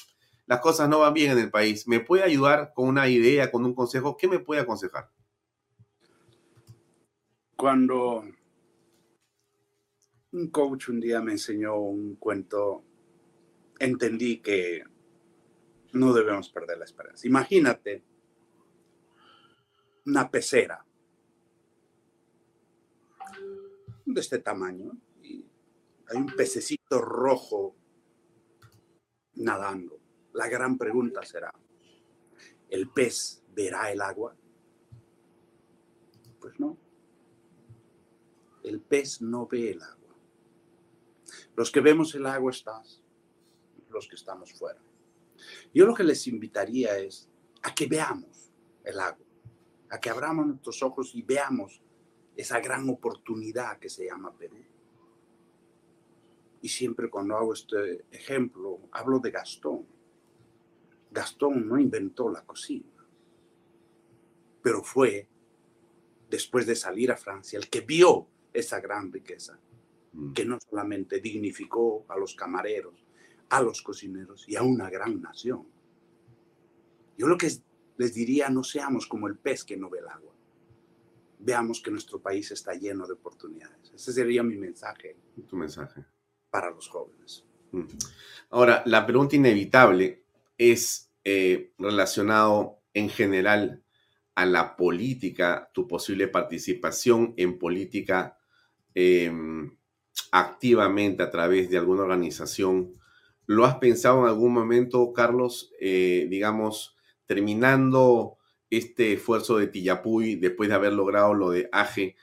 [0.45, 1.87] las cosas no van bien en el país?
[1.87, 4.15] ¿Me puede ayudar con una idea, con un consejo?
[4.15, 5.09] ¿Qué me puede aconsejar?
[7.55, 8.23] Cuando
[10.31, 12.83] un coach un día me enseñó un cuento,
[13.79, 14.83] entendí que
[15.93, 17.27] no debemos perder la esperanza.
[17.27, 18.03] Imagínate
[20.05, 20.85] una pecera
[24.13, 24.91] de este tamaño
[25.21, 25.45] y
[26.07, 27.75] hay un pececito rojo
[29.35, 29.99] nadando.
[30.33, 31.53] La gran pregunta será,
[32.69, 34.35] ¿el pez verá el agua?
[36.39, 36.77] Pues no.
[38.63, 40.15] El pez no ve el agua.
[41.55, 43.03] Los que vemos el agua estás,
[43.89, 44.81] los que estamos fuera.
[45.73, 47.29] Yo lo que les invitaría es
[47.61, 48.51] a que veamos
[48.83, 49.25] el agua,
[49.89, 51.81] a que abramos nuestros ojos y veamos
[52.39, 54.55] esa gran oportunidad que se llama Perú.
[56.61, 59.85] Y siempre cuando hago este ejemplo, hablo de Gastón.
[61.11, 63.05] Gastón no inventó la cocina,
[64.61, 65.27] pero fue,
[66.29, 69.59] después de salir a Francia, el que vio esa gran riqueza,
[70.13, 70.31] mm.
[70.31, 73.05] que no solamente dignificó a los camareros,
[73.49, 75.67] a los cocineros y a una gran nación.
[77.17, 77.51] Yo lo que
[77.97, 80.38] les diría, no seamos como el pez que no ve el agua
[81.39, 83.91] veamos que nuestro país está lleno de oportunidades.
[83.93, 85.17] Ese sería mi mensaje.
[85.47, 86.05] Tu mensaje.
[86.49, 87.45] Para los jóvenes.
[88.49, 90.23] Ahora, la pregunta inevitable
[90.57, 93.83] es eh, relacionado en general
[94.35, 98.37] a la política, tu posible participación en política
[98.93, 99.77] em,
[100.31, 102.95] activamente a través de alguna organización.
[103.45, 106.95] ¿Lo has pensado en algún momento, Carlos, eh, digamos,
[107.25, 108.38] terminando
[108.69, 112.15] este esfuerzo de Tillapuy, después de haber logrado lo de AGE,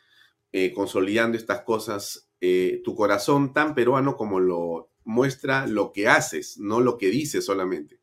[0.52, 6.58] eh, consolidando estas cosas, eh, tu corazón tan peruano como lo muestra lo que haces,
[6.58, 8.00] no lo que dices solamente.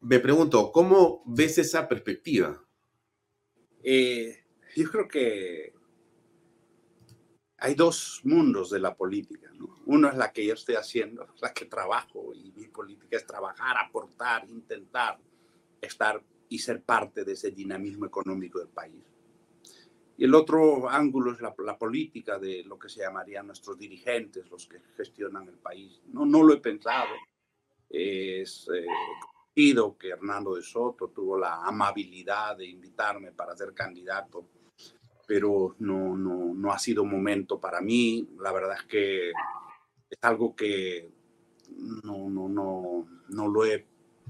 [0.00, 2.62] Me pregunto, ¿cómo ves esa perspectiva?
[3.82, 4.44] Eh,
[4.76, 5.74] yo creo que
[7.58, 9.50] hay dos mundos de la política.
[9.86, 13.76] Uno es la que yo estoy haciendo, la que trabajo, y mi política es trabajar,
[13.78, 15.18] aportar, intentar
[15.80, 16.22] estar
[16.52, 19.02] y ser parte de ese dinamismo económico del país.
[20.18, 24.66] Y el otro ángulo es la, política de lo que se llamarían nuestros dirigentes, los
[24.66, 26.02] que gestionan el país.
[26.08, 27.14] No, no lo he pensado.
[27.88, 28.84] Es eh,
[29.18, 34.46] conocido que Hernando de Soto tuvo la amabilidad de invitarme para ser candidato,
[35.26, 38.28] pero no, no, no ha sido momento para mí.
[38.38, 41.10] La verdad es que es algo que
[42.04, 43.86] no, no, no, no lo he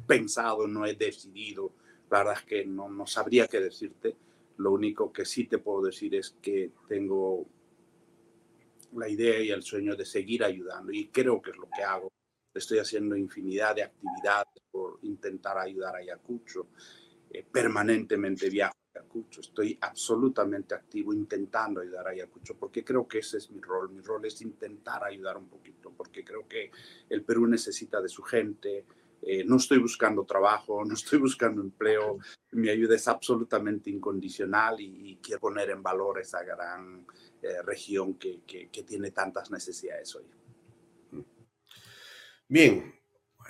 [0.06, 1.72] pensado, no he decidido.
[2.12, 4.14] La verdad es que no, no sabría qué decirte.
[4.58, 7.46] Lo único que sí te puedo decir es que tengo
[8.92, 12.12] la idea y el sueño de seguir ayudando y creo que es lo que hago.
[12.52, 16.68] Estoy haciendo infinidad de actividades por intentar ayudar a Ayacucho.
[17.30, 19.40] Eh, permanentemente viajo a Ayacucho.
[19.40, 23.90] Estoy absolutamente activo intentando ayudar a Ayacucho porque creo que ese es mi rol.
[23.90, 26.70] Mi rol es intentar ayudar un poquito porque creo que
[27.08, 28.84] el Perú necesita de su gente.
[29.22, 32.18] Eh, no estoy buscando trabajo, no estoy buscando empleo.
[32.50, 37.06] Mi ayuda es absolutamente incondicional y, y quiero poner en valor esa gran
[37.42, 38.40] eh, región que,
[38.86, 40.24] tiene tantas necesidades hoy.
[42.46, 42.94] Bien,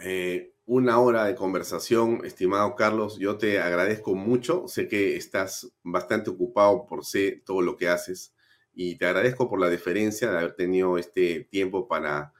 [0.00, 3.18] eh, una hora de conversación, estimado Carlos.
[3.18, 4.66] Yo te agradezco mucho.
[4.66, 8.34] Sé que estás bastante ocupado por sé todo lo que haces
[8.72, 12.32] y te agradezco por la deferencia de haber tenido este tiempo para,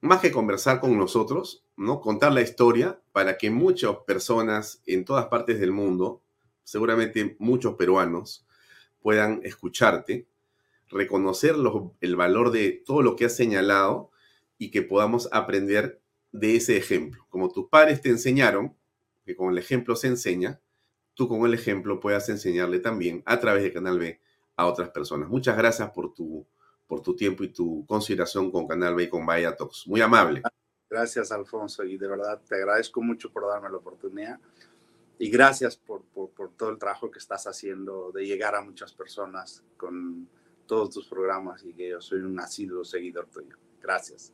[0.00, 2.00] más que conversar con nosotros, ¿no?
[2.00, 6.22] Contar la historia para que muchas personas en todas partes del mundo,
[6.62, 8.46] seguramente muchos peruanos,
[9.00, 10.26] puedan escucharte,
[10.88, 11.56] reconocer
[12.00, 14.10] el valor de todo lo que has señalado
[14.58, 16.00] y que podamos aprender
[16.32, 17.26] de ese ejemplo.
[17.28, 18.76] Como tus padres te enseñaron,
[19.24, 20.60] que con el ejemplo se enseña,
[21.14, 24.20] tú con el ejemplo puedas enseñarle también a través de Canal B
[24.56, 25.28] a otras personas.
[25.28, 26.46] Muchas gracias por tu,
[26.86, 29.86] por tu tiempo y tu consideración con Canal B y con Vaya Talks.
[29.86, 30.42] Muy amable.
[30.88, 34.38] Gracias, Alfonso, y de verdad te agradezco mucho por darme la oportunidad.
[35.18, 38.92] Y gracias por, por, por todo el trabajo que estás haciendo de llegar a muchas
[38.92, 40.28] personas con
[40.66, 43.56] todos tus programas y que yo soy un asiduo seguidor tuyo.
[43.80, 44.32] Gracias.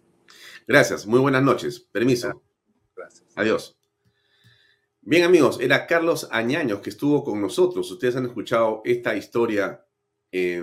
[0.67, 1.81] Gracias, muy buenas noches.
[1.81, 2.43] Permiso.
[2.95, 3.27] Gracias.
[3.37, 3.77] Adiós.
[5.03, 7.91] Bien amigos, era Carlos Añaños que estuvo con nosotros.
[7.91, 9.85] Ustedes han escuchado esta historia
[10.31, 10.63] eh,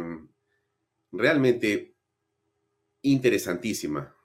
[1.11, 1.95] realmente
[3.01, 4.15] interesantísima,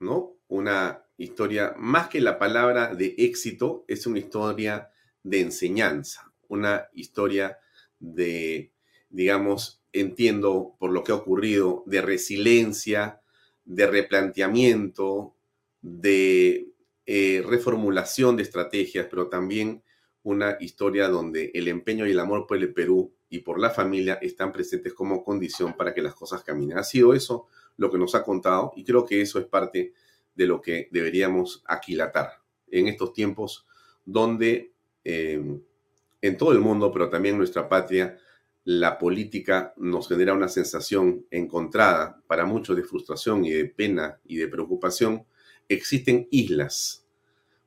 [0.00, 0.40] ¿no?
[0.48, 4.90] Una historia, más que la palabra de éxito, es una historia
[5.22, 7.58] de enseñanza, una historia
[7.98, 8.72] de,
[9.10, 13.20] digamos, entiendo por lo que ha ocurrido, de resiliencia,
[13.64, 15.34] de replanteamiento,
[15.82, 16.68] de
[17.06, 19.82] eh, reformulación de estrategias, pero también
[20.22, 24.14] una historia donde el empeño y el amor por el Perú y por la familia
[24.22, 26.78] están presentes como condición para que las cosas caminen.
[26.78, 29.94] Ha sido eso lo que nos ha contado y creo que eso es parte de
[30.46, 32.40] lo que deberíamos aquilatar
[32.70, 33.66] en estos tiempos
[34.04, 34.72] donde
[35.04, 35.60] eh,
[36.22, 38.18] en todo el mundo, pero también en nuestra patria,
[38.64, 44.36] la política nos genera una sensación encontrada para muchos de frustración y de pena y
[44.36, 45.24] de preocupación,
[45.68, 47.06] existen islas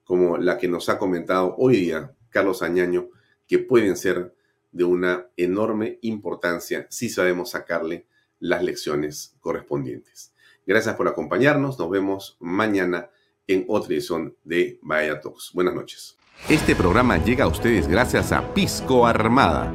[0.04, 3.10] como la que nos ha comentado hoy día Carlos Añaño,
[3.48, 4.36] que pueden ser
[4.72, 8.08] de una enorme importancia si sabemos sacarle
[8.40, 10.33] las lecciones correspondientes.
[10.66, 13.10] Gracias por acompañarnos, nos vemos mañana
[13.48, 15.52] en otra edición de Vaya Talks.
[15.54, 16.18] Buenas noches.
[16.50, 19.74] Este programa llega a ustedes gracias a Pisco Armada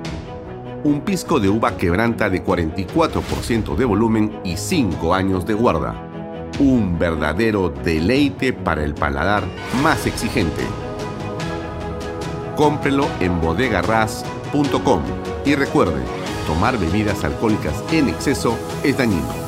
[0.85, 6.05] un pisco de uva quebranta de 44% de volumen y 5 años de guarda.
[6.61, 9.45] Un verdadero deleite para el paladar
[9.83, 10.63] más exigente.
[12.57, 15.03] Cómprelo en bodegarras.com
[15.45, 16.03] y recuerde,
[16.47, 19.48] tomar bebidas alcohólicas en exceso es dañino.